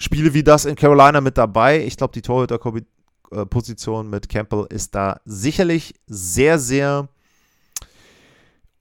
Spiele 0.00 0.32
wie 0.32 0.42
das 0.42 0.64
in 0.64 0.76
Carolina 0.76 1.20
mit 1.20 1.36
dabei. 1.36 1.84
Ich 1.84 1.98
glaube, 1.98 2.14
die 2.14 2.22
Torhüter-Position 2.22 4.08
mit 4.08 4.30
Campbell 4.30 4.66
ist 4.70 4.94
da 4.94 5.20
sicherlich 5.26 5.94
sehr, 6.06 6.58
sehr 6.58 7.10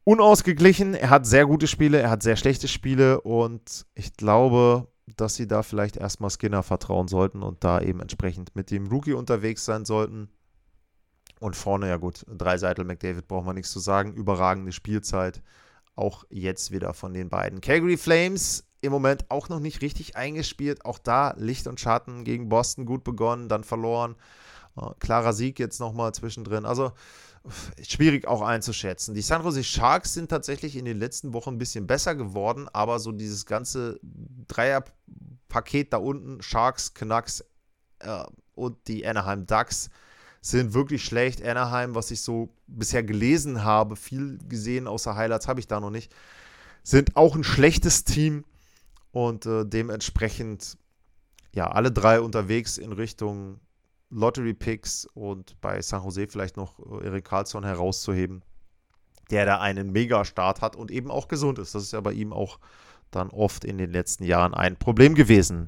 unausgeglichen. 0.06 0.94
Er 0.94 1.10
hat 1.10 1.28
sehr 1.28 1.46
gute 1.46 1.68
Spiele, 1.68 2.00
er 2.00 2.10
hat 2.10 2.24
sehr 2.24 2.38
schlechte 2.38 2.70
Spiele 2.70 3.20
und 3.20 3.86
ich 3.96 4.14
glaube, 4.14 4.88
dass 5.18 5.36
sie 5.36 5.46
da 5.46 5.62
vielleicht 5.62 5.98
erstmal 5.98 6.30
Skinner 6.30 6.64
vertrauen 6.64 7.10
sollten 7.10 7.44
und 7.44 7.66
da 7.66 7.82
eben 7.82 8.00
entsprechend 8.00 8.56
mit 8.56 8.72
dem 8.72 8.88
Rookie 8.88 9.14
unterwegs 9.14 9.66
sein 9.66 9.84
sollten. 9.84 10.30
Und 11.42 11.58
vorne, 11.58 11.90
ja 11.90 11.98
gut, 11.98 12.26
Dreiseitel 12.30 12.86
McDavid 12.86 13.28
braucht 13.28 13.46
man 13.46 13.56
nichts 13.56 13.72
zu 13.72 13.80
sagen. 13.80 14.14
Überragende 14.14 14.72
Spielzeit. 14.72 15.42
Auch 15.96 16.24
jetzt 16.30 16.72
wieder 16.72 16.94
von 16.94 17.14
den 17.14 17.30
beiden. 17.30 17.60
Calgary 17.60 17.98
Flames 17.98 18.69
im 18.82 18.92
Moment 18.92 19.30
auch 19.30 19.50
noch 19.50 19.60
nicht 19.60 19.82
richtig 19.82 20.16
eingespielt. 20.16 20.86
Auch 20.86 21.00
da 21.00 21.34
Licht 21.38 21.68
und 21.68 21.80
Schatten 21.80 22.24
gegen 22.24 22.50
Boston 22.50 22.86
gut 22.86 23.04
begonnen, 23.04 23.50
dann 23.50 23.64
verloren. 23.64 24.16
Äh, 24.78 24.90
klarer 25.00 25.34
Sieg 25.34 25.60
jetzt 25.60 25.80
nochmal 25.80 26.14
zwischendrin. 26.14 26.66
Also 26.66 26.92
schwierig 27.82 28.28
auch 28.28 28.42
einzuschätzen. 28.42 29.14
Die 29.16 29.22
San 29.22 29.44
Jose 29.44 29.64
Sharks 29.64 30.14
sind 30.14 30.30
tatsächlich 30.30 30.76
in 30.76 30.86
den 30.86 30.98
letzten 30.98 31.34
Wochen 31.34 31.52
ein 31.52 31.58
bisschen 31.58 31.88
besser 31.88 32.16
geworden, 32.16 32.68
aber 32.74 33.00
so 33.00 33.12
dieses 33.12 33.46
ganze 33.46 34.00
Dreierpaket 34.48 35.94
da 35.94 35.98
unten, 35.98 36.42
Sharks, 36.42 36.94
Canucks 36.94 37.44
äh, 38.00 38.24
und 38.56 38.88
die 38.88 39.06
Anaheim 39.06 39.46
Ducks, 39.46 39.90
sind 40.42 40.74
wirklich 40.74 41.04
schlecht. 41.04 41.44
Anaheim, 41.44 41.96
was 41.96 42.12
ich 42.12 42.22
so 42.22 42.54
bisher 42.68 43.04
gelesen 43.04 43.64
habe, 43.64 43.96
viel 43.96 44.38
gesehen, 44.48 44.88
außer 44.88 45.16
Highlights 45.16 45.48
habe 45.48 45.60
ich 45.60 45.68
da 45.68 45.80
noch 45.80 45.90
nicht, 45.90 46.14
sind 46.84 47.16
auch 47.16 47.36
ein 47.36 47.44
schlechtes 47.44 48.04
Team. 48.06 48.46
Und 49.12 49.46
äh, 49.46 49.66
dementsprechend, 49.66 50.78
ja, 51.54 51.68
alle 51.68 51.92
drei 51.92 52.22
unterwegs 52.22 52.78
in 52.78 52.92
Richtung 52.92 53.60
Lottery 54.10 54.54
Picks 54.54 55.06
und 55.14 55.60
bei 55.62 55.82
San 55.82 56.04
Jose 56.04 56.28
vielleicht 56.28 56.58
noch 56.58 56.80
äh, 56.80 57.06
Erik 57.06 57.26
Carlson 57.26 57.64
herauszuheben. 57.64 58.44
der 59.30 59.46
da 59.46 59.60
einen 59.60 59.92
Megastart 59.92 60.62
hat 60.62 60.76
und 60.76 60.90
eben 60.92 61.12
auch 61.12 61.28
gesund 61.28 61.60
ist. 61.60 61.76
Das 61.76 61.84
ist 61.84 61.94
ja 61.94 62.02
bei 62.02 62.14
ihm 62.14 62.34
auch 62.34 62.60
dann 63.12 63.30
oft 63.30 63.64
in 63.66 63.78
den 63.78 63.92
letzten 63.92 64.24
Jahren 64.24 64.54
ein 64.54 64.76
Problem 64.76 65.16
gewesen. 65.16 65.68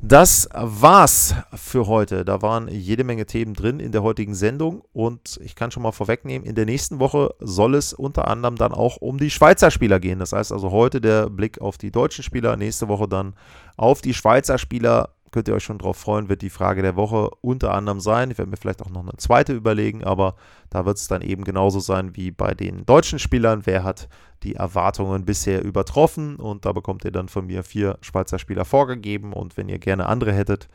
Das 0.00 0.48
war's 0.54 1.34
für 1.54 1.88
heute. 1.88 2.24
Da 2.24 2.40
waren 2.40 2.68
jede 2.68 3.02
Menge 3.02 3.26
Themen 3.26 3.54
drin 3.54 3.80
in 3.80 3.90
der 3.90 4.04
heutigen 4.04 4.34
Sendung 4.34 4.82
und 4.92 5.40
ich 5.42 5.56
kann 5.56 5.72
schon 5.72 5.82
mal 5.82 5.90
vorwegnehmen, 5.90 6.46
in 6.46 6.54
der 6.54 6.66
nächsten 6.66 7.00
Woche 7.00 7.34
soll 7.40 7.74
es 7.74 7.92
unter 7.92 8.28
anderem 8.28 8.54
dann 8.54 8.72
auch 8.72 8.98
um 8.98 9.18
die 9.18 9.30
Schweizer 9.30 9.72
Spieler 9.72 9.98
gehen. 9.98 10.20
Das 10.20 10.32
heißt 10.32 10.52
also 10.52 10.70
heute 10.70 11.00
der 11.00 11.28
Blick 11.28 11.60
auf 11.60 11.78
die 11.78 11.90
deutschen 11.90 12.22
Spieler, 12.22 12.56
nächste 12.56 12.86
Woche 12.86 13.08
dann 13.08 13.34
auf 13.76 14.00
die 14.00 14.14
Schweizer 14.14 14.58
Spieler 14.58 15.10
könnt 15.30 15.48
ihr 15.48 15.54
euch 15.54 15.64
schon 15.64 15.78
drauf 15.78 15.96
freuen, 15.96 16.28
wird 16.28 16.42
die 16.42 16.50
Frage 16.50 16.82
der 16.82 16.96
Woche 16.96 17.30
unter 17.40 17.74
anderem 17.74 18.00
sein. 18.00 18.30
Ich 18.30 18.38
werde 18.38 18.50
mir 18.50 18.56
vielleicht 18.56 18.82
auch 18.82 18.90
noch 18.90 19.02
eine 19.02 19.16
zweite 19.16 19.52
überlegen, 19.52 20.04
aber 20.04 20.34
da 20.70 20.86
wird 20.86 20.98
es 20.98 21.08
dann 21.08 21.22
eben 21.22 21.44
genauso 21.44 21.80
sein 21.80 22.16
wie 22.16 22.30
bei 22.30 22.54
den 22.54 22.84
deutschen 22.86 23.18
Spielern. 23.18 23.62
Wer 23.64 23.84
hat 23.84 24.08
die 24.42 24.54
Erwartungen 24.54 25.24
bisher 25.24 25.64
übertroffen? 25.64 26.36
Und 26.36 26.64
da 26.64 26.72
bekommt 26.72 27.04
ihr 27.04 27.12
dann 27.12 27.28
von 27.28 27.46
mir 27.46 27.62
vier 27.62 27.98
Schweizer 28.00 28.38
Spieler 28.38 28.64
vorgegeben. 28.64 29.32
Und 29.32 29.56
wenn 29.56 29.68
ihr 29.68 29.78
gerne 29.78 30.06
andere 30.06 30.32
hättet, 30.32 30.68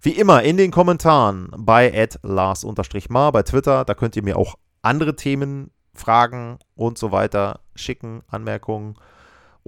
wie 0.00 0.12
immer 0.12 0.42
in 0.42 0.56
den 0.56 0.70
Kommentaren 0.70 1.50
bei 1.56 2.08
Lars-Mar 2.22 3.32
bei 3.32 3.42
Twitter, 3.42 3.84
da 3.84 3.94
könnt 3.94 4.16
ihr 4.16 4.22
mir 4.22 4.36
auch 4.36 4.56
andere 4.82 5.16
Themen, 5.16 5.70
Fragen 5.94 6.58
und 6.76 6.96
so 6.98 7.10
weiter 7.10 7.60
schicken, 7.74 8.22
Anmerkungen 8.28 8.94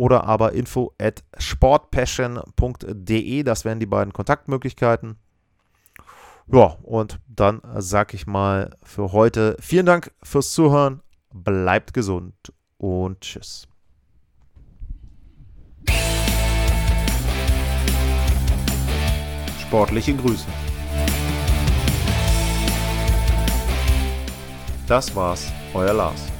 oder 0.01 0.25
aber 0.25 0.55
info 0.55 0.95
at 0.99 1.23
sportpassion.de. 1.37 3.43
Das 3.43 3.67
wären 3.67 3.81
die 3.81 3.87
beiden 3.87 4.15
Kontaktmöglichkeiten. 4.15 5.19
Ja, 6.47 6.79
und 6.83 7.21
dann 7.29 7.61
sage 7.77 8.17
ich 8.17 8.27
mal 8.27 8.75
für 8.83 9.13
heute 9.13 9.59
vielen 9.61 9.85
Dank 9.85 10.11
fürs 10.23 10.55
Zuhören. 10.55 11.03
Bleibt 11.35 11.93
gesund 11.93 12.33
und 12.79 13.21
tschüss. 13.21 13.69
Sportliche 19.61 20.17
Grüße. 20.17 20.47
Das 24.89 25.15
war's, 25.15 25.53
euer 25.75 25.93
Lars. 25.93 26.40